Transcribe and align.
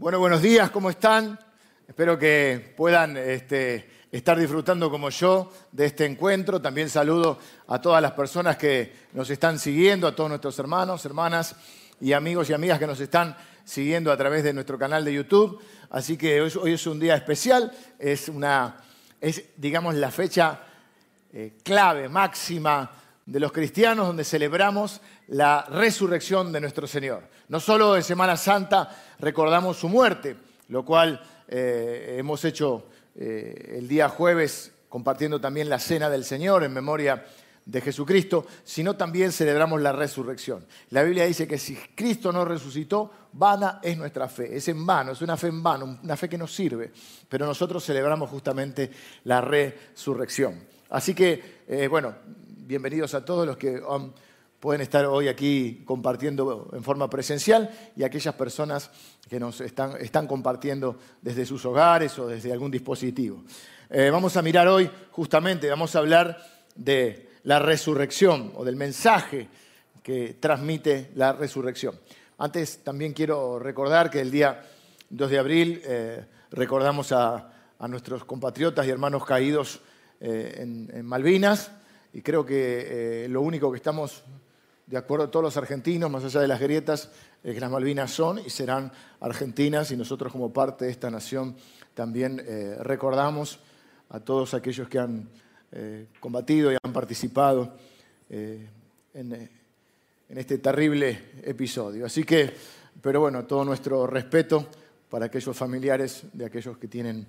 Bueno, 0.00 0.20
buenos 0.20 0.42
días, 0.42 0.70
¿cómo 0.70 0.90
están? 0.90 1.36
Espero 1.88 2.16
que 2.16 2.72
puedan 2.76 3.16
este, 3.16 3.90
estar 4.12 4.38
disfrutando 4.38 4.92
como 4.92 5.10
yo 5.10 5.52
de 5.72 5.86
este 5.86 6.06
encuentro. 6.06 6.62
También 6.62 6.88
saludo 6.88 7.36
a 7.66 7.80
todas 7.80 8.00
las 8.00 8.12
personas 8.12 8.56
que 8.56 8.92
nos 9.12 9.28
están 9.28 9.58
siguiendo, 9.58 10.06
a 10.06 10.14
todos 10.14 10.30
nuestros 10.30 10.56
hermanos, 10.60 11.04
hermanas 11.04 11.56
y 12.00 12.12
amigos 12.12 12.48
y 12.48 12.52
amigas 12.52 12.78
que 12.78 12.86
nos 12.86 13.00
están 13.00 13.36
siguiendo 13.64 14.12
a 14.12 14.16
través 14.16 14.44
de 14.44 14.52
nuestro 14.52 14.78
canal 14.78 15.04
de 15.04 15.14
YouTube. 15.14 15.60
Así 15.90 16.16
que 16.16 16.42
hoy, 16.42 16.74
es 16.74 16.86
un 16.86 17.00
día 17.00 17.16
especial, 17.16 17.72
es, 17.98 18.28
una, 18.28 18.76
es 19.20 19.46
digamos, 19.56 19.96
la 19.96 20.12
fecha 20.12 20.60
eh, 21.32 21.54
clave, 21.64 22.08
máxima 22.08 22.88
de 23.28 23.40
los 23.40 23.52
cristianos, 23.52 24.06
donde 24.06 24.24
celebramos 24.24 25.02
la 25.26 25.66
resurrección 25.68 26.50
de 26.50 26.62
nuestro 26.62 26.86
Señor. 26.86 27.24
No 27.48 27.60
solo 27.60 27.94
en 27.94 28.02
Semana 28.02 28.38
Santa 28.38 28.88
recordamos 29.18 29.76
su 29.76 29.86
muerte, 29.90 30.34
lo 30.68 30.82
cual 30.82 31.22
eh, 31.46 32.16
hemos 32.18 32.42
hecho 32.46 32.86
eh, 33.14 33.76
el 33.76 33.86
día 33.86 34.08
jueves 34.08 34.72
compartiendo 34.88 35.38
también 35.38 35.68
la 35.68 35.78
cena 35.78 36.08
del 36.08 36.24
Señor 36.24 36.64
en 36.64 36.72
memoria 36.72 37.22
de 37.66 37.82
Jesucristo, 37.82 38.46
sino 38.64 38.96
también 38.96 39.30
celebramos 39.30 39.82
la 39.82 39.92
resurrección. 39.92 40.64
La 40.88 41.02
Biblia 41.02 41.26
dice 41.26 41.46
que 41.46 41.58
si 41.58 41.76
Cristo 41.76 42.32
no 42.32 42.46
resucitó, 42.46 43.12
vana 43.32 43.78
es 43.82 43.98
nuestra 43.98 44.30
fe, 44.30 44.56
es 44.56 44.68
en 44.68 44.86
vano, 44.86 45.12
es 45.12 45.20
una 45.20 45.36
fe 45.36 45.48
en 45.48 45.62
vano, 45.62 45.98
una 46.02 46.16
fe 46.16 46.30
que 46.30 46.38
nos 46.38 46.54
sirve, 46.54 46.90
pero 47.28 47.44
nosotros 47.44 47.84
celebramos 47.84 48.30
justamente 48.30 48.90
la 49.24 49.42
resurrección. 49.42 50.66
Así 50.88 51.14
que, 51.14 51.58
eh, 51.68 51.88
bueno, 51.88 52.14
bienvenidos 52.68 53.14
a 53.14 53.24
todos 53.24 53.46
los 53.46 53.56
que 53.56 53.80
um, 53.80 54.12
pueden 54.60 54.82
estar 54.82 55.06
hoy 55.06 55.26
aquí 55.26 55.82
compartiendo 55.86 56.68
en 56.74 56.84
forma 56.84 57.08
presencial 57.08 57.70
y 57.96 58.02
aquellas 58.02 58.34
personas 58.34 58.90
que 59.26 59.40
nos 59.40 59.62
están, 59.62 59.96
están 59.98 60.26
compartiendo 60.26 60.98
desde 61.22 61.46
sus 61.46 61.64
hogares 61.64 62.18
o 62.18 62.26
desde 62.26 62.52
algún 62.52 62.70
dispositivo. 62.70 63.42
Eh, 63.88 64.10
vamos 64.10 64.36
a 64.36 64.42
mirar 64.42 64.68
hoy 64.68 64.90
justamente, 65.12 65.70
vamos 65.70 65.96
a 65.96 66.00
hablar 66.00 66.44
de 66.74 67.30
la 67.44 67.58
resurrección 67.58 68.52
o 68.54 68.66
del 68.66 68.76
mensaje 68.76 69.48
que 70.02 70.36
transmite 70.38 71.12
la 71.14 71.32
resurrección. 71.32 71.98
Antes 72.36 72.84
también 72.84 73.14
quiero 73.14 73.58
recordar 73.58 74.10
que 74.10 74.20
el 74.20 74.30
día 74.30 74.62
2 75.08 75.30
de 75.30 75.38
abril 75.38 75.80
eh, 75.86 76.22
recordamos 76.50 77.12
a, 77.12 77.50
nuestros 77.88 78.26
compatriotas 78.26 78.86
y 78.86 78.90
hermanos 78.90 79.24
caídos 79.24 79.80
eh, 80.20 80.56
en, 80.92 81.06
Malvinas 81.06 81.70
y 82.18 82.20
creo 82.20 82.44
que 82.44 83.28
lo 83.30 83.42
único 83.42 83.70
que 83.70 83.76
estamos 83.76 84.24
de 84.88 84.96
acuerdo 84.96 85.30
todos 85.30 85.44
los 85.44 85.56
argentinos, 85.56 86.10
más 86.10 86.24
allá 86.24 86.40
de 86.40 86.48
las 86.48 86.58
grietas, 86.58 87.12
es 87.44 87.54
que 87.54 87.60
las 87.60 87.70
Malvinas 87.70 88.10
son 88.10 88.40
y 88.40 88.50
serán 88.50 88.90
argentinas 89.20 89.92
y 89.92 89.96
nosotros 89.96 90.32
como 90.32 90.52
parte 90.52 90.86
de 90.86 90.90
esta 90.90 91.12
nación 91.12 91.54
también 91.94 92.42
eh, 92.44 92.76
recordamos 92.80 93.60
a 94.08 94.18
todos 94.18 94.52
aquellos 94.52 94.88
que 94.88 94.98
han 94.98 95.28
eh, 95.70 96.06
combatido 96.18 96.72
y 96.72 96.76
han 96.82 96.92
participado 96.92 97.76
eh, 98.28 98.68
en, 99.14 99.32
en, 99.32 100.38
este 100.38 100.58
terrible 100.58 101.30
episodio. 101.44 102.04
Así 102.04 102.24
que, 102.24 102.52
pero 103.00 103.20
bueno, 103.20 103.44
todo 103.44 103.64
nuestro 103.64 104.08
respeto 104.08 104.66
para 105.08 105.26
aquellos 105.26 105.56
familiares 105.56 106.24
de 106.32 106.46
aquellos 106.46 106.78
que 106.78 106.88
tienen, 106.88 107.28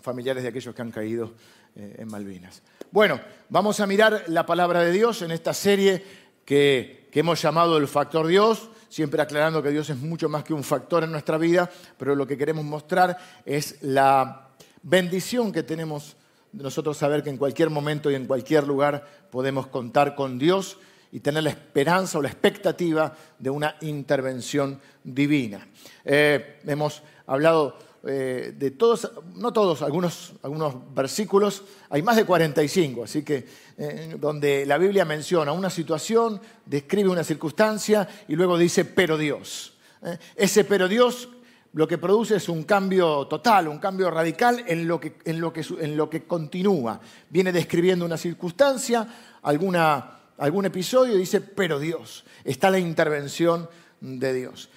familiares 0.00 0.44
de 0.44 0.48
aquellos 0.48 0.74
que 0.74 0.80
han 0.80 0.92
caído 0.92 1.34
en 1.78 2.08
Malvinas. 2.08 2.62
Bueno, 2.90 3.20
vamos 3.48 3.80
a 3.80 3.86
mirar 3.86 4.24
la 4.28 4.44
palabra 4.44 4.80
de 4.80 4.92
Dios 4.92 5.22
en 5.22 5.30
esta 5.30 5.54
serie 5.54 6.02
que, 6.44 7.08
hemos 7.12 7.42
llamado 7.42 7.78
el 7.78 7.88
factor 7.88 8.28
Dios, 8.28 8.70
siempre 8.88 9.20
aclarando 9.20 9.60
que 9.60 9.70
Dios 9.70 9.90
es 9.90 9.96
mucho 9.96 10.28
más 10.28 10.44
que 10.44 10.54
un 10.54 10.62
factor 10.62 11.02
en 11.02 11.10
nuestra 11.10 11.36
vida, 11.36 11.68
pero 11.96 12.14
lo 12.14 12.28
que 12.28 12.38
queremos 12.38 12.64
mostrar 12.64 13.18
es 13.44 13.78
la 13.80 14.48
bendición 14.82 15.50
que 15.50 15.64
tenemos 15.64 16.16
nosotros 16.52 16.96
saber 16.96 17.24
que 17.24 17.30
en 17.30 17.36
cualquier 17.38 17.70
momento 17.70 18.08
y 18.08 18.14
en 18.14 18.26
cualquier 18.26 18.68
lugar 18.68 19.04
podemos 19.30 19.66
contar 19.66 20.14
con 20.14 20.38
Dios 20.38 20.78
y 21.10 21.18
tener 21.20 21.42
la 21.42 21.50
esperanza 21.50 22.18
o 22.18 22.22
la 22.22 22.28
expectativa 22.28 23.12
de 23.36 23.50
una 23.50 23.74
intervención 23.80 24.80
divina. 25.02 25.66
Eh, 26.04 26.60
hemos 26.66 27.02
hablado 27.26 27.76
eh, 28.04 28.54
de 28.56 28.70
todos, 28.70 29.10
no 29.34 29.52
todos, 29.52 29.82
algunos, 29.82 30.32
algunos 30.42 30.94
versículos, 30.94 31.64
hay 31.90 32.00
más 32.00 32.14
de 32.14 32.24
45, 32.24 33.04
así 33.04 33.24
que 33.24 33.44
eh, 33.76 34.16
donde 34.20 34.64
la 34.66 34.78
Biblia 34.78 35.04
menciona 35.04 35.50
una 35.50 35.68
situación, 35.68 36.40
describe 36.64 37.08
una 37.08 37.24
circunstancia 37.24 38.08
y 38.28 38.36
luego 38.36 38.56
dice, 38.56 38.84
pero 38.84 39.18
Dios. 39.18 39.74
Eh, 40.02 40.16
ese 40.36 40.62
pero 40.64 40.86
Dios 40.86 41.28
lo 41.72 41.88
que 41.88 41.98
produce 41.98 42.36
es 42.36 42.48
un 42.48 42.62
cambio 42.62 43.26
total, 43.26 43.66
un 43.66 43.78
cambio 43.78 44.10
radical 44.10 44.64
en 44.68 44.86
lo 44.86 45.00
que, 45.00 45.16
en 45.24 45.40
lo 45.40 45.52
que, 45.52 45.64
en 45.80 45.96
lo 45.96 46.08
que 46.08 46.22
continúa. 46.22 47.00
Viene 47.28 47.52
describiendo 47.52 48.04
una 48.04 48.16
circunstancia, 48.16 49.08
alguna, 49.42 50.20
algún 50.38 50.66
episodio 50.66 51.16
y 51.16 51.18
dice, 51.18 51.40
pero 51.40 51.80
Dios. 51.80 52.24
Está 52.44 52.70
la 52.70 52.78
intervención 52.78 53.68
de 54.00 54.32
Dios. 54.32 54.70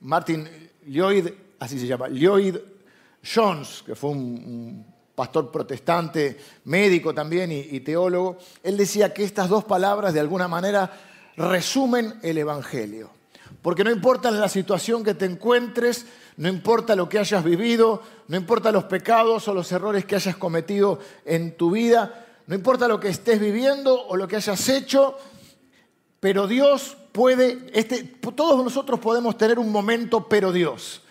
Martin 0.00 0.48
Lloyd 0.86 1.28
así 1.60 1.78
se 1.78 1.86
llama, 1.86 2.08
Lloyd 2.08 2.56
Jones, 3.22 3.84
que 3.86 3.94
fue 3.94 4.10
un, 4.10 4.84
pastor 5.14 5.52
protestante, 5.52 6.40
médico 6.64 7.12
también 7.12 7.52
y, 7.52 7.80
teólogo, 7.80 8.38
él 8.62 8.78
decía 8.78 9.12
que 9.12 9.22
estas 9.22 9.50
dos 9.50 9.64
palabras 9.64 10.14
de 10.14 10.20
alguna 10.20 10.48
manera 10.48 10.90
resumen 11.36 12.14
el 12.22 12.38
Evangelio. 12.38 13.10
Porque 13.60 13.84
no 13.84 13.90
importa 13.90 14.30
la 14.30 14.48
situación 14.48 15.04
que 15.04 15.12
te 15.12 15.26
encuentres, 15.26 16.06
no 16.38 16.48
importa 16.48 16.96
lo 16.96 17.06
que 17.06 17.18
hayas 17.18 17.44
vivido, 17.44 18.00
no 18.28 18.36
importa 18.38 18.72
los 18.72 18.84
pecados 18.84 19.46
o 19.46 19.52
los 19.52 19.70
errores 19.72 20.06
que 20.06 20.16
hayas 20.16 20.36
cometido 20.36 20.98
en 21.26 21.54
tu 21.54 21.72
vida, 21.72 22.26
no 22.46 22.54
importa 22.54 22.88
lo 22.88 22.98
que 22.98 23.10
estés 23.10 23.38
viviendo 23.38 24.06
o 24.06 24.16
lo 24.16 24.26
que 24.26 24.36
hayas 24.36 24.66
hecho, 24.70 25.18
pero 26.18 26.46
Dios 26.46 26.96
puede, 27.12 27.68
este, 27.74 28.04
todos 28.04 28.64
nosotros 28.64 28.98
podemos 29.00 29.36
tener 29.36 29.58
un 29.58 29.70
momento, 29.70 30.26
pero 30.26 30.50
Dios 30.50 31.02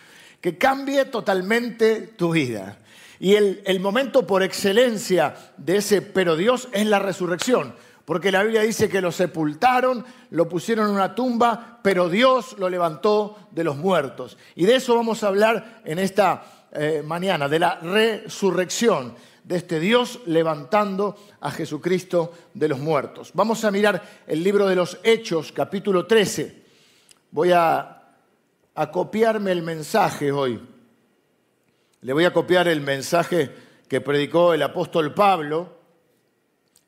que 0.41 0.57
cambie 0.57 1.05
totalmente 1.05 2.01
tu 2.15 2.31
vida. 2.31 2.77
Y 3.19 3.35
el, 3.35 3.79
momento 3.81 4.25
por 4.25 4.43
excelencia 4.43 5.35
de 5.57 5.77
ese 5.77 6.01
pero 6.01 6.37
Dios 6.37 6.69
es 6.71 6.85
la 6.85 6.99
resurrección. 6.99 7.75
Porque 8.05 8.31
la 8.31 8.41
Biblia 8.41 8.61
dice 8.61 8.89
que 8.89 9.01
lo 9.01 9.11
sepultaron, 9.11 10.03
lo 10.31 10.49
pusieron 10.49 10.87
en 10.87 10.95
una 10.95 11.13
tumba, 11.13 11.79
pero 11.83 12.09
Dios 12.09 12.55
lo 12.57 12.69
levantó 12.69 13.37
de 13.51 13.63
los 13.63 13.75
muertos. 13.75 14.37
Y 14.55 14.65
de 14.65 14.77
eso 14.77 14.95
vamos 14.95 15.23
a 15.23 15.27
hablar 15.27 15.81
en 15.85 15.99
esta 15.99 16.43
eh, 16.71 17.03
mañana, 17.05 17.47
de 17.47 17.59
la 17.59 17.75
resurrección, 17.75 19.13
de 19.43 19.57
este 19.57 19.79
Dios 19.79 20.21
levantando 20.25 21.17
a 21.41 21.51
Jesucristo 21.51 22.33
de 22.53 22.69
los 22.69 22.79
muertos. 22.79 23.31
Vamos 23.33 23.63
a 23.63 23.71
mirar 23.71 24.01
el 24.25 24.43
libro 24.43 24.67
de 24.67 24.75
los 24.75 24.97
Hechos, 25.03 25.51
capítulo 25.51 26.07
13. 26.07 26.63
Voy 27.31 27.51
a 27.51 27.98
a 28.79 28.89
copiarme 28.91 29.51
el 29.51 29.61
mensaje 29.61 30.31
hoy. 30.31 30.57
Le 31.99 32.13
voy 32.13 32.23
a 32.23 32.31
copiar 32.31 32.69
el 32.69 32.79
mensaje 32.79 33.53
que 33.89 33.99
predicó 33.99 34.53
el 34.53 34.61
apóstol 34.61 35.13
Pablo, 35.13 35.79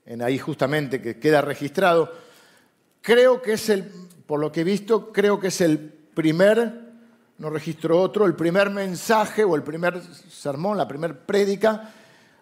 en 0.05 0.21
ahí 0.21 0.39
justamente 0.39 1.01
que 1.01 1.19
queda 1.19 1.41
registrado. 1.41 2.09
Creo 3.01 3.41
que 3.41 3.53
es 3.53 3.67
el, 3.67 3.91
por 4.25 4.39
lo 4.39 4.53
que 4.53 4.61
he 4.61 4.63
visto, 4.63 5.11
creo 5.11 5.37
que 5.37 5.49
es 5.49 5.59
el 5.59 5.79
primer, 5.79 6.71
no 7.39 7.49
registro 7.49 7.99
otro, 7.99 8.25
el 8.25 8.35
primer 8.35 8.69
mensaje 8.69 9.43
o 9.43 9.57
el 9.57 9.63
primer 9.63 10.01
sermón, 10.29 10.77
la 10.77 10.87
primera 10.87 11.13
prédica 11.13 11.93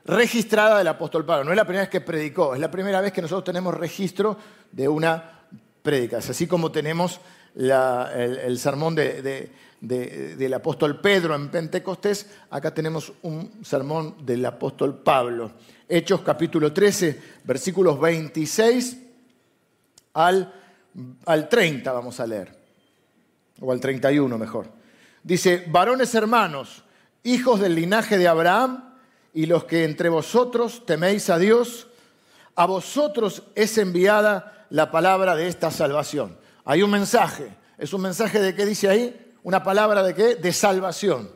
registrada 0.05 0.77
del 0.77 0.89
apóstol 0.89 1.25
Pablo. 1.25 1.45
No 1.45 1.51
es 1.51 1.57
la 1.57 1.65
primera 1.65 1.85
vez 1.85 1.89
que 1.89 2.01
predicó, 2.01 2.53
es 2.53 2.61
la 2.61 2.69
primera 2.69 3.01
vez 3.01 3.11
que 3.11 3.23
nosotros 3.23 3.45
tenemos 3.45 3.73
registro 3.73 4.37
de 4.71 4.87
una 4.87 5.41
prédica. 5.81 6.19
Es 6.19 6.29
así 6.29 6.45
como 6.45 6.71
tenemos 6.71 7.19
el, 7.55 8.59
sermón 8.59 8.95
del 8.95 10.53
apóstol 10.53 10.99
Pedro 10.99 11.35
en 11.35 11.49
Pentecostés, 11.49 12.29
acá 12.49 12.73
tenemos 12.73 13.11
un 13.23 13.63
sermón 13.63 14.15
del 14.25 14.45
apóstol 14.45 14.97
Pablo. 14.97 15.51
Hechos 15.87 16.21
capítulo 16.21 16.71
13, 16.71 17.21
versículos 17.43 17.99
26 17.99 18.97
al, 20.13 20.53
al 21.25 21.49
30 21.49 21.91
vamos 21.91 22.19
a 22.19 22.27
leer, 22.27 22.55
o 23.59 23.71
al 23.71 23.79
31 23.79 24.37
mejor. 24.37 24.67
Dice, 25.23 25.65
varones 25.67 26.13
hermanos, 26.15 26.83
hijos 27.23 27.59
del 27.59 27.75
linaje 27.75 28.17
de 28.17 28.27
Abraham, 28.27 28.89
y 29.33 29.45
los 29.45 29.65
que 29.65 29.83
entre 29.83 30.09
vosotros 30.09 30.85
teméis 30.85 31.29
a 31.29 31.37
Dios, 31.37 31.87
a 32.55 32.65
vosotros 32.65 33.43
es 33.55 33.77
enviada 33.77 34.65
la 34.69 34.91
palabra 34.91 35.35
de 35.35 35.47
esta 35.47 35.71
salvación. 35.71 36.37
Hay 36.69 36.83
un 36.83 36.91
mensaje. 36.91 37.51
¿Es 37.79 37.93
un 37.93 38.01
mensaje 38.01 38.39
de 38.39 38.53
qué 38.53 38.63
dice 38.63 38.87
ahí? 38.87 39.33
Una 39.41 39.63
palabra 39.63 40.03
de 40.03 40.13
qué? 40.13 40.35
De 40.35 40.53
salvación. 40.53 41.27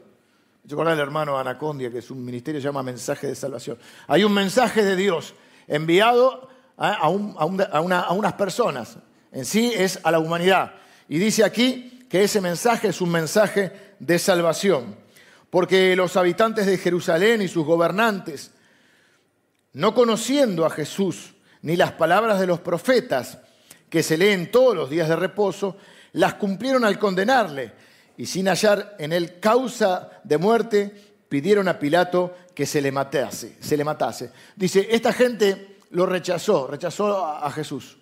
Yo 0.63 0.77
con 0.77 0.87
el 0.87 0.99
hermano 0.99 1.39
Anacondia, 1.39 1.89
que 1.89 1.97
es 1.97 2.11
un 2.11 2.23
ministerio 2.23 2.61
se 2.61 2.65
llama 2.65 2.83
mensaje 2.83 3.25
de 3.25 3.33
salvación. 3.33 3.79
Hay 4.05 4.23
un 4.23 4.31
mensaje 4.31 4.83
de 4.83 4.95
Dios 4.95 5.33
enviado 5.67 6.47
a, 6.77 7.09
unas 7.09 8.33
personas. 8.33 8.97
En 9.31 9.45
sí 9.45 9.73
es 9.75 9.99
a 10.03 10.11
la 10.11 10.19
humanidad. 10.19 10.75
Y 11.09 11.17
dice 11.17 11.43
aquí 11.43 12.05
que 12.11 12.25
ese 12.25 12.39
mensaje 12.39 12.89
es 12.89 13.01
un 13.01 13.09
mensaje 13.09 13.95
de 13.97 14.19
salvación, 14.19 14.95
porque 15.49 15.95
los 15.95 16.15
habitantes 16.15 16.67
de 16.67 16.77
Jerusalén 16.77 17.41
y 17.41 17.47
sus 17.47 17.65
gobernantes, 17.65 18.51
no 19.71 19.95
conociendo 19.95 20.63
a 20.63 20.69
Jesús 20.69 21.33
ni 21.63 21.75
las 21.75 21.93
palabras 21.93 22.39
de 22.39 22.45
los 22.45 22.59
profetas 22.59 23.39
que 23.93 24.01
se 24.01 24.17
leen 24.17 24.49
todos 24.49 24.75
los 24.75 24.89
días 24.89 25.07
de 25.07 25.15
reposo, 25.15 25.77
las 26.13 26.33
cumplieron 26.33 26.83
al 26.83 26.97
condenarle 26.97 27.73
y 28.17 28.25
sin 28.25 28.47
hallar 28.47 28.95
en 28.97 29.13
él 29.13 29.39
causa 29.39 30.19
de 30.23 30.39
muerte, 30.39 30.91
pidieron 31.29 31.67
a 31.67 31.77
Pilato 31.77 32.33
que 32.55 32.65
se 32.65 32.81
le 32.81 32.91
matase, 32.91 33.55
se 33.59 33.77
le 33.77 33.83
matase. 33.83 34.31
Dice, 34.55 34.87
esta 34.89 35.13
gente 35.13 35.77
lo 35.91 36.07
rechazó, 36.07 36.65
rechazó 36.65 37.23
a 37.23 37.51
Jesús. 37.51 37.97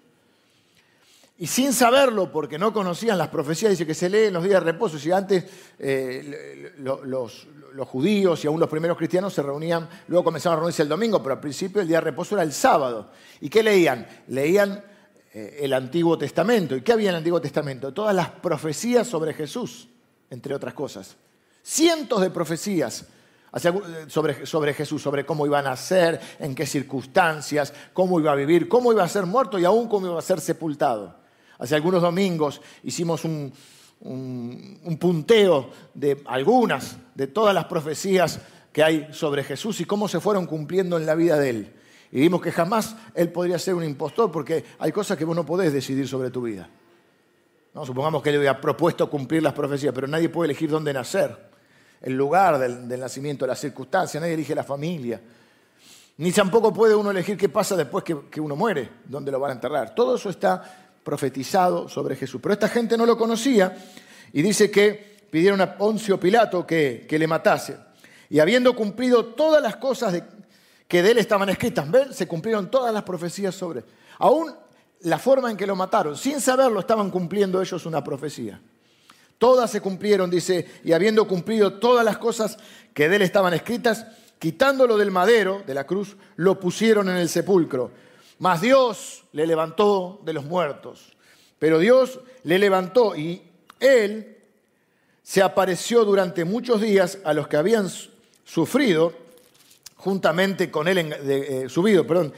Y 1.39 1.47
sin 1.47 1.73
saberlo, 1.73 2.31
porque 2.31 2.57
no 2.57 2.71
conocían 2.71 3.17
las 3.17 3.27
profecías, 3.27 3.71
dice 3.71 3.85
que 3.85 3.93
se 3.93 4.09
lee 4.09 4.27
en 4.27 4.33
los 4.33 4.45
días 4.45 4.63
de 4.63 4.71
reposo. 4.71 4.97
Si 4.97 5.11
antes 5.11 5.43
eh, 5.77 6.71
los, 6.77 7.47
judíos 7.85 8.41
y 8.45 8.47
aún 8.47 8.61
los 8.61 8.69
primeros 8.69 8.97
cristianos 8.97 9.33
se 9.33 9.43
reunían, 9.43 9.89
luego 10.07 10.23
comenzaban 10.23 10.55
a 10.55 10.61
reunirse 10.61 10.83
el 10.83 10.87
domingo, 10.87 11.21
pero 11.21 11.35
al 11.35 11.41
principio 11.41 11.81
el 11.81 11.87
día 11.89 11.97
de 11.97 12.05
reposo 12.05 12.35
era 12.35 12.43
el 12.43 12.53
sábado. 12.53 13.09
¿Y 13.41 13.49
qué 13.49 13.61
leían? 13.61 14.07
Leían 14.29 14.85
el 15.33 15.73
Antiguo 15.73 16.17
Testamento. 16.17 16.75
¿Y 16.75 16.81
qué 16.81 16.93
había 16.93 17.09
en 17.09 17.15
el 17.15 17.19
Antiguo 17.19 17.41
Testamento? 17.41 17.93
Todas 17.93 18.15
las 18.15 18.29
profecías 18.29 19.07
sobre 19.07 19.33
Jesús, 19.33 19.87
entre 20.29 20.53
otras 20.53 20.73
cosas. 20.73 21.15
Cientos 21.63 22.21
de 22.21 22.29
profecías 22.29 23.05
sobre, 24.07 24.45
sobre, 24.45 24.73
Jesús, 24.73 25.01
sobre 25.01 25.25
cómo 25.25 25.45
iba 25.45 25.59
a 25.59 25.61
nacer, 25.61 26.19
en 26.39 26.55
qué 26.55 26.65
circunstancias, 26.65 27.73
cómo 27.93 28.19
iba 28.19 28.31
a 28.31 28.35
vivir, 28.35 28.69
cómo 28.69 28.93
iba 28.93 29.03
a 29.03 29.09
ser 29.09 29.25
muerto 29.25 29.59
y 29.59 29.65
aún 29.65 29.87
cómo 29.87 30.07
iba 30.07 30.19
a 30.19 30.21
ser 30.21 30.39
sepultado. 30.39 31.15
Hace 31.57 31.75
algunos 31.75 32.01
domingos 32.01 32.61
hicimos 32.83 33.25
un, 33.25 33.53
punteo 34.99 35.69
de 35.93 36.23
algunas, 36.25 36.97
de 37.13 37.27
todas 37.27 37.53
las 37.53 37.65
profecías 37.65 38.39
que 38.71 38.83
hay 38.83 39.09
sobre 39.11 39.43
Jesús 39.43 39.81
y 39.81 39.85
cómo 39.85 40.07
se 40.07 40.19
fueron 40.19 40.47
cumpliendo 40.47 40.97
en 40.97 41.05
la 41.05 41.15
vida 41.15 41.37
de 41.37 41.49
Él. 41.49 41.73
Y 42.11 42.19
vimos 42.19 42.41
que 42.41 42.51
jamás 42.51 42.95
Él 43.15 43.31
podría 43.31 43.57
ser 43.57 43.75
un 43.75 43.83
impostor 43.83 44.31
porque 44.31 44.65
hay 44.79 44.91
cosas 44.91 45.17
que 45.17 45.25
vos 45.25 45.35
no 45.35 45.45
podés 45.45 45.71
decidir 45.71 46.07
sobre 46.07 46.29
tu 46.29 46.41
vida. 46.41 46.69
¿No? 47.73 47.85
Supongamos 47.85 48.21
que 48.21 48.29
Él 48.29 48.37
había 48.37 48.59
propuesto 48.59 49.09
cumplir 49.09 49.41
las 49.41 49.53
profecías, 49.53 49.93
pero 49.93 50.07
nadie 50.07 50.29
puede 50.29 50.51
elegir 50.51 50.69
dónde 50.69 50.93
nacer, 50.93 51.51
el 52.01 52.17
lugar 52.17 52.59
del, 52.59 52.99
nacimiento, 52.99 53.47
las 53.47 53.59
circunstancias, 53.59 54.19
nadie 54.19 54.33
elige 54.33 54.55
la 54.55 54.63
familia. 54.63 55.21
Ni 56.17 56.31
tampoco 56.31 56.73
puede 56.73 56.95
uno 56.95 57.11
elegir 57.11 57.37
qué 57.37 57.49
pasa 57.49 57.75
después 57.75 58.03
que, 58.03 58.17
que 58.29 58.41
uno 58.41 58.55
muere, 58.55 58.89
dónde 59.05 59.31
lo 59.31 59.39
van 59.39 59.51
a 59.51 59.53
enterrar. 59.53 59.95
Todo 59.95 60.15
eso 60.15 60.29
está 60.29 60.89
profetizado 61.03 61.89
sobre 61.89 62.15
Jesús. 62.15 62.39
Pero 62.41 62.53
esta 62.53 62.67
gente 62.67 62.97
no 62.97 63.05
lo 63.05 63.17
conocía 63.17 63.75
y 64.33 64.41
dice 64.41 64.69
que 64.69 65.11
pidieron 65.31 65.61
a 65.61 65.77
Poncio 65.77 66.19
Pilato 66.19 66.67
que, 66.67 67.07
le 67.09 67.27
matase. 67.27 67.77
Y 68.29 68.39
habiendo 68.39 68.75
cumplido 68.75 69.25
todas 69.25 69.61
las 69.61 69.77
cosas 69.77 70.21
que 70.91 71.01
de 71.01 71.11
él 71.11 71.19
estaban 71.19 71.47
escritas, 71.47 71.89
¿ven? 71.89 72.13
Se 72.13 72.27
cumplieron 72.27 72.69
todas 72.69 72.93
las 72.93 73.03
profecías 73.03 73.55
sobre. 73.55 73.85
Aún 74.19 74.53
la 75.03 75.17
forma 75.17 75.49
en 75.49 75.55
que 75.55 75.65
lo 75.65 75.77
mataron, 75.77 76.17
sin 76.17 76.41
saberlo, 76.41 76.81
estaban 76.81 77.09
cumpliendo 77.09 77.61
ellos 77.61 77.85
una 77.85 78.03
profecía. 78.03 78.59
Todas 79.37 79.71
se 79.71 79.79
cumplieron, 79.79 80.29
dice, 80.29 80.69
y 80.83 80.91
habiendo 80.91 81.25
cumplido 81.25 81.75
todas 81.79 82.03
las 82.03 82.17
cosas 82.17 82.57
que 82.93 83.07
de 83.07 83.15
él 83.15 83.21
estaban 83.21 83.53
escritas, 83.53 84.05
quitándolo 84.37 84.97
del 84.97 85.11
madero, 85.11 85.63
de 85.65 85.73
la 85.73 85.85
cruz, 85.85 86.17
lo 86.35 86.59
pusieron 86.59 87.07
en 87.07 87.15
el 87.15 87.29
sepulcro 87.29 87.91
mas 88.41 88.59
Dios 88.59 89.23
le 89.33 89.45
levantó 89.45 90.19
de 90.25 90.33
los 90.33 90.45
muertos. 90.45 91.15
Pero 91.59 91.77
Dios 91.77 92.21
le 92.41 92.57
levantó 92.57 93.15
y 93.15 93.43
él 93.79 94.35
se 95.21 95.43
apareció 95.43 96.03
durante 96.05 96.43
muchos 96.43 96.81
días 96.81 97.19
a 97.23 97.35
los 97.35 97.47
que 97.47 97.57
habían 97.57 97.87
sufrido 98.43 99.20
juntamente 100.01 100.71
con 100.71 100.87
él, 100.87 100.97
eh, 100.97 101.65
subido, 101.69 102.05
perdón, 102.07 102.33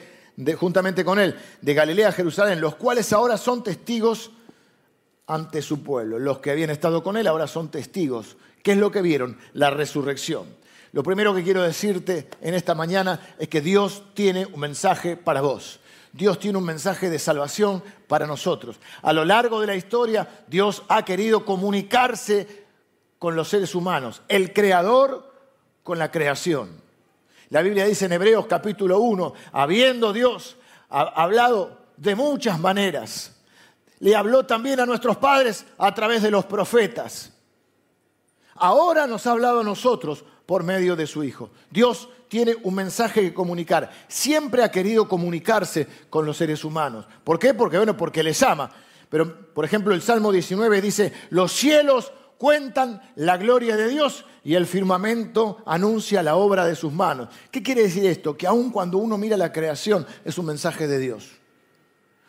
juntamente 0.58 1.06
con 1.06 1.18
él, 1.18 1.36
de 1.62 1.74
Galilea 1.74 2.10
a 2.10 2.12
Jerusalén, 2.12 2.60
los 2.60 2.76
cuales 2.76 3.14
ahora 3.14 3.38
son 3.38 3.64
testigos 3.64 4.32
ante 5.28 5.62
su 5.62 5.82
pueblo. 5.82 6.20
Los 6.20 6.40
que 6.40 6.52
habían 6.52 6.70
estado 6.70 7.02
con 7.02 7.16
él 7.16 7.26
ahora 7.26 7.48
son 7.48 7.70
testigos. 7.70 8.36
¿Qué 8.62 8.74
es 8.74 8.78
lo 8.78 8.92
que 8.92 9.02
vieron? 9.02 9.38
La 9.54 9.70
resurrección. 9.70 10.46
Lo 10.92 11.04
primero 11.04 11.34
que 11.34 11.44
quiero 11.44 11.64
decirte 11.64 12.28
en 12.42 12.54
esta 12.54 12.76
mañana 12.76 13.20
es 13.40 13.48
que 13.48 13.62
Dios 13.62 14.04
tiene 14.14 14.46
un 14.46 14.60
mensaje 14.60 15.16
para 15.16 15.40
vos. 15.40 15.80
Dios 16.12 16.38
tiene 16.40 16.58
un 16.58 16.66
mensaje 16.66 17.10
de 17.10 17.18
salvación 17.18 17.82
para 18.08 18.28
nosotros. 18.28 18.80
A 19.02 19.14
lo 19.14 19.24
largo 19.24 19.62
de 19.62 19.68
la 19.68 19.76
historia, 19.76 20.44
Dios 20.48 20.84
ha 20.90 21.06
querido 21.06 21.46
comunicarse 21.46 22.66
con 23.18 23.38
los 23.38 23.48
seres 23.48 23.74
humanos, 23.74 24.22
el 24.28 24.52
creador 24.52 25.32
con 25.82 25.98
la 25.98 26.12
creación. 26.12 26.83
La 27.54 27.62
Biblia 27.62 27.86
dice 27.86 28.06
en 28.06 28.14
Hebreos 28.14 28.48
capítulo 28.48 28.98
1, 28.98 29.32
habiendo 29.52 30.12
Dios 30.12 30.58
hablado 30.90 31.86
de 31.98 32.16
muchas 32.16 32.60
maneras, 32.60 33.36
le 34.00 34.16
habló 34.16 34.44
también 34.44 34.80
a 34.80 34.88
nuestros 34.88 35.18
padres 35.18 35.64
a 35.78 35.94
través 35.94 36.24
de 36.24 36.32
los 36.32 36.46
profetas. 36.46 37.32
Ahora 38.56 39.06
nos 39.06 39.28
ha 39.28 39.34
hablado 39.34 39.60
a 39.60 39.64
nosotros 39.64 40.26
por 40.48 40.64
medio 40.64 40.96
de 40.96 41.06
su 41.06 41.24
Hijo. 41.24 41.52
Dios 41.70 42.10
tiene 42.28 42.56
un 42.64 42.74
mensaje 42.74 43.22
que 43.22 43.36
comunicar. 43.36 43.92
Siempre 44.08 44.64
ha 44.64 44.72
querido 44.72 45.08
comunicarse 45.08 45.88
con 46.10 46.26
los 46.26 46.38
seres 46.38 46.64
humanos. 46.64 47.06
¿Por 47.24 47.38
qué? 47.38 47.54
Porque, 47.54 47.78
bueno, 47.78 47.96
porque 47.96 48.24
les 48.24 48.42
ama. 48.42 48.72
Pero, 49.10 49.54
por 49.54 49.64
ejemplo, 49.64 49.94
el 49.94 50.02
Salmo 50.02 50.32
19 50.32 50.82
dice, 50.82 51.14
los 51.30 51.52
cielos 51.52 52.14
cuentan 52.44 53.02
la 53.16 53.38
gloria 53.38 53.78
de 53.78 53.88
Dios 53.88 54.26
y 54.44 54.56
el 54.56 54.68
firmamento 54.68 55.64
anuncia 55.66 56.22
la 56.22 56.36
obra 56.36 56.66
de 56.66 56.76
sus 56.76 56.92
manos. 56.92 57.30
¿Qué 57.50 57.64
quiere 57.64 57.84
decir 57.84 58.06
esto? 58.06 58.36
Que 58.36 58.46
aun 58.46 58.70
cuando 58.70 58.98
uno 58.98 59.18
mira 59.18 59.38
la 59.38 59.54
creación 59.54 60.06
es 60.26 60.38
un 60.38 60.48
mensaje 60.48 60.86
de 60.86 61.00
Dios. 61.00 61.32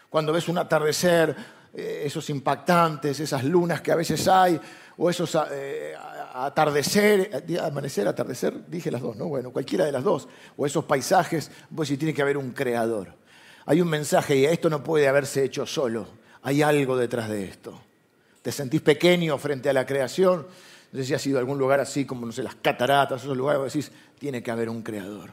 Cuando 0.09 0.33
ves 0.33 0.47
un 0.49 0.57
atardecer, 0.57 1.35
eh, 1.75 2.03
esos 2.05 2.31
impactantes, 2.31 3.19
esas 3.19 3.43
lunas 3.43 3.81
que 3.81 3.91
a 3.91 3.97
veces 3.97 4.29
hay, 4.29 4.61
o 4.97 5.11
esos 5.11 5.37
eh, 5.51 5.97
atardecer, 6.33 7.45
eh, 7.49 7.59
amanecer, 7.59 8.07
atardecer, 8.07 8.71
dije 8.71 8.93
las 8.93 9.03
dos, 9.03 9.17
¿no? 9.17 9.27
Bueno, 9.27 9.51
cualquiera 9.51 9.85
de 9.85 9.91
las 9.91 10.05
dos, 10.05 10.29
o 10.57 10.65
esos 10.65 10.85
paisajes, 10.85 11.51
pues 11.75 11.89
si 11.89 11.97
tiene 11.97 12.15
que 12.15 12.23
haber 12.23 12.37
un 12.37 12.53
creador. 12.53 13.17
Hay 13.67 13.81
un 13.81 13.89
mensaje 13.89 14.37
y 14.37 14.45
esto 14.45 14.71
no 14.71 14.85
puede 14.85 15.09
haberse 15.09 15.43
hecho 15.43 15.67
solo, 15.67 16.07
hay 16.41 16.63
algo 16.63 16.97
detrás 16.97 17.29
de 17.29 17.47
esto. 17.47 17.81
Te 18.45 18.53
sentís 18.53 18.83
pequeño 18.83 19.39
frente 19.39 19.71
a 19.71 19.73
la 19.73 19.87
creación, 19.87 20.47
no 20.93 20.99
sé 21.01 21.07
si 21.07 21.15
has 21.15 21.27
ido 21.27 21.39
a 21.39 21.41
algún 21.41 21.57
lugar 21.57 21.81
así 21.81 22.05
como, 22.05 22.27
no 22.27 22.33
sé, 22.33 22.43
las 22.43 22.57
cataratas, 22.57 23.23
esos 23.23 23.35
lugares, 23.37 23.63
vos 23.63 23.73
decís, 23.73 23.91
tiene 24.19 24.43
que 24.43 24.51
haber 24.51 24.69
un 24.69 24.83
creador. 24.83 25.31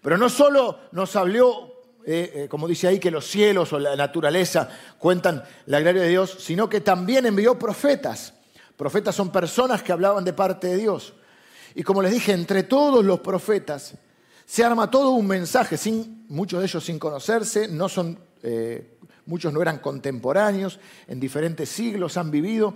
Pero 0.00 0.16
no 0.16 0.30
solo 0.30 0.80
nos 0.92 1.14
habló, 1.14 1.82
eh, 2.06 2.32
eh, 2.34 2.48
como 2.48 2.66
dice 2.66 2.88
ahí, 2.88 2.98
que 2.98 3.10
los 3.10 3.26
cielos 3.26 3.72
o 3.74 3.78
la 3.78 3.94
naturaleza 3.94 4.70
cuentan 4.98 5.44
la 5.66 5.80
gloria 5.80 6.02
de 6.02 6.08
Dios, 6.08 6.38
sino 6.40 6.70
que 6.70 6.80
también 6.80 7.26
envió 7.26 7.58
profetas 7.58 8.32
Profetas 8.76 9.14
son 9.14 9.30
personas 9.32 9.82
que 9.82 9.92
hablaban 9.92 10.24
de 10.24 10.34
parte 10.34 10.68
de 10.68 10.76
Dios. 10.76 11.14
Y 11.74 11.82
como 11.82 12.02
les 12.02 12.12
dije, 12.12 12.32
entre 12.32 12.62
todos 12.62 13.04
los 13.04 13.20
profetas 13.20 13.94
se 14.44 14.64
arma 14.64 14.90
todo 14.90 15.10
un 15.10 15.26
mensaje, 15.26 15.76
sin, 15.76 16.26
muchos 16.28 16.60
de 16.60 16.66
ellos 16.66 16.84
sin 16.84 16.98
conocerse, 16.98 17.68
no 17.68 17.88
son, 17.88 18.18
eh, 18.42 18.98
muchos 19.26 19.52
no 19.52 19.60
eran 19.60 19.78
contemporáneos, 19.78 20.80
en 21.06 21.20
diferentes 21.20 21.68
siglos 21.68 22.16
han 22.16 22.30
vivido. 22.30 22.74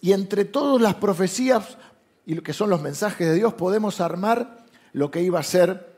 Y 0.00 0.12
entre 0.12 0.44
todas 0.44 0.82
las 0.82 0.96
profecías 0.96 1.78
y 2.26 2.34
lo 2.34 2.42
que 2.42 2.52
son 2.52 2.70
los 2.70 2.82
mensajes 2.82 3.28
de 3.28 3.34
Dios 3.34 3.54
podemos 3.54 4.00
armar 4.00 4.64
lo 4.92 5.10
que 5.10 5.22
iba 5.22 5.38
a 5.38 5.42
ser 5.42 5.96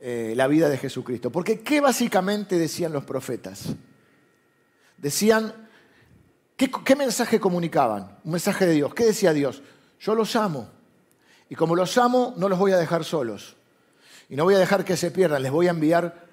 eh, 0.00 0.34
la 0.36 0.46
vida 0.48 0.68
de 0.68 0.78
Jesucristo. 0.78 1.30
Porque 1.30 1.60
¿qué 1.60 1.80
básicamente 1.80 2.58
decían 2.58 2.92
los 2.92 3.04
profetas? 3.04 3.74
Decían 4.96 5.68
¿Qué, 6.58 6.96
mensaje 6.96 7.38
comunicaban? 7.38 8.18
Un 8.24 8.32
mensaje 8.32 8.66
de 8.66 8.72
Dios. 8.72 8.92
¿Qué 8.92 9.04
decía 9.04 9.32
Dios? 9.32 9.62
Yo 10.00 10.16
los 10.16 10.34
amo. 10.34 10.68
Y 11.48 11.54
como 11.54 11.76
los 11.76 11.96
amo, 11.98 12.34
no 12.36 12.48
los 12.48 12.58
voy 12.58 12.72
a 12.72 12.76
dejar 12.76 13.04
solos. 13.04 13.54
Y 14.28 14.34
no 14.34 14.42
voy 14.42 14.56
a 14.56 14.58
dejar 14.58 14.84
que 14.84 14.96
se 14.96 15.12
pierdan. 15.12 15.44
Les 15.44 15.52
voy 15.52 15.68
a 15.68 15.70
enviar 15.70 16.26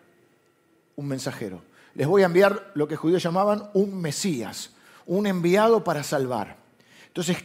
un 0.96 1.08
mensajero. 1.08 1.62
Les 1.96 2.08
voy 2.08 2.22
a 2.22 2.26
enviar 2.26 2.72
lo 2.76 2.88
que 2.88 2.96
judíos 2.96 3.24
llamaban 3.24 3.70
un 3.74 4.00
Mesías, 4.00 4.72
un 5.06 5.28
enviado 5.28 5.84
para 5.84 6.04
salvar. 6.04 6.58
Entonces, 7.08 7.38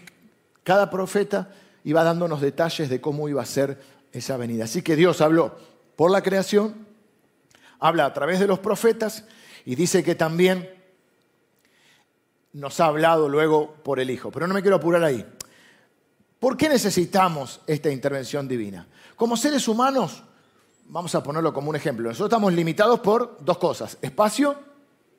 cada 0.65 0.91
profeta 0.91 1.53
iba 1.85 2.05
dándonos 2.05 2.41
detalles 2.41 2.89
de 2.89 3.01
cómo 3.01 3.29
iba 3.29 3.43
a 3.43 3.47
ser 3.47 3.81
esa 4.13 4.37
venida. 4.37 4.65
Así 4.65 4.83
que 4.83 4.97
Dios 4.97 5.21
habló 5.21 5.57
por 5.97 6.11
la 6.11 6.23
creación, 6.23 6.87
habla 7.79 8.07
a 8.07 8.13
través 8.13 8.41
de 8.41 8.47
los 8.47 8.59
profetas 8.59 9.25
y 9.65 9.77
dice 9.77 10.03
que 10.03 10.15
también 10.15 10.69
nos 12.53 12.81
ha 12.81 12.87
hablado 12.87 13.29
luego 13.29 13.75
por 13.85 14.01
el 14.01 14.11
Hijo. 14.11 14.31
Pero 14.33 14.47
no 14.47 14.55
me 14.55 14.63
quiero 14.63 14.77
apurar 14.77 15.05
ahí. 15.05 15.25
¿Por 16.41 16.57
qué 16.57 16.69
necesitamos 16.69 17.61
esta 17.67 17.91
intervención 17.91 18.49
divina? 18.49 18.87
Como 19.15 19.37
seres 19.37 19.69
humanos, 19.69 20.25
vamos 20.91 21.15
a 21.15 21.23
ponerlo 21.23 21.53
como 21.55 21.71
un 21.71 21.77
ejemplo, 21.77 22.09
nosotros 22.09 22.29
estamos 22.29 22.53
limitados 22.53 23.01
por 23.01 23.39
dos 23.41 23.59
cosas, 23.59 23.97
espacio 24.03 24.57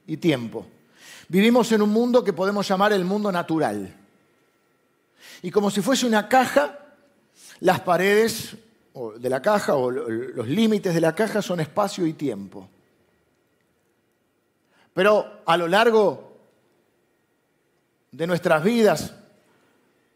y 0.06 0.18
tiempo. 0.18 0.66
Vivimos 1.30 1.72
en 1.72 1.82
un 1.82 1.90
mundo 1.90 2.24
que 2.24 2.34
podemos 2.34 2.68
llamar 2.68 2.92
el 2.92 3.06
mundo 3.06 3.32
natural. 3.32 3.96
Y 5.42 5.50
como 5.50 5.72
si 5.72 5.82
fuese 5.82 6.06
una 6.06 6.28
caja, 6.28 6.78
las 7.62 7.80
paredes 7.80 8.58
de 9.18 9.30
la 9.30 9.42
caja 9.42 9.76
o 9.76 9.90
los 9.90 10.48
límites 10.48 10.94
de 10.94 11.02
la 11.02 11.16
caja 11.16 11.42
son 11.42 11.62
espacio 11.62 12.06
y 12.06 12.14
tiempo. 12.14 12.68
Pero 14.94 15.42
a 15.46 15.56
lo 15.56 15.70
largo 15.70 16.36
de 18.12 18.28
nuestras 18.28 18.62
vidas 18.62 19.14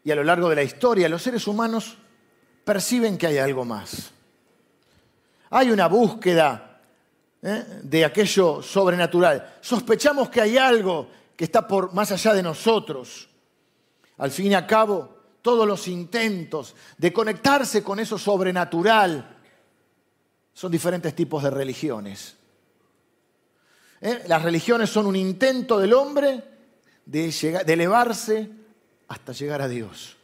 y 0.04 0.10
a 0.10 0.16
lo 0.16 0.22
largo 0.22 0.50
de 0.50 0.56
la 0.56 0.62
historia, 0.62 1.08
los 1.08 1.22
seres 1.22 1.46
humanos 1.46 1.96
perciben 2.62 3.16
que 3.16 3.26
hay 3.26 3.38
algo 3.38 3.64
más. 3.64 4.12
Hay 5.56 5.70
una 5.70 5.86
búsqueda 5.88 6.82
¿eh? 7.40 7.64
de 7.82 8.04
aquello 8.04 8.60
sobrenatural. 8.60 9.54
Sospechamos 9.62 10.28
que 10.28 10.42
hay 10.42 10.58
algo 10.58 11.08
que 11.34 11.44
está 11.44 11.66
por 11.66 11.94
más 11.94 12.12
allá 12.12 12.34
de 12.34 12.42
nosotros. 12.42 13.26
Al 14.18 14.30
fin 14.30 14.52
y 14.52 14.54
al 14.54 14.66
cabo, 14.66 15.16
todos 15.40 15.66
los 15.66 15.88
intentos 15.88 16.76
de 16.98 17.10
conectarse 17.10 17.82
con 17.82 17.98
eso 17.98 18.18
sobrenatural 18.18 19.34
son 20.52 20.70
diferentes 20.70 21.14
tipos 21.14 21.42
de 21.42 21.48
religiones. 21.48 22.36
¿Eh? 24.02 24.24
Las 24.26 24.42
religiones 24.42 24.90
son 24.90 25.06
un 25.06 25.16
intento 25.16 25.78
del 25.78 25.94
hombre 25.94 26.44
de, 27.06 27.62
de 27.64 27.72
elevarse 27.72 28.50
hasta 29.08 29.32
llegar 29.32 29.62
a 29.62 29.68
Dios. 29.68 30.16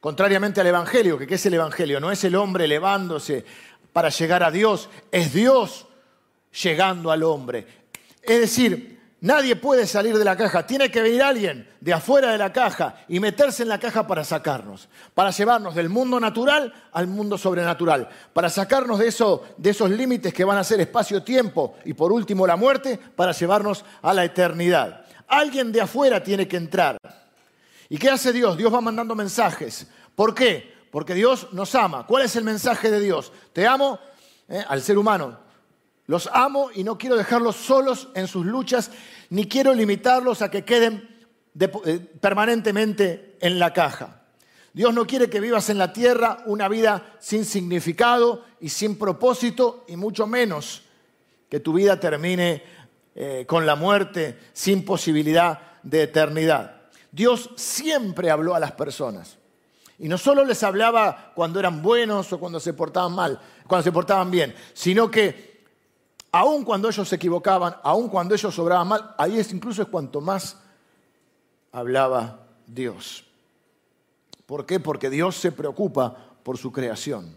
Contrariamente 0.00 0.62
al 0.62 0.66
Evangelio, 0.66 1.18
que 1.18 1.26
¿qué 1.26 1.34
es 1.34 1.44
el 1.44 1.54
Evangelio? 1.54 2.00
No 2.00 2.10
es 2.10 2.24
el 2.24 2.34
hombre 2.34 2.64
elevándose 2.64 3.44
para 3.92 4.08
llegar 4.08 4.42
a 4.42 4.50
Dios, 4.50 4.88
es 5.10 5.32
Dios 5.32 5.86
llegando 6.62 7.10
al 7.10 7.22
hombre. 7.22 7.66
Es 8.22 8.40
decir, 8.40 9.00
Nadie 9.22 9.54
puede 9.54 9.86
salir 9.86 10.16
de 10.16 10.24
la 10.24 10.34
caja. 10.34 10.66
Tiene 10.66 10.90
que 10.90 11.02
venir 11.02 11.22
alguien 11.22 11.68
de 11.80 11.92
afuera 11.92 12.32
de 12.32 12.38
la 12.38 12.52
caja 12.54 13.04
y 13.06 13.20
meterse 13.20 13.62
en 13.62 13.68
la 13.68 13.78
caja 13.78 14.06
para 14.06 14.24
sacarnos, 14.24 14.88
para 15.12 15.30
llevarnos 15.30 15.74
del 15.74 15.90
mundo 15.90 16.18
natural 16.18 16.72
al 16.92 17.06
mundo 17.06 17.36
sobrenatural, 17.36 18.08
para 18.32 18.48
sacarnos 18.48 18.98
de, 18.98 19.14
de 19.58 19.70
esos 19.70 19.90
límites 19.90 20.32
que 20.32 20.44
van 20.44 20.56
a 20.56 20.64
ser 20.64 20.80
espacio-tiempo 20.80 21.74
y 21.84 21.92
por 21.92 22.12
último 22.12 22.46
la 22.46 22.56
muerte, 22.56 22.98
para 23.14 23.32
llevarnos 23.32 23.84
a 24.00 24.14
la 24.14 24.24
eternidad. 24.24 25.04
Alguien 25.28 25.70
de 25.70 25.82
afuera 25.82 26.22
tiene 26.22 26.48
que 26.48 26.56
entrar. 26.56 26.96
¿Y 27.90 27.98
qué 27.98 28.08
hace 28.08 28.32
Dios? 28.32 28.56
Dios 28.56 28.72
va 28.72 28.80
mandando 28.80 29.14
mensajes. 29.14 29.86
¿Por 30.14 30.34
qué? 30.34 30.69
Porque 30.90 31.14
Dios 31.14 31.48
nos 31.52 31.74
ama. 31.74 32.06
¿Cuál 32.06 32.24
es 32.24 32.36
el 32.36 32.44
mensaje 32.44 32.90
de 32.90 33.00
Dios? 33.00 33.32
Te 33.52 33.66
amo 33.66 33.98
eh, 34.48 34.64
al 34.68 34.82
ser 34.82 34.98
humano 34.98 35.50
los 36.10 36.28
amo 36.32 36.70
y 36.74 36.82
no 36.82 36.98
quiero 36.98 37.14
dejarlos 37.16 37.54
solos 37.54 38.08
en 38.14 38.26
sus 38.26 38.44
luchas, 38.44 38.90
ni 39.28 39.46
quiero 39.46 39.72
limitarlos 39.72 40.42
a 40.42 40.50
que 40.50 40.64
queden 40.64 41.08
eh, 41.56 41.98
permanentemente 42.20 43.36
en 43.40 43.60
la 43.60 43.72
caja. 43.72 44.22
Dios 44.72 44.92
no 44.92 45.06
quiere 45.06 45.30
que 45.30 45.38
vivas 45.38 45.70
en 45.70 45.78
la 45.78 45.92
tierra 45.92 46.42
una 46.46 46.66
vida 46.66 47.14
sin 47.20 47.44
significado 47.44 48.44
y 48.58 48.70
sin 48.70 48.98
propósito, 48.98 49.84
y 49.86 49.94
mucho 49.94 50.26
menos 50.26 50.82
que 51.48 51.60
tu 51.60 51.74
vida 51.74 52.00
termine 52.00 52.64
eh, 53.14 53.44
con 53.46 53.64
la 53.64 53.76
muerte 53.76 54.36
sin 54.52 54.84
posibilidad 54.84 55.60
de 55.84 56.02
eternidad. 56.02 56.88
Dios 57.12 57.50
siempre 57.54 58.32
habló 58.32 58.56
a 58.56 58.58
las 58.58 58.72
personas. 58.72 59.38
Y 60.00 60.08
no 60.08 60.16
solo 60.16 60.46
les 60.46 60.62
hablaba 60.62 61.30
cuando 61.34 61.60
eran 61.60 61.82
buenos 61.82 62.32
o 62.32 62.40
cuando 62.40 62.58
se 62.58 62.72
portaban 62.72 63.12
mal, 63.12 63.38
cuando 63.66 63.84
se 63.84 63.92
portaban 63.92 64.30
bien, 64.30 64.54
sino 64.72 65.10
que 65.10 65.60
aun 66.32 66.64
cuando 66.64 66.88
ellos 66.88 67.06
se 67.06 67.16
equivocaban, 67.16 67.76
aun 67.82 68.08
cuando 68.08 68.34
ellos 68.34 68.54
sobraban 68.54 68.88
mal, 68.88 69.14
ahí 69.18 69.38
es 69.38 69.52
incluso 69.52 69.82
es 69.82 69.88
cuanto 69.88 70.22
más 70.22 70.56
hablaba 71.70 72.46
Dios. 72.66 73.24
¿Por 74.46 74.64
qué? 74.64 74.80
Porque 74.80 75.10
Dios 75.10 75.36
se 75.36 75.52
preocupa 75.52 76.16
por 76.42 76.56
su 76.56 76.72
creación. 76.72 77.36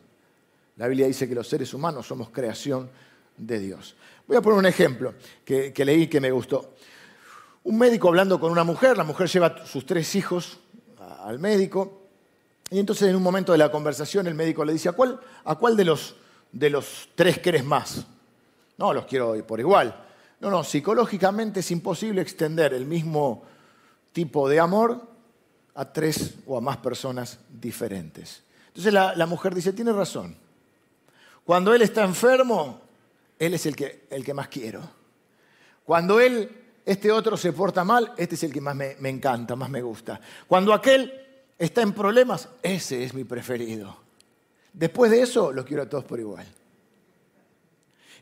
La 0.78 0.88
Biblia 0.88 1.08
dice 1.08 1.28
que 1.28 1.36
los 1.36 1.50
seres 1.50 1.74
humanos 1.74 2.08
somos 2.08 2.30
creación 2.30 2.90
de 3.36 3.60
Dios. 3.60 3.98
Voy 4.26 4.38
a 4.38 4.42
poner 4.42 4.60
un 4.60 4.66
ejemplo 4.66 5.16
que, 5.44 5.74
que 5.74 5.84
leí 5.84 6.08
que 6.08 6.22
me 6.22 6.32
gustó. 6.32 6.76
Un 7.66 7.78
médico 7.78 8.08
hablando 8.08 8.40
con 8.40 8.54
una 8.54 8.64
mujer, 8.64 8.98
la 8.98 9.04
mujer 9.04 9.28
lleva 9.28 9.66
sus 9.66 9.86
tres 9.86 10.16
hijos 10.16 10.60
al 11.26 11.40
médico, 11.40 12.03
y 12.70 12.80
entonces 12.80 13.10
en 13.10 13.16
un 13.16 13.24
momento 13.24 13.52
de 13.52 13.58
la 13.58 13.72
conversación 13.72 14.28
el 14.28 14.36
médico 14.36 14.66
le 14.66 14.74
dice, 14.74 14.90
¿a 14.90 14.94
cuál, 14.94 15.78
de, 15.78 15.86
los, 15.86 16.16
de 16.52 16.70
los 16.70 17.10
tres 17.16 17.40
querés 17.40 17.64
más? 17.64 18.06
No, 18.78 18.94
los 18.94 19.06
quiero 19.06 19.36
por 19.46 19.60
igual. 19.60 19.96
No, 20.40 20.50
no, 20.50 20.64
psicológicamente 20.64 21.60
es 21.60 21.72
imposible 21.72 22.22
extender 22.22 22.74
el 22.74 22.86
mismo 22.86 23.44
tipo 24.12 24.50
de 24.50 24.60
amor 24.60 25.02
a 25.76 25.92
tres 25.92 26.36
o 26.46 26.58
a 26.58 26.62
más 26.62 26.78
personas 26.78 27.40
diferentes. 27.50 28.44
Entonces 28.68 28.92
la, 28.92 29.26
mujer 29.28 29.54
dice, 29.54 29.74
tiene 29.74 29.94
razón. 29.94 30.36
Cuando 31.46 31.74
él 31.74 31.82
está 31.82 32.04
enfermo, 32.04 32.82
él 33.38 33.54
es 33.54 33.66
el 33.66 33.76
que, 33.76 34.08
el 34.10 34.24
que 34.24 34.34
más 34.34 34.48
quiero. 34.48 34.82
Cuando 35.86 36.20
él, 36.20 36.50
este 36.86 37.12
otro 37.12 37.38
se 37.38 37.54
porta 37.54 37.84
mal, 37.84 38.14
este 38.18 38.36
es 38.36 38.44
el 38.44 38.52
que 38.52 38.62
más 38.62 38.76
me, 38.76 38.96
me 39.00 39.10
encanta, 39.10 39.56
más 39.56 39.70
me 39.70 39.82
gusta. 39.82 40.20
Cuando 40.48 40.74
aquel 40.74 41.23
está 41.58 41.82
en 41.82 41.94
problemas, 41.94 42.50
ese 42.62 43.04
es 43.04 43.14
mi 43.14 43.24
preferido. 43.24 43.98
Después 44.74 45.12
de 45.12 45.22
eso, 45.22 45.52
los 45.52 45.66
quiero 45.66 45.84
a 45.84 45.90
todos 45.90 46.04
por 46.04 46.20
igual. 46.20 46.46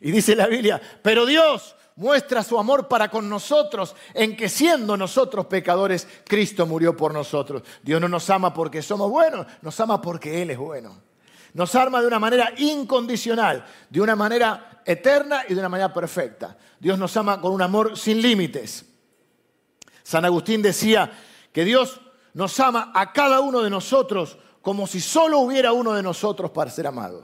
Y 0.02 0.12
dice 0.12 0.36
la 0.36 0.48
Biblia, 0.48 0.82
pero 1.02 1.26
Dios 1.26 1.76
muestra 1.96 2.44
su 2.44 2.58
amor 2.58 2.88
para 2.88 3.10
con 3.10 3.30
nosotros 3.30 3.96
en 4.14 4.36
que 4.36 4.50
siendo 4.50 4.98
nosotros 4.98 5.46
pecadores, 5.46 6.08
Cristo 6.26 6.66
murió 6.66 6.98
por 6.98 7.14
nosotros. 7.14 7.64
Dios 7.84 8.02
no 8.02 8.08
nos 8.08 8.30
ama 8.30 8.54
porque 8.54 8.82
somos 8.82 9.10
buenos, 9.10 9.46
nos 9.62 9.80
ama 9.80 10.02
porque 10.02 10.42
Él 10.42 10.50
es 10.52 10.58
bueno. 10.58 10.98
Nos 11.54 11.76
ama 11.76 12.02
de 12.02 12.08
una 12.08 12.20
manera 12.20 12.54
incondicional, 12.58 13.66
de 13.90 14.02
una 14.02 14.16
manera 14.16 14.82
eterna 14.86 15.44
y 15.48 15.54
de 15.54 15.60
una 15.60 15.70
manera 15.70 15.94
perfecta. 15.94 16.58
Dios 16.80 16.98
nos 16.98 17.16
ama 17.18 17.40
con 17.40 17.52
un 17.52 17.62
amor 17.62 17.98
sin 17.98 18.22
límites. 18.22 18.86
San 20.02 20.26
Agustín 20.26 20.62
decía 20.62 21.12
que 21.52 21.64
Dios 21.66 22.00
nos 22.34 22.60
ama 22.60 22.92
a 22.94 23.12
cada 23.12 23.40
uno 23.40 23.62
de 23.62 23.70
nosotros 23.70 24.38
como 24.62 24.88
si 24.88 25.02
solo 25.02 25.40
hubiera 25.40 25.74
uno 25.74 25.94
de 25.94 26.04
nosotros 26.04 26.52
para 26.52 26.70
ser 26.70 26.88
amado. 26.88 27.24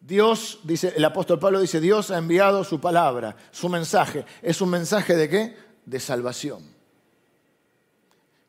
Dios, 0.00 0.58
dice 0.64 0.92
el 0.96 1.04
apóstol 1.04 1.38
Pablo, 1.38 1.60
dice, 1.60 1.80
Dios 1.80 2.10
ha 2.10 2.18
enviado 2.18 2.62
su 2.62 2.78
palabra, 2.78 3.36
su 3.50 3.70
mensaje. 3.70 4.26
¿Es 4.42 4.60
un 4.60 4.68
mensaje 4.68 5.16
de 5.16 5.28
qué? 5.30 5.56
De 5.86 5.98
salvación. 5.98 6.62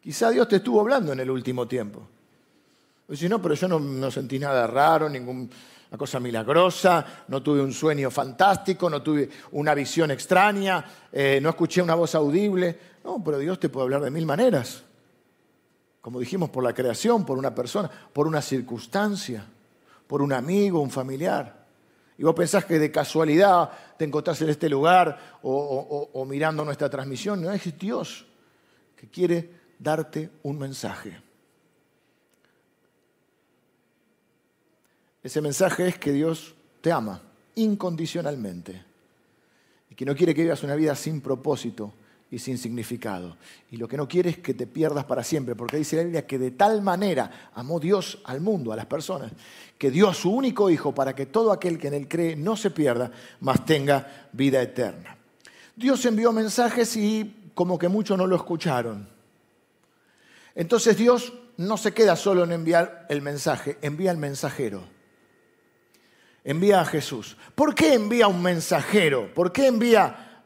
Quizá 0.01 0.31
Dios 0.31 0.49
te 0.49 0.57
estuvo 0.57 0.81
hablando 0.81 1.13
en 1.13 1.21
el 1.21 1.31
último 1.31 1.65
tiempo. 1.65 2.07
Dice, 3.07 3.29
no, 3.29 3.41
pero 3.41 3.55
yo 3.55 3.67
no, 3.67 4.11
sentí 4.11 4.37
nada 4.37 4.67
raro, 4.67 5.09
ninguna 5.95 5.97
cosa 5.97 6.19
milagrosa, 6.19 7.05
no 7.27 7.41
tuve 7.41 7.61
un 7.61 7.71
sueño 7.71 8.11
fantástico, 8.11 8.89
no 8.89 9.01
tuve 9.01 9.29
una 9.51 9.73
visión 9.73 10.11
extraña, 10.11 10.83
eh, 11.11 11.39
no 11.41 11.49
escuché 11.49 11.81
una 11.81 11.95
voz 11.95 12.15
audible. 12.15 12.77
No, 13.03 13.23
pero 13.23 13.39
Dios 13.39 13.59
te 13.59 13.69
puede 13.69 13.85
hablar 13.85 14.01
de 14.01 14.11
mil 14.11 14.25
maneras. 14.25 14.83
Como 16.01 16.19
dijimos, 16.19 16.49
por 16.49 16.63
la 16.63 16.73
creación, 16.73 17.25
por 17.25 17.37
una 17.37 17.53
persona, 17.55 17.89
por 18.13 18.27
una 18.27 18.41
circunstancia 18.41 19.45
por 20.07 20.21
un 20.21 20.33
amigo, 20.33 20.79
un 20.79 20.91
familiar. 20.91 21.65
Y 22.17 22.23
vos 22.23 22.35
pensás 22.35 22.65
que 22.65 22.79
de 22.79 22.91
casualidad 22.91 23.69
te 23.97 24.05
encontrás 24.05 24.41
en 24.41 24.49
este 24.49 24.69
lugar 24.69 25.39
o, 25.41 26.25
mirando 26.27 26.63
nuestra 26.63 26.89
transmisión. 26.89 27.41
No 27.41 27.51
es 27.51 27.77
Dios 27.77 28.25
que 28.95 29.09
quiere 29.09 29.49
darte 29.79 30.29
un 30.43 30.57
mensaje. 30.57 31.21
Ese 35.25 35.41
mensaje 35.41 35.87
es 35.87 35.97
que 35.97 36.11
Dios 36.11 36.53
te 36.81 36.91
ama 36.91 37.19
incondicionalmente 37.55 38.83
y 39.89 39.95
que 39.95 40.05
no 40.05 40.15
quiere 40.15 40.35
que 40.35 40.43
vivas 40.43 40.61
una 40.61 40.75
vida 40.75 40.93
sin 40.95 41.19
propósito, 41.19 41.91
y 42.29 42.39
sin 42.39 42.57
significado. 42.57 43.37
Y 43.71 43.77
lo 43.77 43.87
que 43.87 43.97
no 43.97 44.07
quiere 44.07 44.29
es 44.29 44.37
que 44.37 44.53
te 44.53 44.67
pierdas 44.67 45.05
para 45.05 45.23
siempre, 45.23 45.55
porque 45.55 45.77
dice 45.77 45.95
la 45.95 46.03
Biblia 46.03 46.27
que 46.27 46.37
de 46.37 46.51
tal 46.51 46.81
manera 46.81 47.49
amó 47.55 47.79
Dios 47.79 48.19
al 48.25 48.41
mundo, 48.41 48.71
a 48.71 48.75
las 48.75 48.85
personas, 48.87 49.31
que 49.77 49.89
dio 49.89 50.09
a 50.09 50.13
su 50.13 50.31
único 50.31 50.69
Hijo 50.69 50.93
para 50.93 51.15
que 51.15 51.25
todo 51.27 51.51
aquel 51.51 51.79
que 51.79 51.87
en 51.87 51.93
él 51.95 52.07
cree 52.07 52.35
no 52.35 52.55
se 52.55 52.71
pierda, 52.71 53.11
mas 53.39 53.65
tenga 53.65 54.27
vida 54.31 54.61
eterna. 54.61 55.17
Dios 55.75 56.05
envió 56.05 56.31
mensajes 56.31 56.95
y 56.97 57.51
como 57.55 57.79
que 57.79 57.87
muchos 57.87 58.17
no 58.17 58.27
lo 58.27 58.35
escucharon. 58.35 59.07
Entonces 60.55 60.97
Dios 60.97 61.33
no 61.57 61.77
se 61.77 61.93
queda 61.93 62.15
solo 62.15 62.43
en 62.43 62.51
enviar 62.51 63.05
el 63.09 63.21
mensaje, 63.21 63.77
envía 63.81 64.11
al 64.11 64.17
mensajero. 64.17 64.94
Envía 66.45 66.79
a 66.79 66.85
Jesús. 66.85 67.35
¿Por 67.55 67.75
qué 67.75 67.95
envía 67.95 68.27
un 68.27 68.41
mensajero? 68.41 69.33
¿Por 69.33 69.51
qué 69.51 69.67
envía 69.67 70.43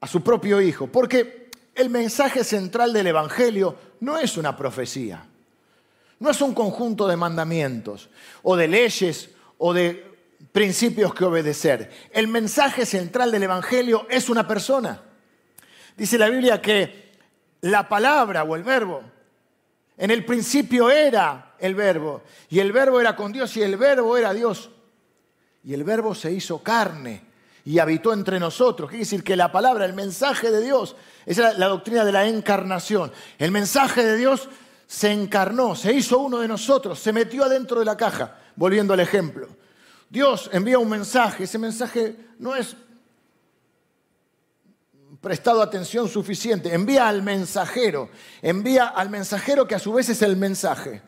a 0.00 0.06
su 0.06 0.22
propio 0.22 0.60
Hijo, 0.60 0.86
porque 0.86 1.50
el 1.74 1.90
mensaje 1.90 2.42
central 2.42 2.92
del 2.92 3.08
Evangelio 3.08 3.76
no 4.00 4.18
es 4.18 4.36
una 4.36 4.56
profecía, 4.56 5.24
no 6.18 6.30
es 6.30 6.40
un 6.40 6.54
conjunto 6.54 7.06
de 7.06 7.16
mandamientos 7.16 8.08
o 8.42 8.56
de 8.56 8.68
leyes 8.68 9.30
o 9.58 9.72
de 9.72 10.10
principios 10.52 11.14
que 11.14 11.24
obedecer. 11.24 11.90
El 12.12 12.28
mensaje 12.28 12.86
central 12.86 13.30
del 13.30 13.44
Evangelio 13.44 14.06
es 14.10 14.28
una 14.28 14.46
persona. 14.46 15.02
Dice 15.96 16.18
la 16.18 16.30
Biblia 16.30 16.60
que 16.60 17.10
la 17.62 17.88
palabra 17.88 18.42
o 18.44 18.56
el 18.56 18.62
verbo, 18.62 19.02
en 20.00 20.10
el 20.10 20.24
principio 20.24 20.90
era 20.90 21.56
el 21.58 21.74
verbo, 21.74 22.22
y 22.48 22.58
el 22.58 22.72
verbo 22.72 23.02
era 23.02 23.14
con 23.14 23.32
Dios, 23.32 23.54
y 23.58 23.62
el 23.62 23.76
verbo 23.76 24.16
era 24.16 24.32
Dios. 24.32 24.70
Y 25.62 25.74
el 25.74 25.84
verbo 25.84 26.14
se 26.14 26.32
hizo 26.32 26.62
carne 26.62 27.22
y 27.66 27.78
habitó 27.78 28.14
entre 28.14 28.40
nosotros. 28.40 28.88
Quiere 28.88 29.04
decir 29.04 29.22
que 29.22 29.36
la 29.36 29.52
palabra, 29.52 29.84
el 29.84 29.92
mensaje 29.92 30.50
de 30.50 30.62
Dios, 30.62 30.96
esa 31.26 31.50
es 31.50 31.58
la 31.58 31.66
doctrina 31.66 32.02
de 32.02 32.12
la 32.12 32.26
encarnación. 32.26 33.12
El 33.38 33.50
mensaje 33.50 34.02
de 34.02 34.16
Dios 34.16 34.48
se 34.86 35.12
encarnó, 35.12 35.76
se 35.76 35.92
hizo 35.92 36.18
uno 36.18 36.38
de 36.38 36.48
nosotros, 36.48 36.98
se 36.98 37.12
metió 37.12 37.44
adentro 37.44 37.78
de 37.78 37.84
la 37.84 37.98
caja, 37.98 38.38
volviendo 38.56 38.94
al 38.94 39.00
ejemplo. 39.00 39.48
Dios 40.08 40.48
envía 40.54 40.78
un 40.78 40.88
mensaje, 40.88 41.44
ese 41.44 41.58
mensaje 41.58 42.16
no 42.38 42.56
es 42.56 42.74
prestado 45.20 45.62
atención 45.62 46.08
suficiente, 46.08 46.74
envía 46.74 47.08
al 47.08 47.22
mensajero, 47.22 48.08
envía 48.42 48.86
al 48.86 49.10
mensajero 49.10 49.66
que 49.66 49.74
a 49.74 49.78
su 49.78 49.92
vez 49.92 50.08
es 50.08 50.22
el 50.22 50.36
mensaje. 50.36 51.02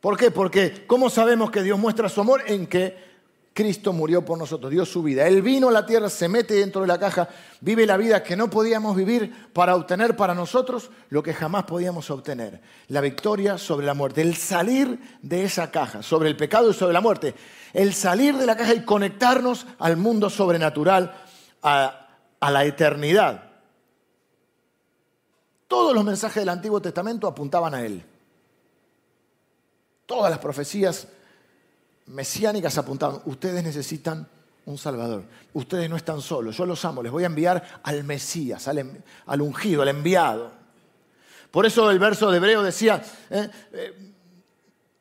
¿Por 0.00 0.16
qué? 0.16 0.30
Porque 0.30 0.84
¿cómo 0.86 1.10
sabemos 1.10 1.50
que 1.50 1.62
Dios 1.62 1.78
muestra 1.78 2.08
su 2.08 2.20
amor? 2.20 2.42
En 2.46 2.66
que 2.66 3.14
Cristo 3.54 3.92
murió 3.92 4.24
por 4.24 4.36
nosotros, 4.36 4.70
dio 4.70 4.84
su 4.84 5.02
vida. 5.02 5.26
Él 5.26 5.40
vino 5.40 5.68
a 5.68 5.72
la 5.72 5.86
tierra, 5.86 6.10
se 6.10 6.28
mete 6.28 6.54
dentro 6.54 6.82
de 6.82 6.88
la 6.88 6.98
caja, 6.98 7.28
vive 7.60 7.86
la 7.86 7.96
vida 7.96 8.22
que 8.22 8.36
no 8.36 8.50
podíamos 8.50 8.96
vivir 8.96 9.32
para 9.52 9.76
obtener 9.76 10.16
para 10.16 10.34
nosotros 10.34 10.90
lo 11.08 11.22
que 11.22 11.32
jamás 11.32 11.62
podíamos 11.64 12.10
obtener. 12.10 12.60
La 12.88 13.00
victoria 13.00 13.56
sobre 13.56 13.86
la 13.86 13.94
muerte, 13.94 14.22
el 14.22 14.36
salir 14.36 14.98
de 15.22 15.44
esa 15.44 15.70
caja, 15.70 16.02
sobre 16.02 16.28
el 16.28 16.36
pecado 16.36 16.70
y 16.70 16.74
sobre 16.74 16.92
la 16.92 17.00
muerte. 17.00 17.34
El 17.72 17.94
salir 17.94 18.36
de 18.36 18.44
la 18.44 18.56
caja 18.56 18.74
y 18.74 18.84
conectarnos 18.84 19.66
al 19.78 19.96
mundo 19.96 20.28
sobrenatural, 20.30 21.14
a, 21.62 22.03
a 22.44 22.50
la 22.50 22.62
eternidad. 22.66 23.42
Todos 25.66 25.94
los 25.94 26.04
mensajes 26.04 26.42
del 26.42 26.50
Antiguo 26.50 26.78
Testamento 26.78 27.26
apuntaban 27.26 27.72
a 27.72 27.80
Él. 27.80 28.04
Todas 30.04 30.28
las 30.28 30.40
profecías 30.40 31.08
mesiánicas 32.04 32.76
apuntaban, 32.76 33.22
ustedes 33.24 33.64
necesitan 33.64 34.28
un 34.66 34.76
Salvador. 34.76 35.24
Ustedes 35.54 35.88
no 35.88 35.96
están 35.96 36.20
solos, 36.20 36.54
yo 36.54 36.66
los 36.66 36.84
amo, 36.84 37.02
les 37.02 37.10
voy 37.10 37.22
a 37.22 37.28
enviar 37.28 37.80
al 37.82 38.04
Mesías, 38.04 38.68
al, 38.68 39.40
ungido, 39.40 39.80
al 39.80 39.88
enviado. 39.88 40.52
Por 41.50 41.64
eso 41.64 41.90
el 41.90 41.98
verso 41.98 42.30
de 42.30 42.36
Hebreo 42.36 42.62
decía, 42.62 43.02
eh, 43.30 43.48
eh, 43.72 44.12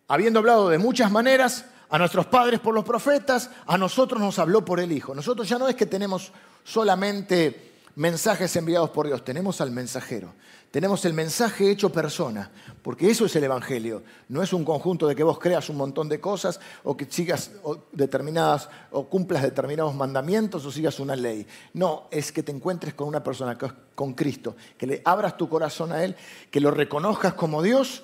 habiendo 0.08 0.40
hablado 0.40 0.70
de 0.70 0.78
muchas 0.78 1.12
maneras, 1.12 1.66
a 1.90 1.98
nuestros 1.98 2.26
padres 2.26 2.62
por 2.62 2.74
los 2.74 2.86
profetas, 2.86 3.52
a 3.68 3.78
nosotros 3.78 4.22
nos 4.22 4.40
habló 4.40 4.64
por 4.64 4.80
el 4.80 4.94
Hijo. 4.94 5.14
Nosotros 5.14 5.48
ya 5.48 5.60
no 5.60 5.68
es 5.68 5.76
que 5.76 5.86
tenemos 5.86 6.32
solamente 6.64 7.74
mensajes 7.96 8.56
enviados 8.56 8.90
por 8.90 9.08
Dios, 9.08 9.24
tenemos 9.24 9.62
al 9.62 9.72
mensajero. 9.72 10.34
Tenemos 10.74 11.06
el 11.06 11.14
mensaje 11.14 11.70
hecho 11.70 11.92
persona, 11.92 12.50
porque 12.82 13.12
eso 13.12 13.28
es 13.28 13.36
el 13.36 13.44
Evangelio. 13.44 14.02
No 14.28 14.42
es 14.42 14.54
un 14.54 14.66
conjunto 14.66 15.06
de 15.06 15.16
que 15.16 15.22
vos 15.22 15.38
creas 15.38 15.70
un 15.70 15.78
montón 15.78 16.10
de 16.10 16.20
cosas 16.20 16.60
o 16.84 16.98
que 16.98 17.06
sigas 17.06 17.52
determinadas 17.92 18.70
o 18.90 19.08
cumplas 19.08 19.44
determinados 19.44 19.94
mandamientos 19.94 20.66
o 20.66 20.72
sigas 20.72 21.00
una 21.00 21.16
ley. 21.16 21.46
No, 21.74 22.08
es 22.10 22.32
que 22.32 22.42
te 22.42 22.52
encuentres 22.52 22.96
con 22.96 23.08
una 23.08 23.24
persona, 23.24 23.56
con 23.94 24.14
Cristo, 24.16 24.56
que 24.76 24.88
le 24.88 25.02
abras 25.06 25.38
tu 25.38 25.48
corazón 25.48 25.92
a 25.92 26.04
Él, 26.04 26.16
que 26.50 26.60
lo 26.60 26.72
reconozcas 26.72 27.36
como 27.36 27.62
Dios 27.62 28.02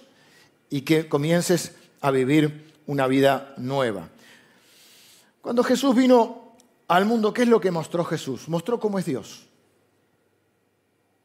y 0.70 0.82
que 0.82 1.10
comiences 1.10 1.72
a 2.02 2.12
vivir 2.12 2.72
una 2.86 3.08
vida 3.08 3.56
nueva. 3.58 4.10
Cuando 5.42 5.64
Jesús 5.64 5.96
vino 5.96 6.49
al 6.90 7.06
mundo, 7.06 7.32
¿qué 7.32 7.44
es 7.44 7.48
lo 7.48 7.62
que 7.62 7.70
mostró 7.70 8.04
Jesús? 8.04 8.50
Mostró 8.50 8.80
cómo 8.80 8.98
es 8.98 9.06
Dios. 9.06 9.48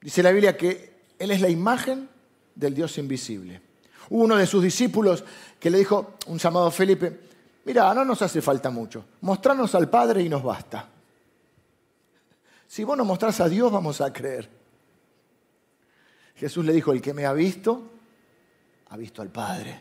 Dice 0.00 0.23
la 0.23 0.30
Biblia 0.30 0.59
que 0.59 0.92
él 1.18 1.31
es 1.31 1.40
la 1.40 1.48
imagen 1.48 2.07
del 2.55 2.74
Dios 2.74 2.98
invisible. 2.98 3.62
Hubo 4.11 4.24
uno 4.24 4.37
de 4.37 4.46
sus 4.46 4.62
discípulos 4.62 5.24
que 5.59 5.70
le 5.70 5.79
dijo, 5.79 6.14
un 6.27 6.38
llamado 6.38 6.70
Felipe, 6.70 7.18
mira, 7.64 7.94
no 7.94 8.05
nos 8.05 8.20
hace 8.20 8.42
falta 8.42 8.68
mucho, 8.68 9.07
mostrarnos 9.22 9.74
al 9.74 9.88
Padre 9.88 10.22
y 10.22 10.29
nos 10.29 10.42
basta. 10.42 10.87
Si 12.68 12.85
vos 12.85 12.98
nos 12.98 13.07
mostrás 13.07 13.40
a 13.40 13.48
Dios, 13.48 13.72
vamos 13.72 14.03
a 14.03 14.12
creer. 14.12 14.50
Jesús 16.37 16.62
le 16.66 16.74
dijo, 16.74 16.92
el 16.92 17.00
que 17.00 17.14
me 17.14 17.24
ha 17.24 17.33
visto, 17.33 17.90
ha 18.90 18.98
visto 18.98 19.22
al 19.22 19.31
Padre. 19.31 19.81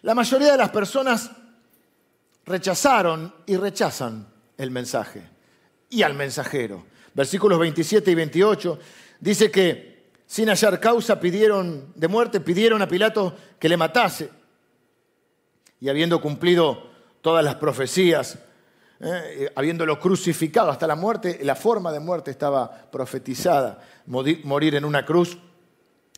La 0.00 0.14
mayoría 0.14 0.52
de 0.52 0.56
las 0.56 0.70
personas 0.70 1.30
rechazaron 2.46 3.34
y 3.46 3.56
rechazan 3.56 4.28
el 4.56 4.70
mensaje 4.70 5.28
y 5.90 6.02
al 6.02 6.14
mensajero 6.14 6.84
versículos 7.16 7.58
27 7.58 8.10
y 8.10 8.14
28, 8.14 8.78
dice 9.20 9.50
que 9.50 10.10
sin 10.26 10.48
hallar 10.48 10.78
causa 10.78 11.18
pidieron 11.18 11.92
de 11.94 12.08
muerte, 12.08 12.40
pidieron 12.40 12.82
a 12.82 12.88
Pilato 12.88 13.34
que 13.58 13.70
le 13.70 13.78
matase. 13.78 14.28
Y 15.80 15.88
habiendo 15.88 16.20
cumplido 16.20 16.90
todas 17.22 17.42
las 17.42 17.54
profecías, 17.54 18.38
eh, 19.00 19.50
habiéndolo 19.54 19.98
crucificado 19.98 20.70
hasta 20.70 20.86
la 20.86 20.94
muerte, 20.94 21.40
la 21.42 21.54
forma 21.54 21.90
de 21.90 22.00
muerte 22.00 22.30
estaba 22.30 22.70
profetizada, 22.90 23.80
morir 24.06 24.74
en 24.74 24.84
una 24.84 25.06
cruz. 25.06 25.38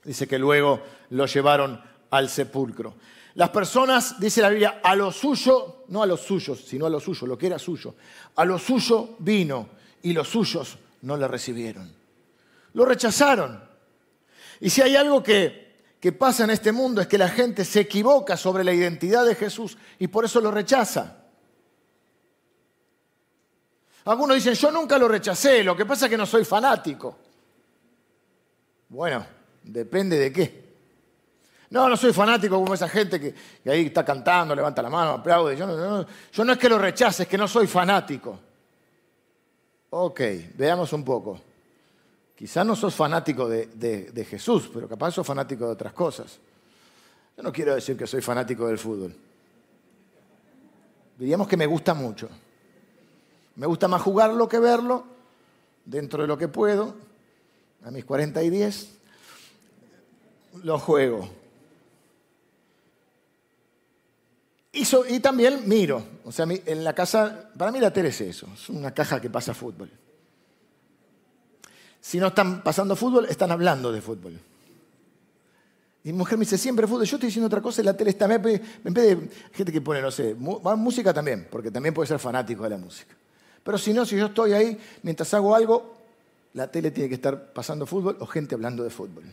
Dice 0.02 0.26
que 0.26 0.38
luego 0.38 0.82
lo 1.10 1.26
llevaron 1.26 1.80
al 2.10 2.28
sepulcro. 2.28 2.96
Las 3.38 3.50
personas, 3.50 4.18
dice 4.18 4.42
la 4.42 4.48
Biblia, 4.48 4.80
a 4.82 4.96
lo 4.96 5.12
suyo, 5.12 5.84
no 5.90 6.02
a 6.02 6.06
los 6.06 6.22
suyos, 6.22 6.60
sino 6.66 6.86
a 6.86 6.90
lo 6.90 6.98
suyo, 6.98 7.24
lo 7.24 7.38
que 7.38 7.46
era 7.46 7.56
suyo, 7.56 7.94
a 8.34 8.44
lo 8.44 8.58
suyo 8.58 9.10
vino 9.20 9.68
y 10.02 10.12
los 10.12 10.26
suyos 10.28 10.76
no 11.02 11.16
le 11.16 11.28
recibieron. 11.28 11.88
Lo 12.72 12.84
rechazaron. 12.84 13.62
Y 14.58 14.70
si 14.70 14.82
hay 14.82 14.96
algo 14.96 15.22
que, 15.22 15.84
que 16.00 16.10
pasa 16.10 16.42
en 16.42 16.50
este 16.50 16.72
mundo 16.72 17.00
es 17.00 17.06
que 17.06 17.16
la 17.16 17.28
gente 17.28 17.64
se 17.64 17.78
equivoca 17.78 18.36
sobre 18.36 18.64
la 18.64 18.72
identidad 18.72 19.24
de 19.24 19.36
Jesús 19.36 19.78
y 20.00 20.08
por 20.08 20.24
eso 20.24 20.40
lo 20.40 20.50
rechaza. 20.50 21.18
Algunos 24.06 24.34
dicen, 24.34 24.54
yo 24.54 24.72
nunca 24.72 24.98
lo 24.98 25.06
rechacé, 25.06 25.62
lo 25.62 25.76
que 25.76 25.86
pasa 25.86 26.06
es 26.06 26.10
que 26.10 26.18
no 26.18 26.26
soy 26.26 26.44
fanático. 26.44 27.16
Bueno, 28.88 29.24
depende 29.62 30.18
de 30.18 30.32
qué. 30.32 30.67
No, 31.70 31.88
no 31.88 31.96
soy 31.96 32.12
fanático 32.12 32.56
como 32.56 32.74
esa 32.74 32.88
gente 32.88 33.20
que, 33.20 33.34
ahí 33.70 33.86
está 33.86 34.04
cantando, 34.04 34.54
levanta 34.54 34.80
la 34.80 34.88
mano, 34.88 35.10
aplaude. 35.12 35.56
Yo 35.56 35.66
no, 35.66 36.06
yo 36.32 36.44
no 36.44 36.52
es 36.52 36.58
que 36.58 36.68
lo 36.68 36.78
rechace, 36.78 37.24
es 37.24 37.28
que 37.28 37.36
no 37.36 37.46
soy 37.46 37.66
fanático. 37.66 38.38
Ok, 39.90 40.20
veamos 40.54 40.92
un 40.92 41.04
poco. 41.04 41.40
Quizás 42.38 42.64
no 42.64 42.76
sos 42.76 42.94
fanático 42.94 43.48
de, 43.48 44.26
Jesús, 44.28 44.70
pero 44.72 44.88
capaz 44.88 45.12
sos 45.12 45.26
fanático 45.26 45.64
de 45.66 45.72
otras 45.72 45.92
cosas. 45.92 46.38
Yo 47.36 47.42
no 47.42 47.52
quiero 47.52 47.74
decir 47.74 47.96
que 47.96 48.06
soy 48.06 48.20
fanático 48.20 48.66
del 48.66 48.78
fútbol. 48.78 49.14
Diríamos 51.18 51.48
que 51.48 51.56
me 51.56 51.66
gusta 51.66 51.94
mucho. 51.94 52.28
Me 53.56 53.66
gusta 53.66 53.88
más 53.88 54.02
jugarlo 54.02 54.48
que 54.48 54.60
verlo, 54.60 55.04
dentro 55.84 56.22
de 56.22 56.28
lo 56.28 56.38
que 56.38 56.46
puedo. 56.46 56.94
A 57.84 57.90
mis 57.90 58.04
40 58.04 58.40
y 58.42 58.50
10 58.50 58.98
lo 60.62 60.78
juego. 60.78 61.28
Y, 64.70 65.20
también 65.20 65.66
miro, 65.66 66.04
o 66.24 66.30
sea, 66.30 66.46
en 66.48 66.84
la 66.84 66.94
casa, 66.94 67.50
para 67.56 67.72
mí 67.72 67.80
la 67.80 67.92
tele 67.92 68.10
es 68.10 68.20
eso, 68.20 68.46
es 68.52 68.68
una 68.68 68.92
caja 68.92 69.20
que 69.20 69.30
pasa 69.30 69.54
fútbol. 69.54 69.90
Si 72.00 72.18
no 72.18 72.28
están 72.28 72.62
pasando 72.62 72.94
fútbol, 72.94 73.26
están 73.26 73.50
hablando 73.50 73.90
de 73.90 74.00
fútbol. 74.00 74.38
Y 76.04 76.12
mi 76.12 76.18
mujer 76.18 76.38
me 76.38 76.44
dice, 76.44 76.58
siempre 76.58 76.86
fútbol, 76.86 77.06
yo 77.06 77.16
estoy 77.16 77.28
diciendo 77.28 77.46
otra 77.46 77.60
cosa 77.60 77.82
la 77.82 77.96
tele 77.96 78.10
está, 78.10 78.32
en 78.32 78.42
vez 78.42 78.62
de 78.82 79.28
gente 79.52 79.72
que 79.72 79.80
pone, 79.80 80.00
no 80.00 80.10
sé, 80.10 80.34
música 80.34 81.12
también, 81.12 81.48
porque 81.50 81.70
también 81.70 81.94
puede 81.94 82.06
ser 82.06 82.18
fanático 82.18 82.62
de 82.62 82.70
la 82.70 82.78
música. 82.78 83.14
Pero 83.62 83.78
si 83.78 83.92
no, 83.92 84.06
si 84.06 84.16
yo 84.16 84.26
estoy 84.26 84.52
ahí, 84.52 84.78
mientras 85.02 85.32
hago 85.34 85.54
algo, 85.54 85.96
la 86.54 86.70
tele 86.70 86.90
tiene 86.90 87.08
que 87.08 87.16
estar 87.16 87.52
pasando 87.52 87.84
fútbol 87.86 88.16
o 88.20 88.26
gente 88.26 88.54
hablando 88.54 88.84
de 88.84 88.90
fútbol. 88.90 89.24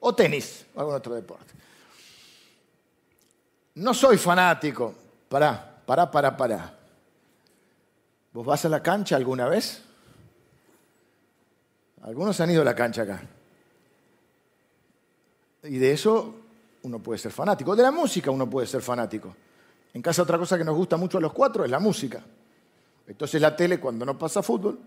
O 0.00 0.14
tenis, 0.14 0.66
o 0.74 0.80
algún 0.80 0.94
otro 0.94 1.14
deporte. 1.14 1.54
No 3.76 3.92
soy 3.94 4.16
fanático. 4.16 4.94
Pará, 5.28 5.82
pará, 5.84 6.10
pará, 6.10 6.36
pará. 6.36 6.74
¿Vos 8.32 8.44
vas 8.44 8.64
a 8.64 8.68
la 8.68 8.82
cancha 8.82 9.16
alguna 9.16 9.48
vez? 9.48 9.82
Algunos 12.02 12.40
han 12.40 12.50
ido 12.50 12.62
a 12.62 12.64
la 12.64 12.74
cancha 12.74 13.02
acá. 13.02 13.22
Y 15.64 15.78
de 15.78 15.92
eso 15.92 16.36
uno 16.82 17.00
puede 17.00 17.18
ser 17.18 17.32
fanático. 17.32 17.74
De 17.74 17.82
la 17.82 17.90
música 17.90 18.30
uno 18.30 18.48
puede 18.48 18.66
ser 18.66 18.82
fanático. 18.82 19.34
En 19.92 20.02
casa 20.02 20.22
otra 20.22 20.38
cosa 20.38 20.56
que 20.56 20.64
nos 20.64 20.76
gusta 20.76 20.96
mucho 20.96 21.18
a 21.18 21.20
los 21.20 21.32
cuatro 21.32 21.64
es 21.64 21.70
la 21.70 21.78
música. 21.78 22.22
Entonces 23.06 23.40
la 23.40 23.56
tele 23.56 23.80
cuando 23.80 24.04
no 24.04 24.18
pasa 24.18 24.42
fútbol 24.42 24.78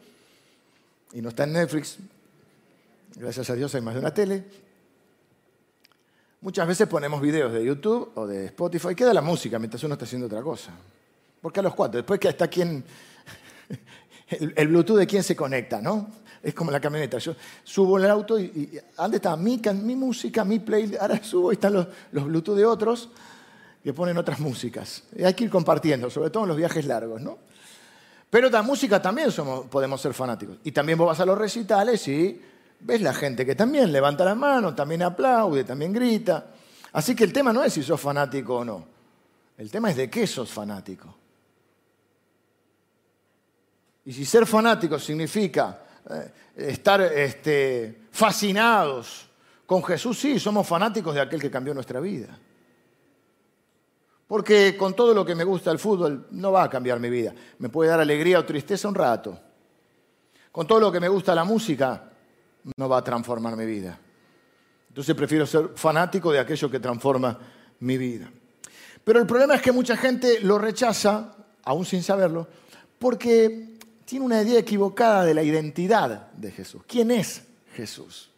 y 1.14 1.22
no 1.22 1.30
está 1.30 1.44
en 1.44 1.54
Netflix, 1.54 1.98
gracias 3.16 3.50
a 3.50 3.56
Dios 3.56 3.74
hay 3.76 3.82
más 3.82 3.94
de 3.94 4.00
una 4.00 4.14
tele, 4.14 4.46
Muchas 6.42 6.66
veces 6.66 6.88
ponemos 6.88 7.20
videos 7.20 7.52
de 7.52 7.66
YouTube 7.66 8.12
o 8.16 8.26
de 8.26 8.46
Spotify, 8.46 8.96
queda 8.96 9.14
la 9.14 9.22
música 9.22 9.60
mientras 9.60 9.84
uno 9.84 9.96
está 9.96 10.06
haciendo 10.06 10.28
otra 10.28 10.42
cosa. 10.42 10.72
Porque 11.42 11.60
a 11.60 11.64
los 11.64 11.76
cuatro, 11.76 11.98
después 11.98 12.18
que 12.18 12.30
está 12.30 12.48
quien, 12.48 12.82
el, 14.30 14.68
Bluetooth 14.70 14.98
de 14.98 15.06
quién 15.06 15.22
se 15.22 15.36
conecta, 15.36 15.82
¿no? 15.82 16.08
Es 16.42 16.54
como 16.54 16.72
la 16.72 16.80
camioneta. 16.80 17.18
Yo 17.18 17.36
subo 17.62 18.00
en 18.00 18.06
el 18.06 18.12
auto 18.12 18.40
y, 18.40 18.80
¿dónde 18.96 19.18
está 19.18 19.36
mi, 19.36 19.60
mi, 19.84 19.96
música, 19.98 20.46
mi 20.46 20.60
playlist? 20.60 21.02
Ahora 21.02 21.22
subo 21.24 21.52
y 21.52 21.56
están 21.56 21.74
los, 21.74 21.88
los 22.14 22.24
Bluetooth 22.24 22.56
de 22.56 22.66
otros 22.66 23.10
que 23.84 23.94
ponen 23.94 24.18
otras 24.18 24.40
músicas. 24.40 25.04
Y 25.18 25.26
hay 25.26 25.34
que 25.34 25.44
ir 25.44 25.50
compartiendo, 25.50 26.10
sobre 26.10 26.30
todo 26.30 26.44
en 26.44 26.50
los 26.50 26.58
viajes 26.58 26.86
largos, 26.86 27.22
¿no? 27.22 27.38
Pero 28.30 28.50
la 28.50 28.62
música 28.62 29.02
también 29.02 29.30
somos, 29.30 29.66
podemos 29.66 30.00
ser 30.00 30.14
fanáticos. 30.14 30.58
Y 30.64 30.72
también 30.72 30.98
vos 30.98 31.08
vas 31.08 31.20
a 31.20 31.26
los 31.26 31.38
recitales 31.38 32.08
y 32.08 32.42
ves 32.82 33.02
la 33.02 33.14
gente 33.14 33.46
que 33.46 33.56
también 33.56 33.92
levanta 33.92 34.24
la 34.24 34.36
mano, 34.36 34.74
también 34.74 35.04
aplaude, 35.04 35.64
también 35.64 35.94
grita. 35.94 36.48
Así 36.94 37.16
que 37.16 37.24
el 37.24 37.34
tema 37.34 37.54
no 37.54 37.64
es 37.64 37.74
si 37.74 37.84
sos 37.84 38.00
fanático 38.00 38.58
o 38.58 38.66
no. 38.66 38.88
El 39.58 39.70
tema 39.70 39.90
es 39.90 39.98
de 39.98 40.10
qué 40.10 40.26
sos 40.26 40.52
fanático. 40.52 41.16
Y 44.06 44.14
si 44.14 44.26
ser 44.26 44.46
fanático 44.46 44.98
significa 44.98 45.84
eh, 46.10 46.32
estar 46.56 47.02
este, 47.02 48.08
fascinados 48.12 49.28
con 49.66 49.84
Jesús, 49.84 50.18
sí, 50.18 50.40
somos 50.40 50.66
fanáticos 50.66 51.14
de 51.14 51.22
aquel 51.22 51.42
que 51.42 51.52
cambió 51.52 51.74
nuestra 51.74 52.00
vida. 52.00 52.40
Porque 54.26 54.78
con 54.78 54.96
todo 54.96 55.14
lo 55.14 55.26
que 55.26 55.36
me 55.36 55.44
gusta 55.44 55.72
el 55.72 55.80
fútbol 55.80 56.28
no 56.32 56.52
va 56.52 56.64
a 56.64 56.70
cambiar 56.70 57.00
mi 57.00 57.10
vida. 57.10 57.34
Me 57.58 57.70
puede 57.70 57.90
dar 57.90 58.00
alegría 58.00 58.40
o 58.40 58.46
tristeza 58.46 58.88
un 58.88 58.96
rato. 58.96 59.38
Con 60.52 60.66
todo 60.66 60.80
lo 60.80 60.92
que 60.92 61.00
me 61.00 61.10
gusta 61.10 61.36
la 61.36 61.44
música 61.44 62.09
no 62.76 62.90
va 62.90 62.98
a 62.98 63.04
transformar 63.04 63.56
mi 63.56 63.66
vida. 63.66 64.00
Entonces 64.90 65.16
prefiero 65.16 65.46
ser 65.46 65.70
fanático 65.76 66.32
de 66.32 66.40
aquello 66.40 66.70
que 66.70 66.80
transforma 66.80 67.38
mi 67.80 67.98
vida. 67.98 68.32
Pero 69.04 69.20
el 69.20 69.26
problema 69.28 69.56
es 69.56 69.62
que 69.62 69.72
mucha 69.72 69.96
gente 69.96 70.40
lo 70.42 70.58
rechaza, 70.58 71.36
aún 71.64 71.86
sin 71.86 72.04
saberlo, 72.04 72.48
porque 72.98 73.78
tiene 74.06 74.26
una 74.26 74.42
idea 74.42 74.60
equivocada 74.60 75.24
de 75.24 75.34
la 75.34 75.44
identidad 75.44 76.32
de 76.32 76.52
Jesús. 76.52 76.82
¿Quién 76.88 77.12
es 77.12 77.44
Jesús? 77.76 78.30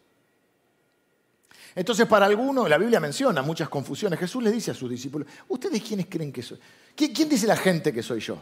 Entonces, 1.74 2.06
para 2.06 2.26
algunos, 2.26 2.68
la 2.68 2.76
Biblia 2.76 3.00
menciona 3.00 3.42
muchas 3.42 3.68
confusiones. 3.68 4.18
Jesús 4.18 4.42
le 4.42 4.52
dice 4.52 4.70
a 4.70 4.74
sus 4.74 4.90
discípulos, 4.90 5.26
¿ustedes 5.48 5.82
quiénes 5.82 6.06
creen 6.06 6.30
que 6.32 6.42
soy? 6.42 6.58
¿Quién, 6.94 7.28
dice 7.28 7.46
la 7.46 7.56
gente 7.56 7.92
que 7.92 8.02
soy 8.02 8.20
yo? 8.20 8.36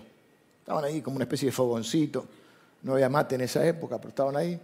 Estaban 0.58 0.84
ahí 0.84 1.00
como 1.00 1.16
una 1.16 1.24
especie 1.24 1.46
de 1.46 1.52
fogoncito. 1.52 2.26
No 2.82 2.94
había 2.94 3.08
mate 3.08 3.36
en 3.36 3.42
esa 3.42 3.64
época, 3.64 3.98
pero 3.98 4.08
estaban 4.08 4.36
ahí. 4.36 4.60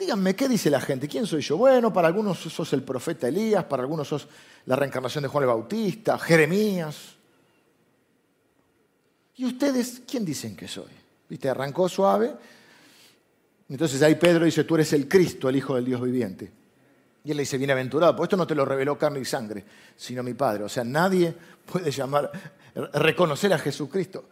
Díganme, 0.00 0.34
¿qué 0.34 0.48
dice 0.48 0.70
la 0.70 0.80
gente? 0.80 1.06
¿Quién 1.06 1.26
soy 1.26 1.42
yo? 1.42 1.58
Bueno, 1.58 1.92
para 1.92 2.08
algunos 2.08 2.38
sos 2.38 2.72
el 2.72 2.82
profeta 2.82 3.28
Elías, 3.28 3.64
para 3.64 3.82
algunos 3.82 4.08
sos 4.08 4.26
la 4.64 4.74
reencarnación 4.74 5.20
de 5.20 5.28
Juan 5.28 5.44
el 5.44 5.48
Bautista, 5.48 6.18
Jeremías. 6.18 7.16
¿Y 9.36 9.44
ustedes 9.44 10.00
quién 10.08 10.24
dicen 10.24 10.56
que 10.56 10.66
soy? 10.66 10.88
¿Viste? 11.28 11.50
Arrancó 11.50 11.86
suave. 11.86 12.34
Entonces 13.68 14.00
ahí 14.00 14.14
Pedro 14.14 14.46
dice, 14.46 14.64
tú 14.64 14.76
eres 14.76 14.90
el 14.94 15.06
Cristo, 15.06 15.50
el 15.50 15.56
Hijo 15.56 15.74
del 15.74 15.84
Dios 15.84 16.00
viviente. 16.00 16.50
Y 17.22 17.32
él 17.32 17.36
le 17.36 17.42
dice, 17.42 17.58
bienaventurado, 17.58 18.16
pues 18.16 18.28
esto 18.28 18.38
no 18.38 18.46
te 18.46 18.54
lo 18.54 18.64
reveló 18.64 18.96
carne 18.96 19.20
y 19.20 19.26
sangre, 19.26 19.66
sino 19.96 20.22
mi 20.22 20.32
Padre. 20.32 20.64
O 20.64 20.68
sea, 20.70 20.82
nadie 20.82 21.34
puede 21.70 21.90
llamar, 21.90 22.32
reconocer 22.94 23.52
a 23.52 23.58
Jesucristo 23.58 24.24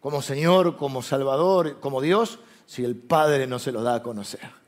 como 0.00 0.22
Señor, 0.22 0.78
como 0.78 1.02
Salvador, 1.02 1.80
como 1.80 2.00
Dios, 2.00 2.38
si 2.64 2.82
el 2.82 2.96
Padre 2.96 3.46
no 3.46 3.58
se 3.58 3.72
lo 3.72 3.82
da 3.82 3.96
a 3.96 4.02
conocer. 4.02 4.61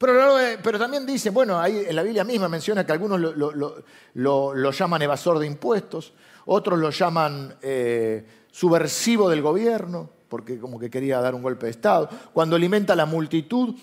Pero, 0.00 0.78
también 0.78 1.04
dice, 1.04 1.28
bueno, 1.28 1.60
ahí 1.60 1.84
en 1.86 1.94
la 1.94 2.02
Biblia 2.02 2.24
misma 2.24 2.48
menciona 2.48 2.86
que 2.86 2.92
algunos 2.92 3.20
lo, 3.20 4.70
llaman 4.70 5.02
evasor 5.02 5.38
de 5.38 5.46
impuestos, 5.46 6.14
otros 6.46 6.78
lo 6.78 6.88
llaman 6.88 7.54
eh, 7.60 8.24
subversivo 8.50 9.28
del 9.28 9.42
gobierno, 9.42 10.08
porque 10.26 10.58
como 10.58 10.78
que 10.78 10.88
quería 10.88 11.20
dar 11.20 11.34
un 11.34 11.42
golpe 11.42 11.66
de 11.66 11.72
Estado. 11.72 12.08
Cuando 12.32 12.56
alimenta 12.56 12.94
a 12.94 12.96
la 12.96 13.04
multitud, 13.04 13.74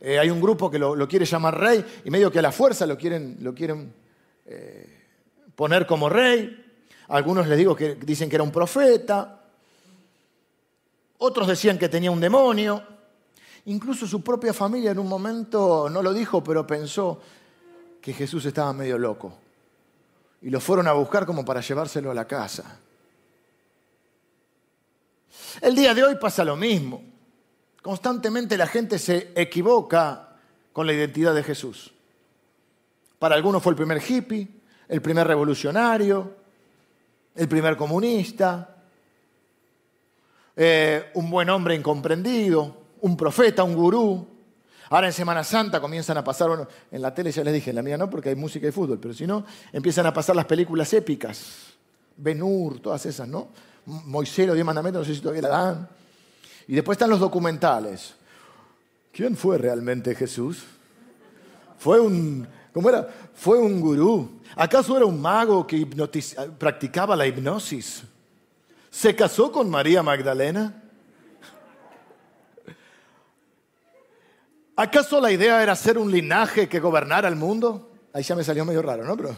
eh, 0.00 0.18
hay 0.18 0.28
un 0.28 0.40
grupo 0.40 0.68
que 0.68 0.80
lo, 0.80 1.06
quiere 1.06 1.24
llamar 1.24 1.60
rey 1.60 1.84
y 2.04 2.10
medio 2.10 2.32
que 2.32 2.40
a 2.40 2.42
la 2.42 2.50
fuerza 2.50 2.84
lo 2.84 2.98
quieren, 2.98 3.94
eh, 4.46 5.04
poner 5.54 5.86
como 5.86 6.08
rey. 6.08 6.66
Algunos 7.06 7.46
les 7.46 7.56
digo 7.56 7.76
que 7.76 7.94
dicen 7.94 8.28
que 8.28 8.34
era 8.34 8.42
un 8.42 8.50
profeta. 8.50 9.40
Otros 11.18 11.46
decían 11.46 11.78
que 11.78 11.88
tenía 11.88 12.10
un 12.10 12.20
demonio. 12.20 12.82
Incluso 13.66 14.06
su 14.06 14.22
propia 14.22 14.52
familia 14.52 14.92
en 14.92 14.98
un 14.98 15.08
momento 15.08 15.88
no 15.90 16.02
lo 16.02 16.12
dijo, 16.12 16.42
pero 16.42 16.66
pensó 16.66 17.20
que 18.00 18.12
Jesús 18.12 18.44
estaba 18.46 18.72
medio 18.72 18.98
loco. 18.98 19.36
Y 20.42 20.50
lo 20.50 20.60
fueron 20.60 20.88
a 20.88 20.92
buscar 20.92 21.26
como 21.26 21.44
para 21.44 21.60
llevárselo 21.60 22.10
a 22.10 22.14
la 22.14 22.26
casa. 22.26 22.80
El 25.60 25.74
día 25.74 25.94
de 25.94 26.04
hoy 26.04 26.16
pasa 26.16 26.44
lo 26.44 26.56
mismo. 26.56 27.02
Constantemente 27.82 28.56
la 28.56 28.66
gente 28.66 28.98
se 28.98 29.32
equivoca 29.34 30.36
con 30.72 30.86
la 30.86 30.92
identidad 30.92 31.34
de 31.34 31.42
Jesús. 31.42 31.92
Para 33.18 33.34
algunos 33.34 33.62
fue 33.62 33.72
el 33.72 33.76
primer 33.76 34.02
hippie, 34.02 34.48
el 34.88 35.02
primer 35.02 35.26
revolucionario, 35.26 36.36
el 37.34 37.48
primer 37.48 37.76
comunista, 37.76 38.76
eh, 40.56 41.10
un 41.14 41.30
buen 41.30 41.48
hombre 41.50 41.74
incomprendido, 41.74 42.79
un 43.02 43.16
profeta, 43.16 43.64
un 43.64 43.74
gurú. 43.74 44.26
Ahora 44.88 45.06
en 45.06 45.12
Semana 45.12 45.44
Santa 45.44 45.80
comienzan 45.80 46.16
a 46.16 46.24
pasar, 46.24 46.48
bueno, 46.48 46.66
en 46.90 47.00
la 47.00 47.14
tele 47.14 47.30
ya 47.30 47.44
les 47.44 47.54
dije, 47.54 47.70
en 47.70 47.76
la 47.76 47.82
mía 47.82 47.96
no, 47.96 48.10
porque 48.10 48.30
hay 48.30 48.34
música 48.34 48.66
y 48.66 48.72
fútbol, 48.72 48.98
pero 48.98 49.14
si 49.14 49.26
no, 49.26 49.44
empiezan 49.72 50.04
a 50.06 50.12
pasar 50.12 50.34
las 50.34 50.46
películas 50.46 50.92
épicas. 50.92 51.68
Ben-Hur, 52.16 52.80
todas 52.80 53.06
esas, 53.06 53.28
¿no? 53.28 53.48
Moisés, 53.86 54.46
los 54.46 54.54
diez 54.54 54.66
mandamientos, 54.66 55.02
no 55.02 55.06
sé 55.06 55.14
si 55.14 55.20
todavía 55.20 55.42
la 55.42 55.48
dan. 55.48 55.88
Y 56.66 56.74
después 56.74 56.96
están 56.96 57.10
los 57.10 57.20
documentales. 57.20 58.14
¿Quién 59.12 59.36
fue 59.36 59.58
realmente 59.58 60.14
Jesús? 60.14 60.64
Fue 61.78 61.98
un, 61.98 62.46
¿cómo 62.72 62.88
era? 62.88 63.08
Fue 63.34 63.58
un 63.58 63.80
gurú. 63.80 64.40
¿Acaso 64.56 64.96
era 64.96 65.06
un 65.06 65.20
mago 65.20 65.66
que 65.66 65.86
practicaba 66.58 67.16
la 67.16 67.26
hipnosis? 67.26 68.02
¿Se 68.90 69.14
casó 69.14 69.50
con 69.50 69.70
María 69.70 70.02
Magdalena? 70.02 70.79
¿Acaso 74.80 75.20
la 75.20 75.30
idea 75.30 75.62
era 75.62 75.76
ser 75.76 75.98
un 75.98 76.10
linaje 76.10 76.66
que 76.66 76.80
gobernara 76.80 77.28
el 77.28 77.36
mundo? 77.36 77.90
Ahí 78.14 78.22
ya 78.22 78.34
me 78.34 78.42
salió 78.42 78.64
medio 78.64 78.80
raro, 78.80 79.04
¿no? 79.04 79.14
Pero... 79.14 79.36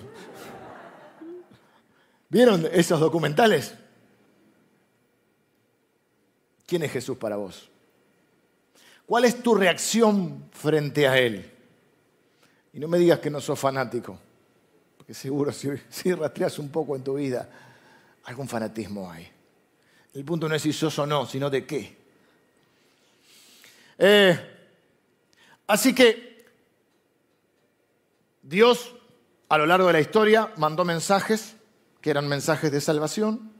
¿Vieron 2.29 2.69
esos 2.71 3.01
documentales? 3.01 3.75
¿Quién 6.65 6.85
es 6.85 6.93
Jesús 6.93 7.17
para 7.19 7.35
vos? 7.35 7.69
¿Cuál 9.05 9.25
es 9.25 9.43
tu 9.43 9.57
reacción 9.57 10.49
frente 10.53 11.09
a 11.09 11.19
Él? 11.19 11.53
Y 12.73 12.79
no 12.79 12.87
me 12.87 12.99
digas 12.99 13.19
que 13.19 13.29
no 13.29 13.41
sos 13.41 13.59
fanático, 13.59 14.17
porque 14.97 15.13
seguro 15.13 15.51
si, 15.51 15.71
si 15.89 16.15
rastreas 16.15 16.57
un 16.61 16.69
poco 16.69 16.95
en 16.95 17.03
tu 17.03 17.15
vida, 17.15 17.51
algún 18.27 18.47
fanatismo 18.47 19.11
hay. 19.11 19.29
El 20.15 20.25
punto 20.25 20.49
no 20.49 20.55
es 20.55 20.63
si 20.63 20.73
sos 20.73 20.97
o 21.01 21.05
no, 21.05 21.27
sino 21.27 21.51
de 21.51 21.67
qué. 21.67 21.97
Eh, 23.99 24.53
Así 25.73 25.95
que 25.95 26.45
Dios 28.43 28.95
a 29.49 29.57
lo 29.57 29.65
largo 29.65 29.87
de 29.87 29.95
la 29.95 30.01
historia 30.01 30.53
mandó 30.59 30.85
mensajes 30.85 31.57
que 32.03 32.11
eran 32.11 32.29
mensajes 32.29 32.71
de 32.71 32.83
salvación. 32.83 33.55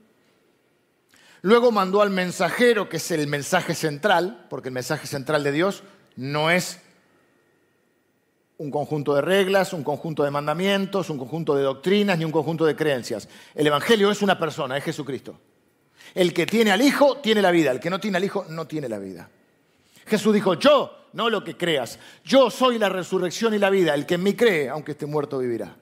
Luego 1.41 1.71
mandó 1.71 2.03
al 2.03 2.11
mensajero, 2.11 2.87
que 2.87 2.97
es 2.97 3.09
el 3.09 3.25
mensaje 3.25 3.73
central, 3.73 4.45
porque 4.51 4.69
el 4.69 4.75
mensaje 4.75 5.07
central 5.07 5.43
de 5.43 5.53
Dios 5.53 5.81
no 6.15 6.51
es 6.51 6.81
un 8.57 8.69
conjunto 8.69 9.15
de 9.15 9.21
reglas, 9.21 9.73
un 9.73 9.83
conjunto 9.83 10.23
de 10.23 10.29
mandamientos, 10.29 11.09
un 11.09 11.17
conjunto 11.17 11.55
de 11.55 11.63
doctrinas, 11.63 12.19
ni 12.19 12.25
un 12.25 12.31
conjunto 12.31 12.63
de 12.63 12.75
creencias. 12.75 13.27
El 13.55 13.65
Evangelio 13.65 14.11
es 14.11 14.21
una 14.21 14.37
persona, 14.37 14.77
es 14.77 14.83
Jesucristo. 14.83 15.39
El 16.13 16.31
que 16.31 16.45
tiene 16.45 16.69
al 16.69 16.83
Hijo 16.83 17.17
tiene 17.17 17.41
la 17.41 17.49
vida, 17.49 17.71
el 17.71 17.79
que 17.79 17.89
no 17.89 17.99
tiene 17.99 18.17
al 18.17 18.23
Hijo 18.23 18.45
no 18.49 18.67
tiene 18.67 18.87
la 18.87 18.99
vida. 18.99 19.31
Jesús 20.05 20.31
dijo, 20.31 20.53
yo 20.53 20.99
no 21.13 21.29
lo 21.29 21.43
que 21.43 21.55
creas. 21.55 21.99
Yo 22.23 22.49
soy 22.49 22.77
la 22.77 22.89
resurrección 22.89 23.53
y 23.53 23.59
la 23.59 23.69
vida. 23.69 23.93
El 23.93 24.05
que 24.05 24.15
en 24.15 24.23
mí 24.23 24.33
cree, 24.33 24.69
aunque 24.69 24.91
esté 24.91 25.05
muerto, 25.05 25.39
vivirá. 25.39 25.75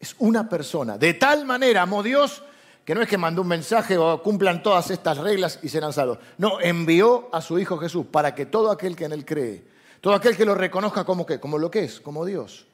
Es 0.00 0.16
una 0.18 0.48
persona. 0.48 0.98
De 0.98 1.14
tal 1.14 1.44
manera 1.44 1.82
amó 1.82 2.02
Dios 2.02 2.42
que 2.84 2.94
no 2.94 3.02
es 3.02 3.08
que 3.08 3.18
mandó 3.18 3.42
un 3.42 3.48
mensaje 3.48 3.96
o 3.96 4.22
cumplan 4.22 4.62
todas 4.62 4.90
estas 4.90 5.18
reglas 5.18 5.58
y 5.62 5.68
serán 5.68 5.92
salvos. 5.92 6.18
No, 6.38 6.60
envió 6.60 7.28
a 7.32 7.40
su 7.40 7.58
Hijo 7.58 7.78
Jesús 7.78 8.06
para 8.10 8.34
que 8.34 8.46
todo 8.46 8.70
aquel 8.70 8.96
que 8.96 9.04
en 9.04 9.12
Él 9.12 9.24
cree, 9.24 9.62
todo 10.00 10.14
aquel 10.14 10.36
que 10.36 10.44
lo 10.44 10.54
reconozca 10.54 11.04
como, 11.04 11.24
como 11.40 11.58
lo 11.58 11.70
que 11.70 11.84
es, 11.84 12.00
como 12.00 12.24
Dios, 12.24 12.66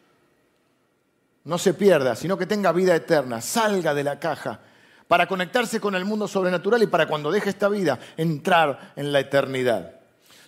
no 1.44 1.58
se 1.58 1.74
pierda, 1.74 2.16
sino 2.16 2.38
que 2.38 2.46
tenga 2.46 2.72
vida 2.72 2.94
eterna, 2.94 3.40
salga 3.40 3.92
de 3.92 4.04
la 4.04 4.18
caja 4.18 4.60
para 5.06 5.26
conectarse 5.26 5.80
con 5.80 5.94
el 5.94 6.04
mundo 6.04 6.28
sobrenatural 6.28 6.82
y 6.82 6.86
para 6.86 7.06
cuando 7.06 7.30
deje 7.30 7.50
esta 7.50 7.68
vida 7.68 7.98
entrar 8.16 8.92
en 8.96 9.12
la 9.12 9.20
eternidad. 9.20 9.97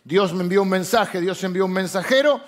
Dios 0.05 0.33
me 0.33 0.43
envió 0.43 0.63
un 0.63 0.69
mensaje, 0.69 1.21
Dios 1.21 1.43
envió 1.45 1.67
un 1.67 1.73
mensajero 1.73 2.41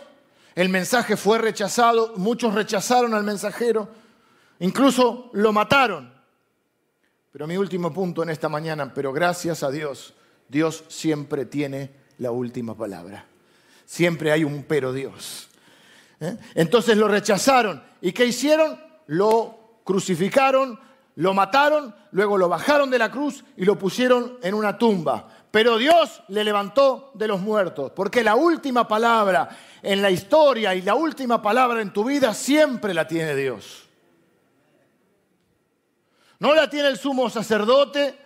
El 0.55 0.69
mensaje 0.69 1.17
fue 1.17 1.39
rechazado, 1.39 2.15
muchos 2.17 2.55
rechazaron 2.55 3.15
al 3.15 3.25
mensajero, 3.25 3.89
incluso 4.59 5.31
lo 5.33 5.53
mataron. 5.53 6.13
Pero 7.33 7.47
mi 7.47 7.57
último 7.57 7.93
punto 7.93 8.23
en 8.23 8.29
esta 8.29 8.49
mañana, 8.51 8.93
pero 8.93 9.13
gracias 9.13 9.63
a 9.63 9.71
Dios, 9.71 10.15
Dios 10.49 10.85
siempre 10.89 11.47
tiene 11.47 11.91
la 12.19 12.31
última 12.31 12.77
palabra. 12.77 13.25
Siempre 13.87 14.31
hay 14.31 14.45
un 14.45 14.65
pero 14.65 14.93
Dios. 14.93 15.49
¿Eh? 16.21 16.37
Entonces 16.55 16.97
lo 16.97 17.09
rechazaron. 17.09 17.83
¿Y 18.03 18.13
qué 18.13 18.27
hicieron? 18.27 18.79
Lo 19.07 19.81
crucificaron, 19.85 20.79
lo 21.17 21.35
mataron, 21.35 21.95
luego 22.13 22.39
lo 22.39 22.49
bajaron 22.49 22.91
de 22.91 22.99
la 22.99 23.11
cruz 23.11 23.45
y 23.57 23.65
lo 23.65 23.79
pusieron 23.79 24.39
en 24.43 24.55
una 24.55 24.77
tumba. 24.77 25.29
Pero 25.53 25.77
Dios 25.77 26.23
le 26.29 26.45
levantó 26.45 27.11
de 27.13 27.29
los 27.29 27.39
muertos, 27.39 27.93
porque 27.95 28.25
la 28.25 28.35
última 28.35 28.89
palabra 28.89 29.51
en 29.83 30.01
la 30.01 30.11
historia 30.11 30.75
y 30.75 30.81
la 30.81 30.95
última 30.95 31.43
palabra 31.43 31.83
en 31.83 31.93
tu 31.93 32.05
vida 32.05 32.33
siempre 32.33 32.95
la 32.95 33.07
tiene 33.07 33.37
Dios. 33.37 33.83
No 36.39 36.55
la 36.55 36.71
tiene 36.71 36.89
el 36.89 36.97
sumo 36.97 37.29
sacerdote 37.29 38.19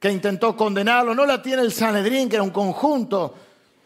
que 0.00 0.10
intentó 0.10 0.56
condenarlo, 0.56 1.14
no 1.14 1.24
la 1.24 1.40
tiene 1.40 1.62
el 1.62 1.70
Sanedrín, 1.70 2.28
que 2.28 2.34
era 2.34 2.42
un 2.42 2.50
conjunto 2.50 3.32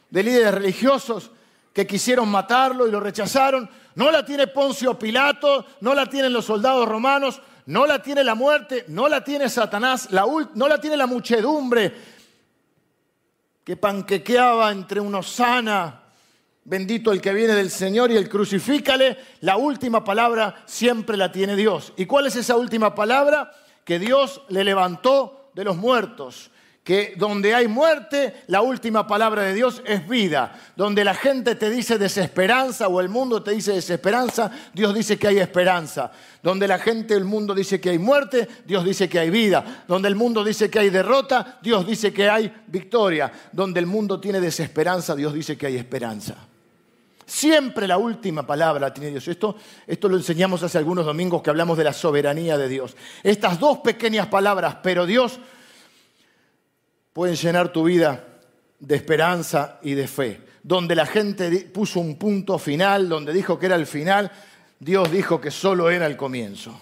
de 0.09 0.22
líderes 0.22 0.55
religiosos 0.55 1.31
que 1.70 1.87
quisieron 1.87 2.31
matarlo 2.31 2.88
y 2.88 2.90
lo 2.90 2.98
rechazaron, 2.98 3.68
no 3.94 4.11
la 4.11 4.24
tiene 4.24 4.46
Poncio 4.46 4.98
Pilato, 4.98 5.66
no 5.83 5.92
la 5.92 6.07
tienen 6.07 6.33
los 6.33 6.46
soldados 6.46 6.88
romanos, 6.88 7.42
no 7.66 7.85
la 7.85 8.00
tiene 8.00 8.24
la 8.24 8.35
muerte, 8.35 8.87
no 8.88 9.07
la 9.07 9.22
tiene 9.22 9.50
Satanás, 9.50 10.09
no 10.11 10.66
la 10.66 10.81
tiene 10.81 10.96
la 10.96 11.07
muchedumbre 11.07 12.13
que 13.64 13.77
panquequeaba 13.77 14.70
entre 14.70 15.00
un 15.00 15.20
sana, 15.22 16.03
bendito 16.64 17.12
el 17.12 17.20
que 17.20 17.33
viene 17.33 17.55
del 17.55 17.70
Señor 17.70 18.11
y 18.11 18.16
el 18.16 18.29
crucifícale, 18.29 19.16
la 19.40 19.57
última 19.57 20.05
palabra 20.05 20.62
siempre 20.66 21.16
la 21.16 21.33
tiene 21.33 21.57
Dios. 21.57 21.92
¿Y 21.96 22.07
cuál 22.07 22.27
es 22.27 22.37
esa 22.37 22.57
última 22.57 22.94
palabra? 22.94 23.53
Que 23.85 23.98
Dios 23.98 24.42
le 24.48 24.64
levantó 24.64 25.50
de 25.55 25.64
los 25.64 25.77
muertos 25.77 26.50
que 26.85 27.14
donde 27.16 27.55
hay 27.55 27.66
muerte, 27.66 28.42
la 28.49 28.61
última 28.61 29.07
palabra 29.07 29.42
de 29.42 29.55
Dios 29.55 29.83
es 29.87 30.07
vida. 30.07 30.55
Donde 30.77 31.03
la 31.03 31.14
gente 31.14 31.55
te 31.55 31.70
dice 31.70 31.97
desesperanza 31.97 32.88
o 32.88 33.01
el 33.01 33.09
mundo 33.09 33.42
te 33.42 33.53
dice 33.53 33.73
desesperanza, 33.73 34.51
Dios 34.75 34.94
dice 34.94 35.18
que 35.18 35.29
hay 35.29 35.38
esperanza. 35.38 36.12
Donde 36.42 36.68
la 36.68 36.79
gente, 36.79 37.14
el 37.14 37.25
mundo 37.25 37.55
dice 37.55 37.81
que 37.81 37.88
hay 37.88 37.99
muerte, 37.99 38.47
Dios 38.66 38.85
dice 38.85 39.09
que 39.09 39.18
hay 39.18 39.31
vida. 39.31 39.85
Donde 39.88 40.09
el 40.09 40.14
mundo 40.14 40.44
dice 40.44 40.68
que 40.68 40.79
hay 40.79 40.90
derrota, 40.90 41.59
Dios 41.62 41.87
dice 41.87 42.12
que 42.12 42.29
hay 42.29 42.53
victoria. 42.66 43.33
Donde 43.51 43.81
el 43.81 43.87
mundo 43.87 44.20
tiene 44.20 44.38
desesperanza, 44.38 45.16
Dios 45.16 45.33
dice 45.33 45.57
que 45.57 45.66
hay 45.66 45.79
esperanza. 45.79 46.35
Siempre 47.25 47.88
la 47.88 47.97
última 47.97 48.47
palabra 48.47 48.92
tiene 48.92 49.11
Dios. 49.11 49.27
Esto, 49.27 49.57
esto 49.87 50.07
lo 50.07 50.18
enseñamos 50.18 50.62
hace 50.62 50.77
algunos 50.77 51.07
domingos 51.07 51.40
que 51.40 51.49
hablamos 51.49 51.79
de 51.79 51.85
la 51.85 51.94
soberanía 51.94 52.59
de 52.59 52.68
Dios. 52.68 52.94
Estas 53.23 53.59
dos 53.59 53.79
pequeñas 53.79 54.27
palabras, 54.27 54.77
pero 54.83 55.07
Dios 55.07 55.40
pueden 57.14 57.37
llenar 57.37 57.72
tu 57.72 57.85
vida 57.85 58.24
de 58.81 58.96
esperanza 58.96 59.79
y 59.83 59.94
de 59.94 60.07
fe. 60.07 60.40
Donde 60.62 60.94
la 60.94 61.07
gente 61.07 61.48
puso 61.72 62.00
un 62.00 62.18
punto 62.18 62.59
final, 62.59 63.09
donde 63.09 63.33
dijo 63.33 63.59
que 63.59 63.66
era 63.66 63.77
el 63.77 63.87
final, 63.87 64.31
Dios 64.81 65.11
dijo 65.11 65.40
que 65.40 65.50
solo 65.50 65.88
era 65.90 66.07
el 66.07 66.16
comienzo. 66.16 66.79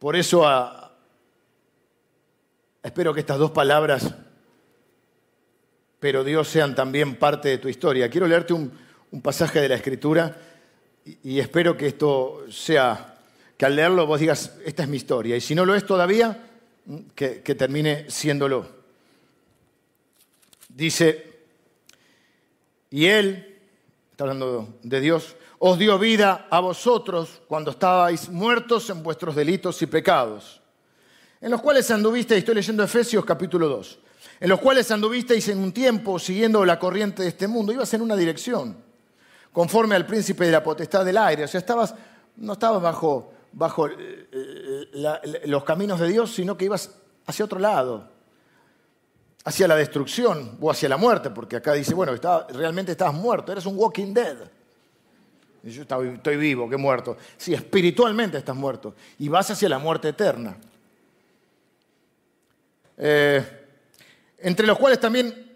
Por 0.00 0.16
eso 0.16 0.44
espero 2.82 3.14
que 3.14 3.20
estas 3.20 3.38
dos 3.38 3.52
palabras, 3.52 4.12
pero 6.00 6.24
Dios 6.24 6.48
sean 6.48 6.74
también 6.74 7.14
parte 7.14 7.50
de 7.50 7.58
tu 7.58 7.68
historia. 7.68 8.10
Quiero 8.10 8.26
leerte 8.26 8.52
un, 8.52 8.72
un 9.12 9.20
pasaje 9.20 9.60
de 9.60 9.68
la 9.68 9.76
Escritura 9.76 10.36
y, 11.22 11.38
espero 11.38 11.76
que 11.76 11.88
esto 11.88 12.44
sea, 12.50 13.18
que 13.56 13.66
al 13.66 13.76
leerlo 13.76 14.06
vos 14.06 14.20
digas, 14.20 14.54
esta 14.64 14.84
es 14.84 14.88
mi 14.88 14.96
historia. 14.96 15.36
Y 15.36 15.40
si 15.40 15.54
no 15.54 15.64
lo 15.66 15.74
es 15.74 15.84
todavía, 15.84 16.48
que, 17.14 17.42
que 17.42 17.54
termine 17.54 18.08
siéndolo. 18.08 18.66
Dice, 20.68 21.40
y 22.90 23.06
Él, 23.06 23.58
está 24.10 24.24
hablando 24.24 24.78
de 24.82 25.00
Dios, 25.00 25.36
os 25.58 25.78
dio 25.78 25.98
vida 25.98 26.46
a 26.50 26.60
vosotros 26.60 27.42
cuando 27.46 27.72
estabais 27.72 28.28
muertos 28.28 28.88
en 28.90 29.02
vuestros 29.02 29.34
delitos 29.34 29.82
y 29.82 29.86
pecados, 29.86 30.60
en 31.40 31.50
los 31.50 31.60
cuales 31.60 31.90
anduvisteis, 31.90 32.38
estoy 32.38 32.54
leyendo 32.54 32.82
Efesios 32.82 33.24
capítulo 33.24 33.68
2, 33.68 33.98
en 34.40 34.48
los 34.48 34.60
cuales 34.60 34.90
anduvisteis 34.90 35.48
en 35.48 35.58
un 35.58 35.72
tiempo 35.72 36.18
siguiendo 36.18 36.64
la 36.64 36.78
corriente 36.78 37.22
de 37.22 37.28
este 37.28 37.48
mundo, 37.48 37.72
ibas 37.72 37.92
en 37.92 38.02
una 38.02 38.16
dirección 38.16 38.91
conforme 39.52 39.94
al 39.94 40.06
príncipe 40.06 40.46
de 40.46 40.52
la 40.52 40.62
potestad 40.62 41.04
del 41.04 41.18
aire. 41.18 41.44
O 41.44 41.48
sea, 41.48 41.60
estabas, 41.60 41.94
no 42.36 42.54
estabas 42.54 42.82
bajo, 42.82 43.32
bajo 43.52 43.88
eh, 43.88 44.28
eh, 44.32 45.42
los 45.46 45.64
caminos 45.64 46.00
de 46.00 46.08
Dios, 46.08 46.32
sino 46.34 46.56
que 46.56 46.64
ibas 46.64 46.90
hacia 47.26 47.44
otro 47.44 47.58
lado, 47.58 48.08
hacia 49.44 49.68
la 49.68 49.76
destrucción 49.76 50.56
o 50.60 50.70
hacia 50.70 50.88
la 50.88 50.96
muerte, 50.96 51.30
porque 51.30 51.56
acá 51.56 51.74
dice, 51.74 51.94
bueno, 51.94 52.12
realmente 52.50 52.92
estabas 52.92 53.14
muerto, 53.14 53.52
eres 53.52 53.66
un 53.66 53.76
walking 53.76 54.14
dead. 54.14 54.36
Yo 55.64 55.82
estoy 55.82 56.36
vivo, 56.36 56.68
que 56.68 56.76
muerto. 56.76 57.16
Sí, 57.36 57.54
espiritualmente 57.54 58.36
estás 58.38 58.56
muerto 58.56 58.94
y 59.18 59.28
vas 59.28 59.48
hacia 59.50 59.68
la 59.68 59.78
muerte 59.78 60.08
eterna. 60.08 60.56
Eh, 62.96 63.66
entre 64.38 64.66
los 64.66 64.76
cuales 64.76 64.98
también 64.98 65.51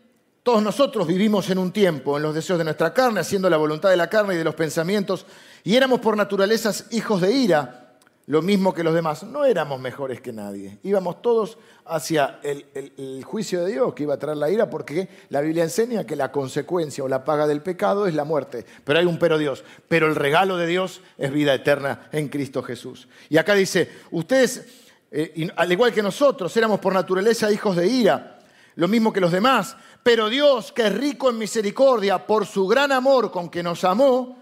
todos 0.47 0.63
nosotros 0.63 1.09
vivimos 1.09 1.51
en 1.51 1.59
un 1.59 1.73
tiempo 1.73 2.17
en 2.17 2.23
los 2.23 2.33
deseos 2.33 2.57
de 2.57 2.65
nuestra 2.65 2.95
carne, 2.95 3.19
haciendo 3.19 3.51
la 3.51 3.57
voluntad 3.57 3.91
de 3.91 3.97
la 3.97 4.09
carne 4.09 4.35
y 4.35 4.37
de 4.37 4.45
los 4.45 4.55
pensamientos, 4.55 5.27
y 5.65 5.75
éramos 5.75 5.99
por 5.99 6.17
naturaleza 6.17 6.71
hijos 6.93 7.21
de 7.21 7.33
ira, 7.33 7.97
lo 8.27 8.43
mismo 8.43 8.73
que 8.73 8.85
los 8.85 8.95
demás. 8.95 9.25
No 9.25 9.45
éramos 9.45 9.81
mejores 9.81 10.21
que 10.21 10.33
nadie. 10.33 10.79
Íbamos 10.85 11.21
todos 11.21 11.59
hacia 11.85 12.39
el, 12.45 13.25
juicio 13.25 13.65
de 13.65 13.73
Dios 13.73 13.93
que 13.93 14.05
iba 14.05 14.15
a 14.15 14.19
traer 14.21 14.37
la 14.37 14.49
ira, 14.49 14.71
porque 14.71 15.09
la 15.31 15.41
Biblia 15.41 15.65
enseña 15.65 16.07
que 16.07 16.15
la 16.15 16.31
consecuencia 16.31 17.03
o 17.03 17.09
la 17.09 17.25
paga 17.25 17.49
del 17.49 17.61
pecado 17.61 18.07
es 18.07 18.15
la 18.15 18.23
muerte. 18.23 18.65
Pero 18.85 19.01
hay 19.01 19.05
un 19.05 19.19
pero 19.19 19.39
Dios. 19.39 19.65
Pero 19.89 20.07
el 20.07 20.15
regalo 20.15 20.57
de 20.57 20.69
Dios 20.69 21.01
es 21.19 21.33
vida 21.33 21.55
eterna 21.55 22.09
en 22.13 22.29
Cristo 22.29 22.63
Jesús. 22.63 23.09
Y 23.29 23.37
acá 23.39 23.55
dice, 23.55 23.91
ustedes, 24.13 24.65
eh, 25.11 25.51
al 25.57 25.73
igual 25.73 25.93
que 25.93 26.05
nosotros, 26.05 26.57
éramos 26.57 26.79
por 26.79 26.95
naturaleza 26.95 27.51
hijos 27.51 27.75
de 27.75 27.89
ira 27.89 28.33
lo 28.77 28.89
mismo 28.89 29.13
que 29.13 29.21
los 29.21 29.33
demás. 29.33 29.77
Pero 30.07 30.29
Dios, 30.29 30.71
que 30.71 30.87
es 30.87 30.95
rico 30.95 31.31
en 31.31 31.39
misericordia, 31.39 32.25
por 32.25 32.47
su 32.47 32.69
gran 32.69 32.93
amor 32.93 33.33
con 33.33 33.51
que 33.51 33.61
nos 33.61 33.83
amó, 33.83 34.39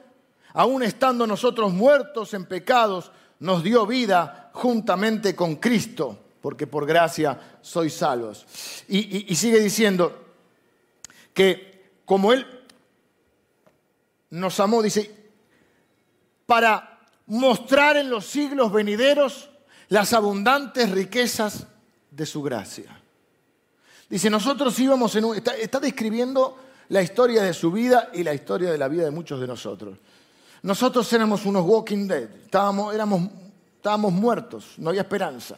aun 0.53 0.83
estando 0.83 1.27
nosotros 1.27 1.73
muertos 1.73 2.35
en 2.35 2.45
pecados, 2.45 3.11
nos 3.39 3.63
dio 3.63 3.87
vida 3.87 4.51
juntamente 4.53 5.35
con 5.35 5.57
Cristo, 5.57 6.19
porque 6.43 6.67
por 6.67 6.85
gracia 6.85 7.59
sois 7.63 7.95
salvos. 7.95 8.45
Y, 8.89 9.33
y 9.33 9.35
sigue 9.37 9.59
diciendo 9.59 10.35
que 11.33 12.03
como 12.05 12.35
Él 12.35 12.47
nos 14.29 14.61
amó, 14.61 14.83
dice, 14.83 15.11
para 16.45 17.01
mostrar 17.25 17.97
en 17.97 18.11
los 18.11 18.27
siglos 18.27 18.71
venideros 18.71 19.49
las 19.89 20.13
abundantes 20.13 20.91
riquezas 20.91 21.67
de 22.11 22.27
su 22.27 22.43
gracia. 22.43 23.01
Dice, 24.15 24.31
nosotros 24.31 24.79
íbamos 24.79 25.17
en 25.17 25.25
un... 25.25 25.37
Está, 25.37 25.81
describiendo 25.81 26.57
la 26.91 27.03
historia 27.03 27.43
de 27.43 27.53
su 27.53 27.73
vida 27.73 28.11
y 28.15 28.23
la 28.23 28.33
historia 28.33 28.71
de 28.71 28.79
la 28.79 28.87
vida 28.87 29.03
de 29.03 29.11
muchos 29.11 29.41
de 29.41 29.49
nosotros. 29.49 29.99
Nosotros 30.63 31.13
éramos 31.13 31.45
unos 31.45 31.67
walking 31.67 32.07
dead, 32.07 32.31
estábamos, 32.45 32.95
éramos, 32.95 33.29
estábamos 33.75 34.13
muertos, 34.13 34.75
no 34.79 34.91
había 34.91 35.01
esperanza. 35.01 35.57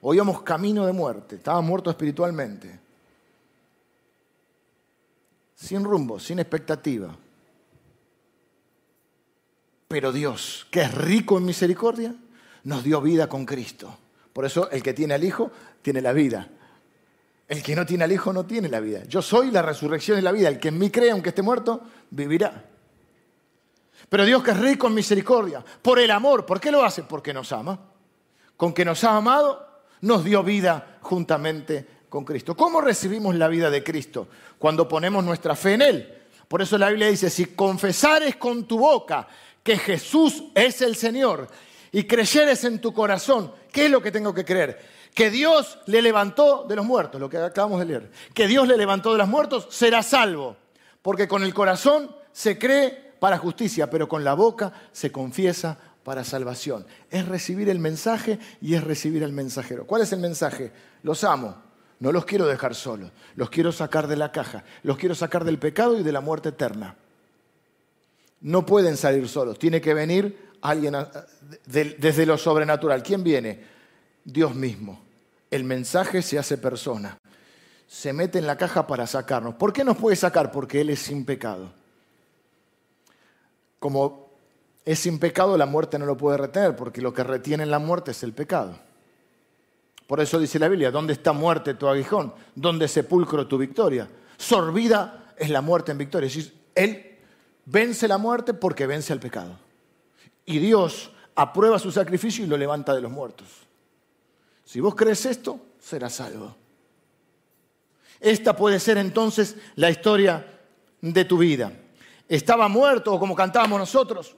O 0.00 0.14
íbamos 0.14 0.40
camino 0.40 0.86
de 0.86 0.94
muerte, 0.94 1.36
estábamos 1.36 1.68
muertos 1.68 1.92
espiritualmente. 1.92 2.80
Sin 5.54 5.84
rumbo, 5.84 6.18
sin 6.18 6.38
expectativa. 6.38 7.14
Pero 9.88 10.10
Dios, 10.10 10.66
que 10.70 10.80
es 10.80 10.94
rico 10.94 11.36
en 11.36 11.44
misericordia, 11.44 12.14
nos 12.64 12.82
dio 12.82 13.02
vida 13.02 13.28
con 13.28 13.44
Cristo. 13.44 13.94
Por 14.32 14.46
eso 14.46 14.70
el 14.70 14.82
que 14.82 14.94
tiene 14.94 15.12
al 15.12 15.22
Hijo 15.22 15.50
tiene 15.82 16.00
la 16.00 16.14
vida. 16.14 16.48
El 17.50 17.64
que 17.64 17.74
no 17.74 17.84
tiene 17.84 18.04
al 18.04 18.12
Hijo 18.12 18.32
no 18.32 18.46
tiene 18.46 18.68
la 18.68 18.78
vida. 18.78 19.02
Yo 19.08 19.20
soy 19.20 19.50
la 19.50 19.60
resurrección 19.60 20.16
y 20.16 20.22
la 20.22 20.30
vida. 20.30 20.46
El 20.48 20.60
que 20.60 20.68
en 20.68 20.78
mí 20.78 20.88
cree, 20.88 21.10
aunque 21.10 21.30
esté 21.30 21.42
muerto, 21.42 21.80
vivirá. 22.08 22.64
Pero 24.08 24.24
Dios 24.24 24.44
que 24.44 24.52
es 24.52 24.56
rico 24.56 24.86
en 24.86 24.94
misericordia, 24.94 25.64
por 25.82 25.98
el 25.98 26.12
amor, 26.12 26.46
¿por 26.46 26.60
qué 26.60 26.70
lo 26.70 26.84
hace? 26.84 27.02
Porque 27.02 27.34
nos 27.34 27.50
ama. 27.50 27.76
Con 28.56 28.72
que 28.72 28.84
nos 28.84 29.02
ha 29.02 29.16
amado, 29.16 29.66
nos 30.02 30.22
dio 30.22 30.44
vida 30.44 30.98
juntamente 31.00 31.84
con 32.08 32.24
Cristo. 32.24 32.56
¿Cómo 32.56 32.80
recibimos 32.80 33.34
la 33.34 33.48
vida 33.48 33.68
de 33.68 33.82
Cristo? 33.82 34.28
Cuando 34.56 34.86
ponemos 34.86 35.24
nuestra 35.24 35.56
fe 35.56 35.74
en 35.74 35.82
Él. 35.82 36.18
Por 36.46 36.62
eso 36.62 36.78
la 36.78 36.88
Biblia 36.90 37.08
dice, 37.08 37.30
si 37.30 37.46
confesares 37.46 38.36
con 38.36 38.62
tu 38.62 38.78
boca 38.78 39.26
que 39.60 39.76
Jesús 39.76 40.44
es 40.54 40.82
el 40.82 40.94
Señor 40.94 41.48
y 41.90 42.04
creyeres 42.04 42.62
en 42.62 42.80
tu 42.80 42.94
corazón, 42.94 43.52
¿qué 43.72 43.86
es 43.86 43.90
lo 43.90 44.00
que 44.00 44.12
tengo 44.12 44.32
que 44.32 44.44
creer? 44.44 44.99
Que 45.14 45.30
Dios 45.30 45.78
le 45.86 46.02
levantó 46.02 46.64
de 46.68 46.76
los 46.76 46.86
muertos, 46.86 47.20
lo 47.20 47.28
que 47.28 47.38
acabamos 47.38 47.80
de 47.80 47.86
leer. 47.86 48.10
Que 48.32 48.46
Dios 48.46 48.68
le 48.68 48.76
levantó 48.76 49.12
de 49.12 49.18
los 49.18 49.28
muertos, 49.28 49.66
será 49.70 50.02
salvo. 50.02 50.56
Porque 51.02 51.28
con 51.28 51.42
el 51.42 51.54
corazón 51.54 52.14
se 52.32 52.58
cree 52.58 53.12
para 53.18 53.38
justicia, 53.38 53.90
pero 53.90 54.08
con 54.08 54.24
la 54.24 54.34
boca 54.34 54.72
se 54.92 55.10
confiesa 55.10 55.78
para 56.04 56.24
salvación. 56.24 56.86
Es 57.10 57.26
recibir 57.28 57.68
el 57.68 57.78
mensaje 57.78 58.38
y 58.60 58.74
es 58.74 58.84
recibir 58.84 59.24
al 59.24 59.32
mensajero. 59.32 59.86
¿Cuál 59.86 60.02
es 60.02 60.12
el 60.12 60.20
mensaje? 60.20 60.72
Los 61.02 61.24
amo. 61.24 61.56
No 61.98 62.12
los 62.12 62.24
quiero 62.24 62.46
dejar 62.46 62.74
solos. 62.74 63.10
Los 63.36 63.50
quiero 63.50 63.72
sacar 63.72 64.06
de 64.06 64.16
la 64.16 64.32
caja. 64.32 64.64
Los 64.82 64.96
quiero 64.96 65.14
sacar 65.14 65.44
del 65.44 65.58
pecado 65.58 65.98
y 65.98 66.02
de 66.02 66.12
la 66.12 66.22
muerte 66.22 66.48
eterna. 66.48 66.96
No 68.40 68.64
pueden 68.64 68.96
salir 68.96 69.28
solos. 69.28 69.58
Tiene 69.58 69.82
que 69.82 69.92
venir 69.92 70.50
alguien 70.62 70.96
desde 71.66 72.24
lo 72.24 72.38
sobrenatural. 72.38 73.02
¿Quién 73.02 73.22
viene? 73.22 73.79
Dios 74.24 74.54
mismo. 74.54 75.00
El 75.50 75.64
mensaje 75.64 76.22
se 76.22 76.38
hace 76.38 76.58
persona. 76.58 77.18
Se 77.86 78.12
mete 78.12 78.38
en 78.38 78.46
la 78.46 78.56
caja 78.56 78.86
para 78.86 79.06
sacarnos. 79.06 79.54
¿Por 79.54 79.72
qué 79.72 79.84
nos 79.84 79.96
puede 79.96 80.16
sacar? 80.16 80.52
Porque 80.52 80.80
Él 80.80 80.90
es 80.90 81.00
sin 81.00 81.24
pecado. 81.24 81.72
Como 83.78 84.30
es 84.84 84.98
sin 84.98 85.18
pecado, 85.18 85.56
la 85.56 85.66
muerte 85.66 85.98
no 85.98 86.06
lo 86.06 86.16
puede 86.16 86.36
retener, 86.36 86.76
porque 86.76 87.00
lo 87.00 87.12
que 87.12 87.24
retiene 87.24 87.66
la 87.66 87.78
muerte 87.78 88.12
es 88.12 88.22
el 88.22 88.32
pecado. 88.32 88.78
Por 90.06 90.20
eso 90.20 90.38
dice 90.38 90.58
la 90.58 90.68
Biblia, 90.68 90.90
¿dónde 90.90 91.12
está 91.12 91.32
muerte 91.32 91.74
tu 91.74 91.86
aguijón? 91.86 92.34
¿Dónde 92.54 92.88
sepulcro 92.88 93.46
tu 93.46 93.58
victoria? 93.58 94.08
Sorbida 94.36 95.34
es 95.36 95.50
la 95.50 95.60
muerte 95.60 95.92
en 95.92 95.98
victoria. 95.98 96.30
Él 96.74 97.18
vence 97.64 98.08
la 98.08 98.18
muerte 98.18 98.54
porque 98.54 98.86
vence 98.86 99.12
al 99.12 99.20
pecado. 99.20 99.56
Y 100.44 100.58
Dios 100.58 101.12
aprueba 101.34 101.78
su 101.78 101.92
sacrificio 101.92 102.44
y 102.44 102.48
lo 102.48 102.56
levanta 102.56 102.94
de 102.94 103.00
los 103.00 103.10
muertos. 103.10 103.48
Si 104.70 104.78
vos 104.78 104.94
crees 104.94 105.26
esto, 105.26 105.58
serás 105.80 106.14
salvo. 106.14 106.54
Esta 108.20 108.54
puede 108.54 108.78
ser 108.78 108.98
entonces 108.98 109.56
la 109.74 109.90
historia 109.90 110.46
de 111.00 111.24
tu 111.24 111.38
vida. 111.38 111.72
Estaba 112.28 112.68
muerto, 112.68 113.12
o 113.12 113.18
como 113.18 113.34
cantábamos 113.34 113.80
nosotros, 113.80 114.36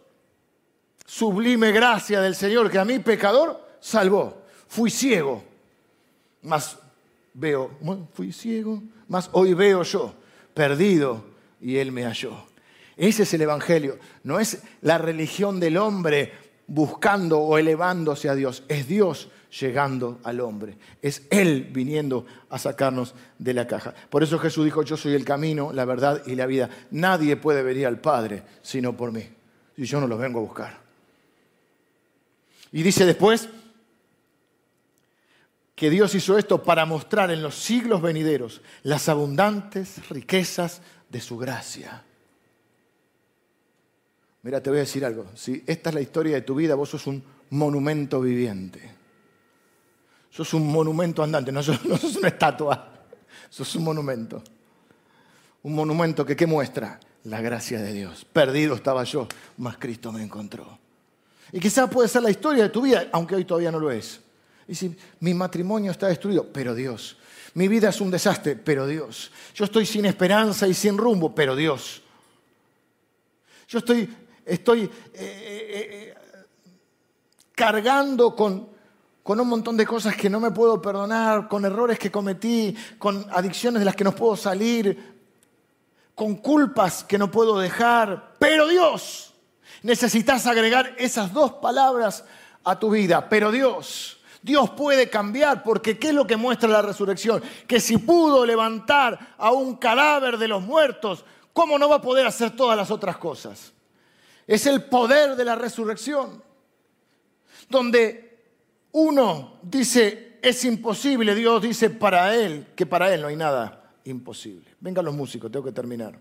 sublime 1.05 1.71
gracia 1.71 2.23
del 2.23 2.35
Señor 2.35 2.71
que 2.71 2.79
a 2.79 2.85
mí, 2.87 2.99
pecador, 3.01 3.63
salvó. 3.79 4.43
Fui 4.69 4.89
ciego, 4.89 5.45
mas 6.41 6.79
veo, 7.35 7.73
fui 8.15 8.33
ciego, 8.33 8.83
mas 9.09 9.29
hoy 9.33 9.53
veo 9.53 9.83
yo, 9.83 10.15
perdido, 10.55 11.27
y 11.61 11.77
Él 11.77 11.93
me 11.93 12.05
halló. 12.05 12.47
Ese 12.97 13.25
es 13.25 13.35
el 13.35 13.43
Evangelio. 13.43 13.99
No 14.23 14.41
es 14.41 14.63
la 14.81 14.97
religión 14.97 15.61
del 15.61 15.77
hombre 15.77 16.33
buscando 16.67 17.39
o 17.39 17.59
elevándose 17.59 18.31
a 18.31 18.35
Dios. 18.35 18.63
Es 18.69 18.89
Dios 18.89 19.29
llegando 19.61 20.21
al 20.25 20.41
hombre. 20.41 20.77
Es 21.01 21.23
Él 21.31 21.69
viniendo 21.73 22.27
a 22.49 22.59
sacarnos 22.59 23.15
de 23.39 23.55
la 23.55 23.67
caja. 23.67 23.95
Por 24.11 24.23
eso 24.23 24.39
Jesús 24.39 24.65
dijo, 24.65 24.83
yo 24.83 24.97
soy 24.97 25.15
el 25.15 25.25
camino, 25.25 25.73
la 25.73 25.85
verdad 25.85 26.23
y 26.27 26.35
la 26.35 26.47
vida. 26.47 26.71
Nadie 26.91 27.37
puede 27.37 27.63
venir 27.63 27.87
al 27.87 28.01
Padre 28.01 28.43
sino 28.63 28.97
por 28.97 29.13
mí. 29.13 29.29
Y 29.77 29.85
yo 29.85 30.01
no 30.01 30.07
los 30.07 30.19
vengo 30.19 30.39
a 30.39 30.43
buscar. 30.43 30.79
Y 32.73 32.83
dice 32.83 33.05
después 33.05 33.49
que 35.75 35.91
Dios 35.91 36.15
hizo 36.15 36.39
esto 36.39 36.63
para 36.63 36.87
mostrar 36.87 37.31
en 37.31 37.43
los 37.43 37.55
siglos 37.57 38.01
venideros 38.03 38.63
las 38.83 39.09
abundantes 39.09 40.09
riquezas 40.09 40.81
de 41.11 41.21
su 41.21 41.37
gracia 41.37 42.05
Mira, 44.43 44.61
te 44.61 44.71
voy 44.71 44.79
a 44.79 44.83
decir 44.83 45.05
algo. 45.05 45.27
Si 45.35 45.63
esta 45.67 45.91
es 45.91 45.95
la 45.95 46.01
historia 46.01 46.35
de 46.35 46.43
tu 46.43 46.57
vida, 46.57 46.75
vos 46.75 46.91
sos 46.91 47.07
un 47.07 47.23
monumento 47.51 48.21
viviente. 48.21 49.02
Sos 50.33 50.55
un 50.55 50.67
monumento 50.67 51.23
andante, 51.23 51.53
no 51.53 51.63
sos, 51.63 51.79
una 52.17 52.29
estatua, 52.29 53.05
sos 53.49 53.77
un 53.77 53.85
monumento. 53.85 54.43
Un 55.63 55.75
monumento 55.75 56.27
que 56.27 56.35
¿qué 56.35 56.47
muestra? 56.47 56.99
La 57.25 57.41
gracia 57.41 57.81
de 57.81 57.93
Dios. 57.93 58.25
Perdido 58.25 58.75
estaba 58.75 59.05
yo, 59.05 59.29
mas 59.59 59.77
Cristo 59.77 60.11
me 60.11 60.23
encontró. 60.23 60.79
Y 61.53 61.61
quizás 61.61 61.89
puede 61.89 62.09
ser 62.09 62.23
la 62.23 62.31
historia 62.31 62.65
de 62.65 62.71
tu 62.71 62.83
vida, 62.83 63.09
aunque 63.13 63.37
hoy 63.37 63.45
todavía 63.45 63.71
no 63.71 63.79
lo 63.79 63.91
es. 63.91 64.21
Y 64.67 64.97
mi 65.21 65.35
matrimonio 65.35 65.93
está 65.93 66.09
destruido, 66.09 66.49
pero 66.53 66.75
Dios. 66.75 67.19
Mi 67.55 67.69
vida 67.69 67.91
es 67.91 68.01
un 68.01 68.11
desastre, 68.11 68.57
pero 68.57 68.87
Dios. 68.87 69.31
Yo 69.55 69.67
estoy 69.67 69.85
sin 69.87 70.07
esperanza 70.07 70.67
y 70.67 70.75
sin 70.75 70.97
rumbo, 70.97 71.35
pero 71.35 71.55
Dios. 71.55 72.03
Yo 73.69 73.79
estoy 73.79 74.09
estoy 74.45 74.83
eh, 74.83 74.91
eh, 75.15 75.89
eh, 75.91 76.15
cargando 77.55 78.35
con, 78.35 78.69
con 79.23 79.41
un 79.41 79.49
montón 79.49 79.77
de 79.77 79.87
cosas 79.87 80.17
que 80.17 80.29
no 80.29 80.41
me 80.41 80.51
puedo 80.51 80.83
perdonar, 80.83 81.49
con 81.49 81.65
errores 81.65 81.99
que 81.99 82.11
cometí, 82.11 82.77
con 82.99 83.27
adicciones 83.31 83.81
de 83.81 83.85
las 83.85 83.95
que 83.95 84.05
no 84.05 84.15
puedo 84.15 84.37
salir, 84.37 85.13
con 86.15 86.37
culpas 86.37 87.05
que 87.05 87.19
no 87.19 87.31
puedo 87.31 87.59
dejar. 87.59 88.35
Pero 88.39 88.67
Dios, 88.67 89.33
necesitas 89.83 90.47
agregar 90.47 90.95
esas 90.99 91.33
dos 91.33 91.53
palabras 91.55 92.25
a 92.65 92.79
tu 92.79 92.91
vida. 92.91 93.29
Pero 93.29 93.53
Dios, 93.53 94.21
Dios 94.43 94.71
puede 94.71 95.09
cambiar, 95.09 95.63
porque 95.63 95.99
¿qué 95.99 96.09
es 96.09 96.15
lo 96.15 96.27
que 96.27 96.37
muestra 96.37 96.69
la 96.69 96.83
resurrección? 96.83 97.43
Que 97.69 97.79
si 97.79 97.99
pudo 97.99 98.45
levantar 98.45 99.35
a 99.39 99.53
un 99.53 99.77
cadáver 99.77 100.37
de 100.37 100.49
los 100.49 100.63
muertos, 100.63 101.25
¿cómo 101.53 101.79
no 101.79 101.89
va 101.89 101.97
a 101.97 102.03
poder 102.03 102.27
hacer 102.27 102.57
todas 102.57 102.77
las 102.77 102.91
otras 102.91 103.19
cosas? 103.19 103.73
Es 104.49 104.67
el 104.67 104.83
poder 104.85 105.37
de 105.37 105.45
la 105.45 105.55
resurrección. 105.55 106.43
Donde 107.69 108.32
uno 108.93 109.59
dice, 109.63 110.39
es 110.43 110.65
imposible, 110.65 111.35
Dios 111.35 111.63
dice 111.63 111.91
para 111.91 112.35
él, 112.35 112.69
que 112.77 112.87
para 112.87 113.13
él 113.13 113.23
no 113.23 113.29
hay 113.29 113.37
nada 113.37 113.95
imposible. 114.05 114.75
Vengan 114.81 115.05
los 115.05 115.15
músicos, 115.15 115.51
tengo 115.51 115.65
que 115.65 115.73
terminar. 115.73 116.19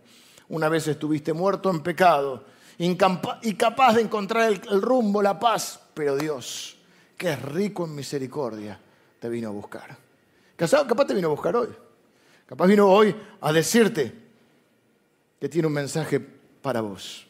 Una 0.50 0.70
vez 0.70 0.88
estuviste 0.88 1.34
muerto 1.34 1.70
en 1.70 1.82
pecado, 1.82 2.46
incapaz 2.78 3.96
de 3.96 4.02
encontrar 4.02 4.52
el, 4.52 4.82
rumbo, 4.82 5.22
la 5.22 5.40
paz, 5.40 5.80
pero 5.94 6.18
Dios, 6.18 6.78
que 7.18 7.32
es 7.32 7.42
rico 7.42 7.86
en 7.86 7.96
misericordia, 7.96 8.80
te 9.20 9.30
vino 9.30 9.50
a 9.50 9.52
buscar. 9.52 9.98
Capaz 10.56 11.06
te 11.06 11.14
vino 11.14 11.28
a 11.28 11.32
buscar 11.32 11.56
hoy. 11.56 11.70
Capaz 12.46 12.68
vino 12.68 12.88
hoy 12.88 13.16
a 13.40 13.52
decirte 13.54 14.14
que 15.40 15.50
tiene 15.50 15.68
un 15.68 15.74
mensaje 15.74 16.20
para 16.20 16.82
vos. 16.82 17.28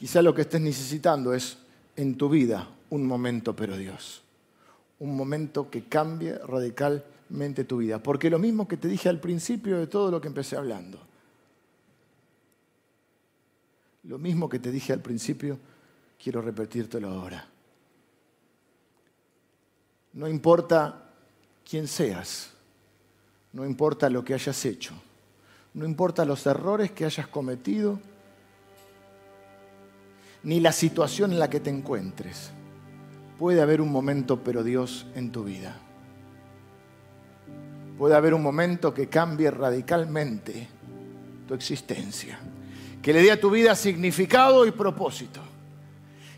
Quizá 0.00 0.22
lo 0.22 0.34
que 0.34 0.40
estés 0.40 0.62
necesitando 0.62 1.34
es 1.34 1.58
en 1.94 2.16
tu 2.16 2.30
vida 2.30 2.66
un 2.88 3.06
momento, 3.06 3.54
pero 3.54 3.76
Dios. 3.76 4.22
Un 4.98 5.14
momento 5.14 5.68
que 5.68 5.84
cambie 5.84 6.38
radicalmente 6.38 7.64
tu 7.64 7.76
vida. 7.76 8.02
Porque 8.02 8.30
lo 8.30 8.38
mismo 8.38 8.66
que 8.66 8.78
te 8.78 8.88
dije 8.88 9.10
al 9.10 9.20
principio 9.20 9.76
de 9.76 9.88
todo 9.88 10.10
lo 10.10 10.18
que 10.18 10.28
empecé 10.28 10.56
hablando. 10.56 10.98
Lo 14.04 14.16
mismo 14.16 14.48
que 14.48 14.58
te 14.58 14.70
dije 14.70 14.94
al 14.94 15.00
principio, 15.00 15.58
quiero 16.18 16.40
repetírtelo 16.40 17.10
ahora. 17.10 17.46
No 20.14 20.26
importa 20.28 21.10
quién 21.62 21.86
seas, 21.86 22.52
no 23.52 23.66
importa 23.66 24.08
lo 24.08 24.24
que 24.24 24.32
hayas 24.32 24.64
hecho, 24.64 24.94
no 25.74 25.84
importa 25.84 26.24
los 26.24 26.46
errores 26.46 26.90
que 26.92 27.04
hayas 27.04 27.28
cometido, 27.28 28.00
ni 30.42 30.60
la 30.60 30.72
situación 30.72 31.32
en 31.32 31.38
la 31.38 31.50
que 31.50 31.60
te 31.60 31.70
encuentres. 31.70 32.50
Puede 33.38 33.60
haber 33.60 33.80
un 33.80 33.90
momento, 33.90 34.42
pero 34.42 34.62
Dios, 34.62 35.06
en 35.14 35.32
tu 35.32 35.44
vida. 35.44 35.76
Puede 37.98 38.14
haber 38.14 38.34
un 38.34 38.42
momento 38.42 38.94
que 38.94 39.08
cambie 39.08 39.50
radicalmente 39.50 40.68
tu 41.46 41.54
existencia. 41.54 42.38
Que 43.02 43.12
le 43.12 43.22
dé 43.22 43.32
a 43.32 43.40
tu 43.40 43.50
vida 43.50 43.74
significado 43.74 44.66
y 44.66 44.70
propósito. 44.70 45.40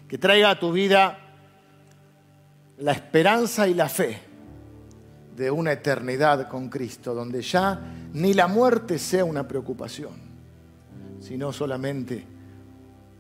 Que 0.09 0.18
traiga 0.18 0.50
a 0.50 0.59
tu 0.59 0.72
vida 0.72 1.18
la 2.78 2.92
esperanza 2.92 3.68
y 3.68 3.74
la 3.74 3.88
fe 3.88 4.18
de 5.36 5.50
una 5.50 5.72
eternidad 5.72 6.48
con 6.48 6.68
Cristo, 6.68 7.14
donde 7.14 7.42
ya 7.42 7.80
ni 8.12 8.34
la 8.34 8.46
muerte 8.48 8.98
sea 8.98 9.24
una 9.24 9.46
preocupación, 9.48 10.12
sino 11.20 11.53
solamente 11.53 12.32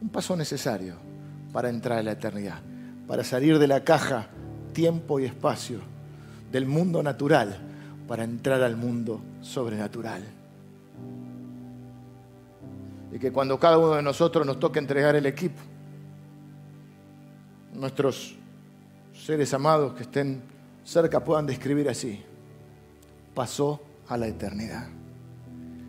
un 0.02 0.08
paso 0.08 0.36
necesario 0.36 0.96
para 1.52 1.68
entrar 1.68 1.98
a 1.98 2.02
la 2.02 2.12
eternidad, 2.12 2.60
para 3.06 3.22
salir 3.22 3.60
de 3.60 3.68
la 3.68 3.84
caja 3.84 4.26
tiempo 4.72 5.20
y 5.20 5.26
espacio, 5.26 5.78
del 6.50 6.66
mundo 6.66 7.04
natural, 7.04 7.56
para 8.08 8.24
entrar 8.24 8.62
al 8.62 8.76
mundo 8.76 9.22
sobrenatural. 9.42 10.22
Y 13.12 13.18
que 13.18 13.30
cuando 13.30 13.60
cada 13.60 13.78
uno 13.78 13.94
de 13.94 14.02
nosotros 14.02 14.44
nos 14.44 14.58
toque 14.58 14.80
entregar 14.80 15.14
el 15.14 15.24
equipo, 15.26 15.60
nuestros 17.74 18.34
seres 19.14 19.54
amados 19.54 19.94
que 19.94 20.02
estén 20.02 20.42
cerca 20.84 21.22
puedan 21.22 21.46
describir 21.46 21.88
así. 21.88 22.20
pasó 23.34 23.80
a 24.08 24.16
la 24.16 24.26
eternidad. 24.26 24.88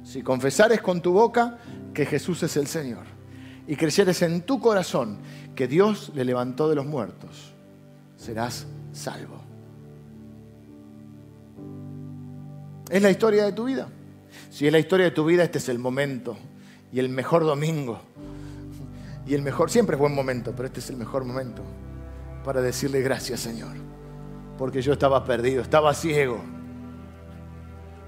Si 0.04 0.22
confesares 0.22 0.82
con 0.82 1.02
tu 1.02 1.12
boca 1.12 1.58
que 1.94 2.06
Jesús 2.06 2.44
es 2.44 2.56
el 2.58 2.68
Señor 2.68 3.13
y 3.68 3.76
creyeres 3.76 4.22
en 4.22 4.42
tu 4.42 4.60
corazón 4.60 5.18
que 5.56 5.68
Dios 5.68 6.12
le 6.16 6.26
levantó 6.26 6.70
de 6.70 6.76
los 6.76 6.86
muertos, 6.86 7.54
serás 8.18 8.66
salvo. 8.92 9.42
¿Es 12.90 13.02
la 13.02 13.10
historia 13.10 13.46
de 13.46 13.54
tu 13.54 13.66
vida? 13.66 13.88
Si 14.50 14.68
es 14.68 14.72
la 14.72 14.80
historia 14.80 15.06
de 15.06 15.12
tu 15.12 15.26
vida, 15.26 15.44
este 15.44 15.58
es 15.58 15.70
el 15.70 15.80
momento 15.80 16.38
y 16.92 17.00
el 17.00 17.10
mejor 17.10 17.44
domingo. 17.44 18.00
Y 19.26 19.34
el 19.34 19.42
mejor, 19.42 19.72
siempre 19.72 19.96
es 19.96 20.00
buen 20.00 20.14
momento, 20.14 20.54
pero 20.56 20.68
este 20.68 20.80
es 20.80 20.90
el 20.90 20.98
mejor 20.98 21.24
momento 21.24 21.64
para 22.44 22.62
decirle 22.62 23.02
gracias 23.02 23.40
Señor. 23.40 23.76
Porque 24.58 24.82
yo 24.82 24.94
estaba 24.94 25.24
perdido, 25.24 25.62
estaba 25.62 25.94
ciego. 25.94 26.40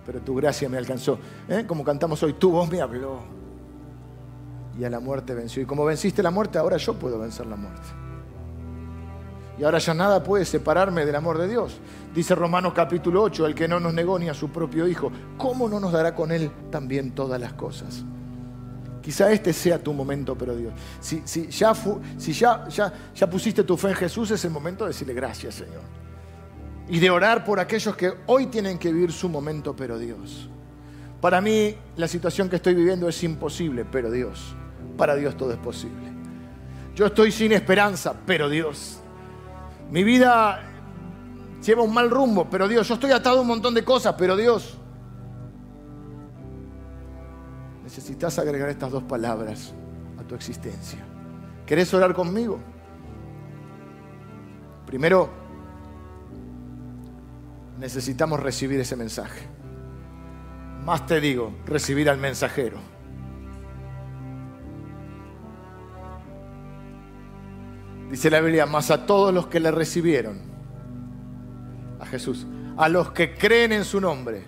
Pero 0.06 0.22
tu 0.22 0.36
gracia 0.36 0.70
me 0.70 0.78
alcanzó. 0.78 1.18
¿Eh? 1.48 1.64
Como 1.66 1.84
cantamos 1.84 2.22
hoy, 2.22 2.34
tu 2.34 2.52
voz 2.52 2.70
me 2.70 2.82
habló. 2.82 3.35
Y 4.78 4.84
a 4.84 4.90
la 4.90 5.00
muerte 5.00 5.34
venció. 5.34 5.62
Y 5.62 5.66
como 5.66 5.86
venciste 5.86 6.22
la 6.22 6.32
muerte, 6.32 6.58
ahora 6.58 6.78
yo 6.78 6.94
puedo 6.96 7.20
vencer 7.20 7.46
la 7.46 7.56
muerte. 7.56 8.06
Y 9.58 9.64
ahora 9.64 9.78
ya 9.78 9.94
nada 9.94 10.24
puede 10.24 10.44
separarme 10.44 11.06
del 11.06 11.16
amor 11.16 11.38
de 11.38 11.48
Dios. 11.48 11.80
Dice 12.14 12.36
Romanos 12.36 12.74
capítulo 12.74 13.24
8, 13.24 13.46
el 13.46 13.56
que 13.56 13.68
no 13.68 13.80
nos 13.80 13.94
negó 13.94 14.20
ni 14.20 14.28
a 14.28 14.34
su 14.34 14.50
propio 14.50 14.88
Hijo, 14.88 15.12
¿cómo 15.38 15.70
no 15.70 15.80
nos 15.80 15.94
dará 15.94 16.14
con 16.14 16.32
Él 16.32 16.52
también 16.70 17.12
todas 17.12 17.40
las 17.40 17.54
cosas? 17.54 18.04
Quizá 19.02 19.32
este 19.32 19.54
sea 19.54 19.82
tu 19.82 19.94
momento, 19.94 20.36
pero 20.38 20.56
Dios. 20.56 20.74
Si, 21.00 21.22
ya, 21.50 21.74
si 22.18 22.34
ya, 22.34 22.68
ya, 22.68 22.94
ya 23.14 23.30
pusiste 23.30 23.64
tu 23.64 23.78
fe 23.78 23.90
en 23.90 23.96
Jesús, 23.96 24.32
es 24.32 24.44
el 24.44 24.52
momento 24.52 24.84
de 24.84 24.90
decirle 24.90 25.14
gracias, 25.14 25.56
Señor. 25.56 25.84
Y 26.90 27.00
de 27.00 27.10
orar 27.10 27.46
por 27.46 27.60
aquellos 27.60 27.96
que 27.96 28.14
hoy 28.26 28.48
tienen 28.48 28.78
que 28.78 28.92
vivir 28.92 29.12
su 29.12 29.30
momento, 29.30 29.76
pero 29.76 29.98
Dios. 29.98 30.50
Para 31.22 31.40
mí, 31.40 31.76
la 31.96 32.08
situación 32.08 32.50
que 32.50 32.58
estoy 32.58 32.74
viviendo 32.74 33.08
es 33.08 33.24
imposible, 33.24 33.86
pero 33.86 34.12
Dios. 34.12 34.56
Para 34.98 35.16
Dios 35.16 35.36
todo 35.36 35.52
es 35.52 35.58
posible. 35.58 36.12
Yo 36.96 37.08
estoy 37.08 37.32
sin 37.32 37.52
esperanza, 37.52 38.16
pero 38.26 38.50
Dios. 38.50 39.00
Mi 39.92 40.04
vida 40.04 40.64
lleva 41.64 41.84
un 41.84 41.94
mal 41.94 42.10
rumbo, 42.10 42.48
pero 42.50 42.68
Dios, 42.68 42.88
yo 42.88 42.94
estoy 42.94 43.12
atado 43.12 43.40
a 43.40 43.42
un 43.42 43.48
montón 43.48 43.74
de 43.74 43.84
cosas, 43.84 44.16
pero 44.18 44.36
Dios. 44.36 44.78
Necesitas 47.84 48.40
agregar 48.40 48.70
estas 48.70 48.92
dos 48.92 49.04
palabras 49.04 49.74
a 50.18 50.24
tu 50.24 50.36
existencia. 50.36 51.00
¿Querés 51.66 51.94
orar 51.94 52.14
conmigo? 52.14 52.60
Primero, 54.86 55.30
necesitamos 57.78 58.40
recibir 58.40 58.80
ese 58.80 58.96
mensaje. 58.96 59.48
Más 60.84 61.06
te 61.06 61.20
digo, 61.20 61.54
recibir 61.66 62.10
al 62.10 62.18
mensajero. 62.18 62.95
Dice 68.10 68.30
la 68.30 68.40
Biblia, 68.40 68.66
más 68.66 68.92
a 68.92 69.06
todos 69.06 69.34
los 69.34 69.48
que 69.48 69.60
le 69.60 69.72
recibieron, 69.72 70.40
a 72.00 72.06
Jesús, 72.06 72.46
a 72.78 72.88
los 72.90 73.12
que 73.12 73.36
creen 73.36 73.72
en 73.72 73.84
su 73.84 74.00
nombre, 74.00 74.44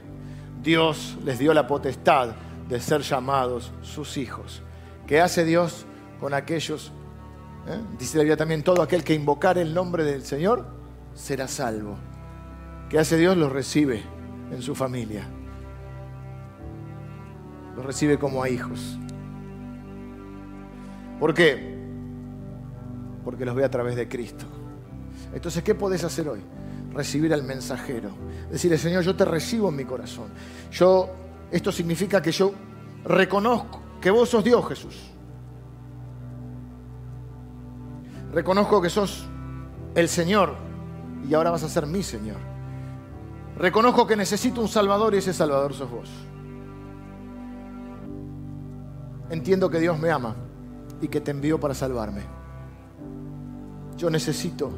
Dios 0.62 1.18
les 1.24 1.40
dio 1.40 1.54
la 1.54 1.66
potestad 1.66 2.30
de 2.70 2.80
ser 2.80 3.02
llamados 3.02 3.72
sus 3.82 4.18
hijos. 4.18 4.62
¿Qué 5.08 5.22
hace 5.22 5.46
Dios 5.46 5.86
con 6.20 6.34
aquellos? 6.34 6.92
¿Eh? 7.68 7.80
Dice 7.98 8.18
la 8.18 8.24
Biblia 8.24 8.38
también, 8.38 8.64
todo 8.64 8.82
aquel 8.82 9.04
que 9.04 9.14
invocar 9.14 9.58
el 9.58 9.74
nombre 9.74 10.04
del 10.04 10.24
Señor 10.24 10.66
será 11.14 11.48
salvo. 11.48 11.98
¿Qué 12.90 13.00
hace 13.00 13.18
Dios? 13.18 13.36
Los 13.38 13.52
recibe 13.52 14.04
en 14.52 14.62
su 14.62 14.76
familia. 14.76 15.28
Los 17.76 17.86
recibe 17.86 18.18
como 18.18 18.44
a 18.44 18.50
hijos. 18.50 18.98
¿Por 21.20 21.34
qué? 21.34 21.77
Porque 23.28 23.44
los 23.44 23.56
ve 23.56 23.66
a 23.66 23.70
través 23.70 23.98
de 23.98 24.08
Cristo. 24.08 24.46
Entonces, 25.34 25.62
¿qué 25.62 25.76
podés 25.76 26.02
hacer 26.06 26.30
hoy? 26.30 26.40
Recibir 26.94 27.34
al 27.34 27.44
mensajero. 27.44 28.10
Decirle, 28.50 28.78
Señor, 28.78 29.04
yo 29.04 29.18
te 29.18 29.26
recibo 29.26 29.68
en 29.68 29.76
mi 29.76 29.84
corazón. 29.84 30.30
Yo, 30.72 31.10
esto 31.52 31.70
significa 31.74 32.22
que 32.22 32.32
yo 32.32 32.54
reconozco 33.04 33.82
que 34.00 34.12
vos 34.12 34.30
sos 34.30 34.46
Dios, 34.46 34.66
Jesús. 34.70 35.12
Reconozco 38.32 38.82
que 38.82 38.90
sos 38.90 39.28
el 39.94 40.08
Señor 40.08 40.56
y 41.30 41.34
ahora 41.34 41.52
vas 41.52 41.64
a 41.64 41.68
ser 41.68 41.86
mi 41.86 42.04
Señor. 42.04 42.38
Reconozco 43.58 44.08
que 44.08 44.16
necesito 44.16 44.62
un 44.62 44.70
Salvador 44.70 45.14
y 45.16 45.18
ese 45.18 45.34
Salvador 45.34 45.74
sos 45.74 45.92
vos. 45.92 46.10
Entiendo 49.30 49.70
que 49.70 49.82
Dios 49.82 50.00
me 50.00 50.12
ama 50.12 50.34
y 51.02 51.10
que 51.10 51.20
te 51.20 51.32
envió 51.32 51.60
para 51.60 51.74
salvarme. 51.74 52.37
Yo 53.98 54.10
necesito 54.12 54.72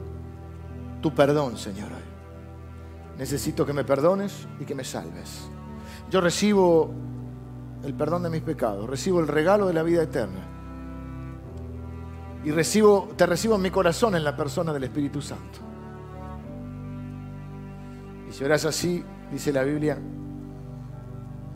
tu 1.02 1.14
perdón, 1.14 1.58
Señor. 1.58 1.90
Necesito 3.18 3.66
que 3.66 3.74
me 3.74 3.84
perdones 3.84 4.48
y 4.60 4.66
que 4.66 4.74
me 4.74 4.86
salves. 4.86 5.50
Yo 6.10 6.22
recibo 6.22 6.90
el 7.84 7.94
perdón 7.94 8.24
de 8.24 8.30
mis 8.30 8.42
pecados, 8.42 8.90
recibo 8.90 9.20
el 9.20 9.28
regalo 9.28 9.68
de 9.68 9.74
la 9.74 9.84
vida 9.84 10.04
eterna. 10.04 10.40
Y 12.46 12.52
te 12.52 13.26
recibo 13.26 13.56
en 13.56 13.62
mi 13.62 13.70
corazón 13.70 14.16
en 14.16 14.24
la 14.24 14.36
persona 14.36 14.72
del 14.72 14.86
Espíritu 14.86 15.22
Santo. 15.22 15.60
Y 18.30 18.32
si 18.32 18.44
oras 18.46 18.64
así, 18.64 19.04
dice 19.30 19.52
la 19.52 19.64
Biblia, 19.64 19.98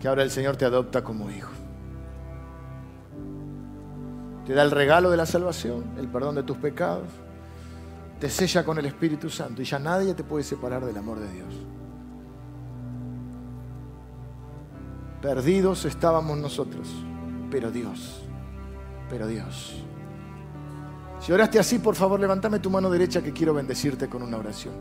que 0.02 0.08
ahora 0.10 0.24
el 0.24 0.32
Señor 0.32 0.58
te 0.58 0.66
adopta 0.66 1.02
como 1.02 1.32
hijo. 1.32 1.52
Te 4.46 4.54
da 4.54 4.64
el 4.64 4.72
regalo 4.72 5.10
de 5.10 5.16
la 5.16 5.26
salvación, 5.26 5.86
el 5.98 6.10
perdón 6.10 6.36
de 6.36 6.44
tus 6.44 6.58
pecados 6.58 7.08
te 8.24 8.30
sella 8.30 8.64
con 8.64 8.78
el 8.78 8.86
Espíritu 8.86 9.30
Santo 9.30 9.62
y 9.62 9.66
ya 9.66 9.78
nadie 9.78 10.14
te 10.14 10.24
puede 10.24 10.46
separar 10.46 10.86
del 10.86 10.96
amor 10.96 11.20
de 11.20 11.30
Dios. 11.30 11.54
Perdidos 15.22 15.84
estábamos 15.84 16.38
nosotros, 16.38 16.88
pero 17.52 17.70
Dios, 17.70 18.22
pero 19.10 19.28
Dios. 19.28 19.76
Si 21.20 21.34
oraste 21.34 21.60
así, 21.60 21.80
por 21.80 21.96
favor, 21.96 22.18
levántame 22.18 22.60
tu 22.60 22.70
mano 22.70 22.90
derecha 22.90 23.22
que 23.22 23.34
quiero 23.34 23.54
bendecirte 23.54 24.08
con 24.08 24.24
una 24.24 24.38
oración. 24.38 24.76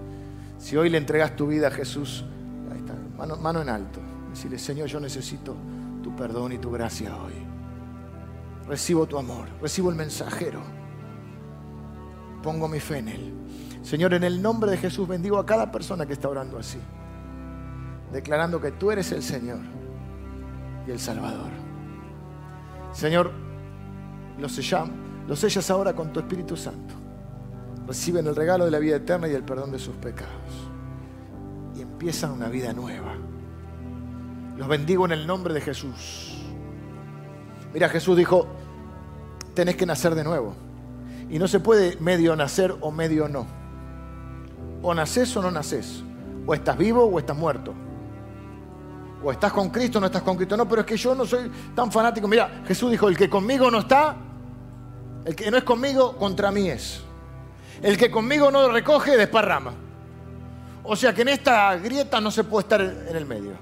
Si 0.57 0.77
hoy 0.77 0.89
le 0.89 0.99
entregas 0.99 1.35
tu 1.35 1.49
vida 1.49 1.67
a 1.67 1.73
Jesús, 1.73 2.25
ahí 2.71 2.79
está, 2.79 2.95
mano, 3.19 3.39
mano 3.39 3.61
en 3.61 3.71
alto. 3.71 3.99
Decirle, 4.31 4.57
Señor, 4.61 4.87
yo 4.87 5.01
necesito 5.01 5.57
tu 6.01 6.15
perdón 6.15 6.53
y 6.53 6.59
tu 6.59 6.71
gracia 6.71 7.17
hoy. 7.17 7.35
Recibo 8.69 9.05
tu 9.07 9.19
amor, 9.19 9.49
recibo 9.61 9.91
el 9.91 9.97
mensajero 9.97 10.82
pongo 12.43 12.69
mi 12.69 12.81
fe 12.81 12.99
en 12.99 13.09
Él. 13.09 13.33
Señor, 13.83 14.15
en 14.15 14.25
el 14.25 14.41
nombre 14.43 14.71
de 14.71 14.77
Jesús 14.77 15.09
bendigo 15.09 15.39
a 15.39 15.47
cada 15.47 15.71
persona 15.71 16.07
que 16.07 16.13
está 16.13 16.29
orando 16.29 16.59
así, 16.59 16.79
declarando 18.13 18.61
que 18.61 18.73
tú 18.73 18.91
eres 18.91 19.11
el 19.13 19.23
Señor 19.23 19.61
y 20.87 20.91
el 20.91 20.99
Salvador. 20.99 21.51
Señor, 22.93 23.33
los, 24.39 24.61
los 25.29 25.39
sellas 25.39 25.71
ahora 25.71 25.95
con 25.95 26.13
tu 26.13 26.21
Espíritu 26.21 26.57
Santo. 26.57 26.95
Reciben 27.87 28.27
el 28.27 28.37
regalo 28.37 28.65
de 28.65 28.71
la 28.71 28.79
vida 28.79 28.97
eterna 28.97 29.29
y 29.29 29.33
el 29.33 29.43
perdón 29.43 29.73
de 29.73 29.79
sus 29.79 29.97
pecados. 29.97 30.71
Y 31.75 31.81
empiezan 31.81 32.31
una 32.31 32.49
vida 32.49 32.73
nueva. 32.73 33.15
Los 34.57 34.69
bendigo 34.69 35.05
en 35.07 35.13
el 35.13 35.27
nombre 35.27 35.53
de 35.55 35.61
Jesús. 35.61 36.39
Mira, 37.73 37.89
Jesús 37.89 38.17
dijo, 38.17 38.47
tenés 39.55 39.77
que 39.77 39.87
nacer 39.87 40.15
de 40.15 40.23
nuevo. 40.23 40.55
Y 41.33 41.39
no 41.39 41.49
se 41.49 41.61
puede 41.61 41.97
medio 41.97 42.37
nacer 42.37 42.77
o 42.83 42.91
medio 42.91 43.27
no. 43.27 43.47
O 44.83 44.93
naces 44.93 45.35
o 45.35 45.41
no 45.41 45.51
naces. 45.51 46.05
O 46.47 46.53
estás 46.53 46.77
vivo 46.77 47.07
o 47.07 47.19
estás 47.19 47.35
muerto. 47.35 47.73
O 49.25 49.33
estás 49.33 49.51
con 49.51 49.71
Cristo 49.71 49.97
o 49.97 50.01
no 50.03 50.09
estás 50.09 50.21
con 50.21 50.37
Cristo. 50.37 50.59
No, 50.59 50.69
pero 50.69 50.83
es 50.83 50.87
que 50.87 50.99
yo 50.99 51.15
no 51.15 51.25
soy 51.25 51.51
tan 51.75 51.91
fanático. 51.91 52.29
Mira, 52.29 52.63
Jesús 52.67 52.91
dijo, 52.91 53.09
el 53.09 53.17
que 53.17 53.31
conmigo 53.31 53.71
no 53.71 53.79
está, 53.79 54.15
el 55.25 55.35
que 55.35 55.51
no 55.51 55.57
es 55.57 55.65
conmigo, 55.65 56.19
contra 56.19 56.51
mí 56.51 56.69
es. 56.69 57.03
El 57.81 57.97
que 57.97 58.11
conmigo 58.11 58.51
no 58.51 58.71
recoge, 58.71 59.17
desparrama. 59.17 59.73
O 60.85 60.95
sea 60.95 61.15
que 61.15 61.23
en 61.23 61.29
esta 61.29 61.75
grieta 61.77 62.21
no 62.21 62.31
se 62.31 62.45
puede 62.45 62.65
estar 62.65 62.83
en 62.83 63.17
el 63.17 63.25
medio. 63.25 63.53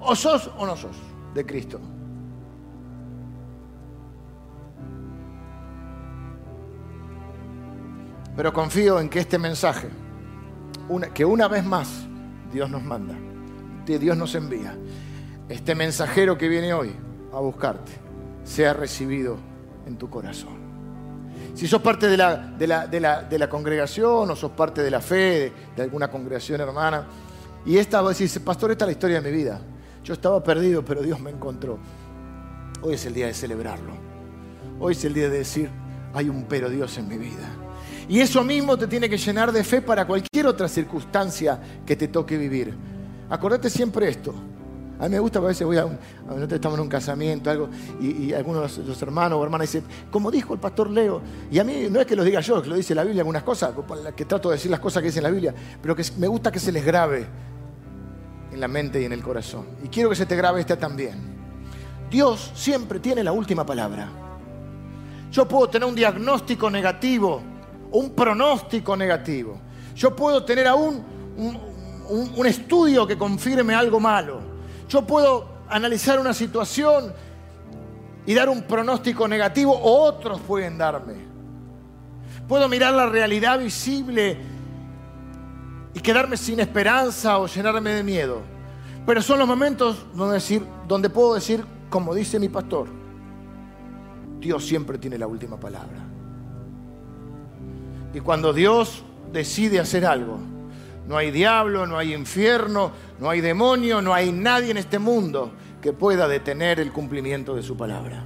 O 0.00 0.16
sos 0.16 0.50
o 0.58 0.66
no 0.66 0.76
sos 0.76 0.96
de 1.34 1.46
Cristo. 1.46 1.80
Pero 8.36 8.52
confío 8.52 9.00
en 9.00 9.08
que 9.08 9.20
este 9.20 9.38
mensaje, 9.38 9.88
que 11.12 11.24
una 11.24 11.48
vez 11.48 11.64
más 11.64 11.88
Dios 12.52 12.68
nos 12.68 12.82
manda, 12.82 13.14
que 13.86 13.98
Dios 13.98 14.16
nos 14.16 14.34
envía, 14.34 14.76
este 15.48 15.74
mensajero 15.74 16.36
que 16.36 16.48
viene 16.48 16.72
hoy 16.72 16.92
a 17.32 17.38
buscarte, 17.38 17.92
sea 18.44 18.72
recibido 18.72 19.36
en 19.86 19.96
tu 19.96 20.10
corazón. 20.10 20.64
Si 21.54 21.68
sos 21.68 21.80
parte 21.80 22.08
de 22.08 22.16
la, 22.16 23.48
congregación 23.48 24.30
o 24.30 24.36
sos 24.36 24.50
parte 24.52 24.82
de 24.82 24.90
la 24.90 25.00
fe, 25.00 25.52
de, 25.76 25.82
alguna 25.82 26.10
congregación 26.10 26.60
hermana, 26.60 27.06
Y 27.66 27.78
esta 27.78 28.02
vez 28.02 28.18
dice, 28.18 28.40
pastor, 28.40 28.72
esta 28.72 28.84
es 28.84 28.88
la 28.88 28.92
historia 28.92 29.20
de 29.20 29.30
mi 29.30 29.36
vida. 29.36 29.60
Yo 30.02 30.12
estaba 30.12 30.42
perdido, 30.42 30.84
pero 30.84 31.02
Dios 31.02 31.20
me 31.20 31.30
encontró. 31.30 31.78
Hoy 32.82 32.94
es 32.94 33.06
el 33.06 33.14
día 33.14 33.26
de 33.26 33.34
celebrarlo. 33.34 33.92
Hoy 34.80 34.92
es 34.92 35.04
el 35.04 35.14
día 35.14 35.30
de 35.30 35.38
decir, 35.38 35.70
hay 36.12 36.28
un 36.28 36.44
pero 36.44 36.68
Dios 36.68 36.98
en 36.98 37.08
mi 37.08 37.16
vida. 37.16 37.63
Y 38.08 38.20
eso 38.20 38.44
mismo 38.44 38.76
te 38.76 38.86
tiene 38.86 39.08
que 39.08 39.16
llenar 39.16 39.52
de 39.52 39.64
fe 39.64 39.80
para 39.80 40.06
cualquier 40.06 40.46
otra 40.46 40.68
circunstancia 40.68 41.58
que 41.86 41.96
te 41.96 42.08
toque 42.08 42.36
vivir. 42.36 42.74
Acordate 43.30 43.70
siempre 43.70 44.08
esto. 44.08 44.34
A 44.98 45.04
mí 45.04 45.10
me 45.10 45.18
gusta, 45.18 45.40
a 45.40 45.42
veces 45.42 45.66
voy 45.66 45.76
a, 45.76 45.86
un, 45.86 45.98
estamos 46.50 46.78
en 46.78 46.82
un 46.82 46.88
casamiento, 46.88 47.50
algo, 47.50 47.68
y, 48.00 48.32
algunos 48.32 48.76
de 48.76 48.84
los 48.84 49.02
hermanos 49.02 49.38
o 49.38 49.44
hermanas 49.44 49.72
dicen, 49.72 49.84
como 50.10 50.30
dijo 50.30 50.54
el 50.54 50.60
pastor 50.60 50.88
Leo, 50.88 51.20
y 51.50 51.58
a 51.58 51.64
mí 51.64 51.88
no 51.90 52.00
es 52.00 52.06
que 52.06 52.14
lo 52.14 52.22
diga 52.22 52.40
yo, 52.40 52.62
que 52.62 52.68
lo 52.68 52.76
dice 52.76 52.94
la 52.94 53.02
Biblia 53.02 53.22
algunas 53.22 53.42
cosas, 53.42 53.72
que 54.14 54.24
trato 54.24 54.50
de 54.50 54.54
decir 54.54 54.70
las 54.70 54.78
cosas 54.78 55.02
que 55.02 55.08
dice 55.08 55.20
la 55.20 55.30
Biblia, 55.30 55.52
pero 55.82 55.96
que 55.96 56.04
me 56.18 56.28
gusta 56.28 56.52
que 56.52 56.60
se 56.60 56.70
les 56.70 56.84
grabe 56.84 57.26
en 58.52 58.60
la 58.60 58.68
mente 58.68 59.02
y 59.02 59.04
en 59.04 59.12
el 59.12 59.22
corazón. 59.22 59.66
Y 59.82 59.88
quiero 59.88 60.08
que 60.10 60.16
se 60.16 60.26
te 60.26 60.36
grabe 60.36 60.60
esta 60.60 60.78
también. 60.78 61.34
Dios 62.08 62.52
siempre 62.54 63.00
tiene 63.00 63.24
la 63.24 63.32
última 63.32 63.66
palabra. 63.66 64.08
Yo 65.32 65.48
puedo 65.48 65.68
tener 65.68 65.88
un 65.88 65.96
diagnóstico 65.96 66.70
negativo, 66.70 67.42
un 67.92 68.10
pronóstico 68.10 68.96
negativo. 68.96 69.58
Yo 69.94 70.14
puedo 70.14 70.44
tener 70.44 70.66
aún 70.66 71.04
un 72.08 72.46
estudio 72.46 73.06
que 73.06 73.16
confirme 73.16 73.74
algo 73.74 73.98
malo 73.98 74.54
yo 74.88 75.02
puedo 75.06 75.46
analizar 75.68 76.20
una 76.20 76.32
situación 76.32 77.12
y 78.26 78.34
dar 78.34 78.48
un 78.48 78.62
pronóstico 78.62 79.26
negativo 79.26 79.72
o 79.72 80.02
otros 80.04 80.40
pueden 80.40 80.78
darme. 80.78 81.14
Puedo 82.48 82.68
mirar 82.68 82.94
la 82.94 83.06
realidad 83.06 83.58
visible 83.58 84.38
y 85.94 86.00
quedarme 86.00 86.36
sin 86.36 86.60
esperanza 86.60 87.38
o 87.38 87.46
llenarme 87.46 87.90
de 87.90 88.02
miedo. 88.02 88.42
Pero 89.06 89.20
son 89.20 89.38
los 89.38 89.48
momentos 89.48 90.06
donde, 90.14 90.34
decir, 90.34 90.64
donde 90.86 91.10
puedo 91.10 91.34
decir, 91.34 91.64
como 91.90 92.14
dice 92.14 92.38
mi 92.38 92.48
pastor, 92.48 92.88
Dios 94.38 94.64
siempre 94.64 94.98
tiene 94.98 95.18
la 95.18 95.26
última 95.26 95.58
palabra. 95.58 96.03
Y 98.14 98.20
cuando 98.20 98.52
Dios 98.52 99.04
decide 99.32 99.80
hacer 99.80 100.06
algo, 100.06 100.38
no 101.08 101.16
hay 101.16 101.32
diablo, 101.32 101.86
no 101.86 101.98
hay 101.98 102.14
infierno, 102.14 102.92
no 103.18 103.28
hay 103.28 103.40
demonio, 103.40 104.00
no 104.00 104.14
hay 104.14 104.32
nadie 104.32 104.70
en 104.70 104.78
este 104.78 104.98
mundo 104.98 105.52
que 105.82 105.92
pueda 105.92 106.28
detener 106.28 106.80
el 106.80 106.92
cumplimiento 106.92 107.54
de 107.54 107.62
su 107.62 107.76
palabra. 107.76 108.24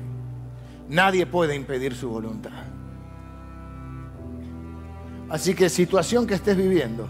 Nadie 0.89 1.27
puede 1.27 1.57
impedir 1.57 1.95
su 1.95 2.09
voluntad. 2.11 2.53
Así 5.29 5.55
que 5.55 5.69
situación 5.69 6.27
que 6.27 6.35
estés 6.35 6.57
viviendo, 6.57 7.09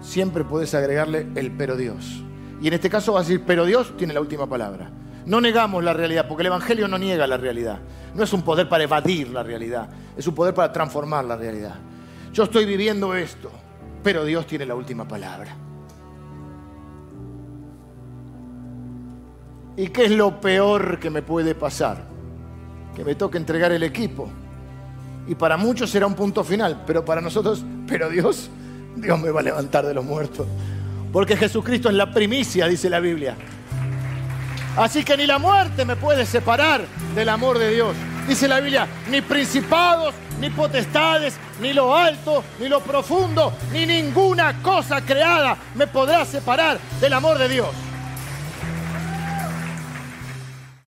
siempre 0.00 0.44
puedes 0.44 0.74
agregarle 0.74 1.26
el 1.34 1.50
pero 1.50 1.76
Dios. 1.76 2.22
Y 2.60 2.68
en 2.68 2.74
este 2.74 2.90
caso 2.90 3.14
vas 3.14 3.26
a 3.26 3.28
decir, 3.28 3.44
pero 3.46 3.64
Dios 3.64 3.96
tiene 3.96 4.14
la 4.14 4.20
última 4.20 4.46
palabra. 4.46 4.90
No 5.26 5.40
negamos 5.40 5.82
la 5.84 5.92
realidad, 5.92 6.26
porque 6.28 6.42
el 6.42 6.48
Evangelio 6.48 6.88
no 6.88 6.98
niega 6.98 7.26
la 7.26 7.36
realidad. 7.36 7.78
No 8.14 8.24
es 8.24 8.32
un 8.32 8.42
poder 8.42 8.68
para 8.68 8.84
evadir 8.84 9.28
la 9.30 9.42
realidad, 9.42 9.88
es 10.16 10.26
un 10.26 10.34
poder 10.34 10.54
para 10.54 10.72
transformar 10.72 11.24
la 11.24 11.36
realidad. 11.36 11.74
Yo 12.32 12.44
estoy 12.44 12.64
viviendo 12.64 13.14
esto 13.14 13.50
pero 14.02 14.24
Dios 14.24 14.46
tiene 14.46 14.66
la 14.66 14.74
última 14.74 15.06
palabra. 15.06 15.54
¿Y 19.76 19.88
qué 19.88 20.04
es 20.04 20.10
lo 20.10 20.40
peor 20.40 20.98
que 20.98 21.08
me 21.08 21.22
puede 21.22 21.54
pasar? 21.54 22.04
Que 22.94 23.04
me 23.04 23.14
toque 23.14 23.38
entregar 23.38 23.72
el 23.72 23.82
equipo. 23.82 24.28
Y 25.26 25.34
para 25.34 25.56
muchos 25.56 25.88
será 25.90 26.06
un 26.06 26.14
punto 26.14 26.44
final, 26.44 26.82
pero 26.86 27.04
para 27.04 27.20
nosotros, 27.20 27.64
pero 27.86 28.10
Dios, 28.10 28.50
Dios 28.96 29.20
me 29.20 29.30
va 29.30 29.40
a 29.40 29.44
levantar 29.44 29.86
de 29.86 29.94
los 29.94 30.04
muertos. 30.04 30.46
Porque 31.12 31.36
Jesucristo 31.36 31.88
es 31.88 31.94
la 31.94 32.12
primicia, 32.12 32.66
dice 32.66 32.90
la 32.90 33.00
Biblia. 33.00 33.36
Así 34.76 35.04
que 35.04 35.16
ni 35.16 35.26
la 35.26 35.38
muerte 35.38 35.84
me 35.84 35.96
puede 35.96 36.24
separar 36.24 36.82
del 37.14 37.28
amor 37.28 37.58
de 37.58 37.74
Dios. 37.74 37.94
Dice 38.26 38.48
la 38.48 38.60
Biblia, 38.60 38.86
ni 39.10 39.20
principados, 39.20 40.14
ni 40.40 40.48
potestades, 40.48 41.34
ni 41.60 41.72
lo 41.72 41.96
alto, 41.96 42.42
ni 42.58 42.68
lo 42.68 42.80
profundo, 42.80 43.52
ni 43.72 43.84
ninguna 43.84 44.62
cosa 44.62 45.00
creada 45.02 45.56
me 45.74 45.86
podrá 45.86 46.24
separar 46.24 46.78
del 47.00 47.12
amor 47.12 47.36
de 47.38 47.48
Dios. 47.48 47.68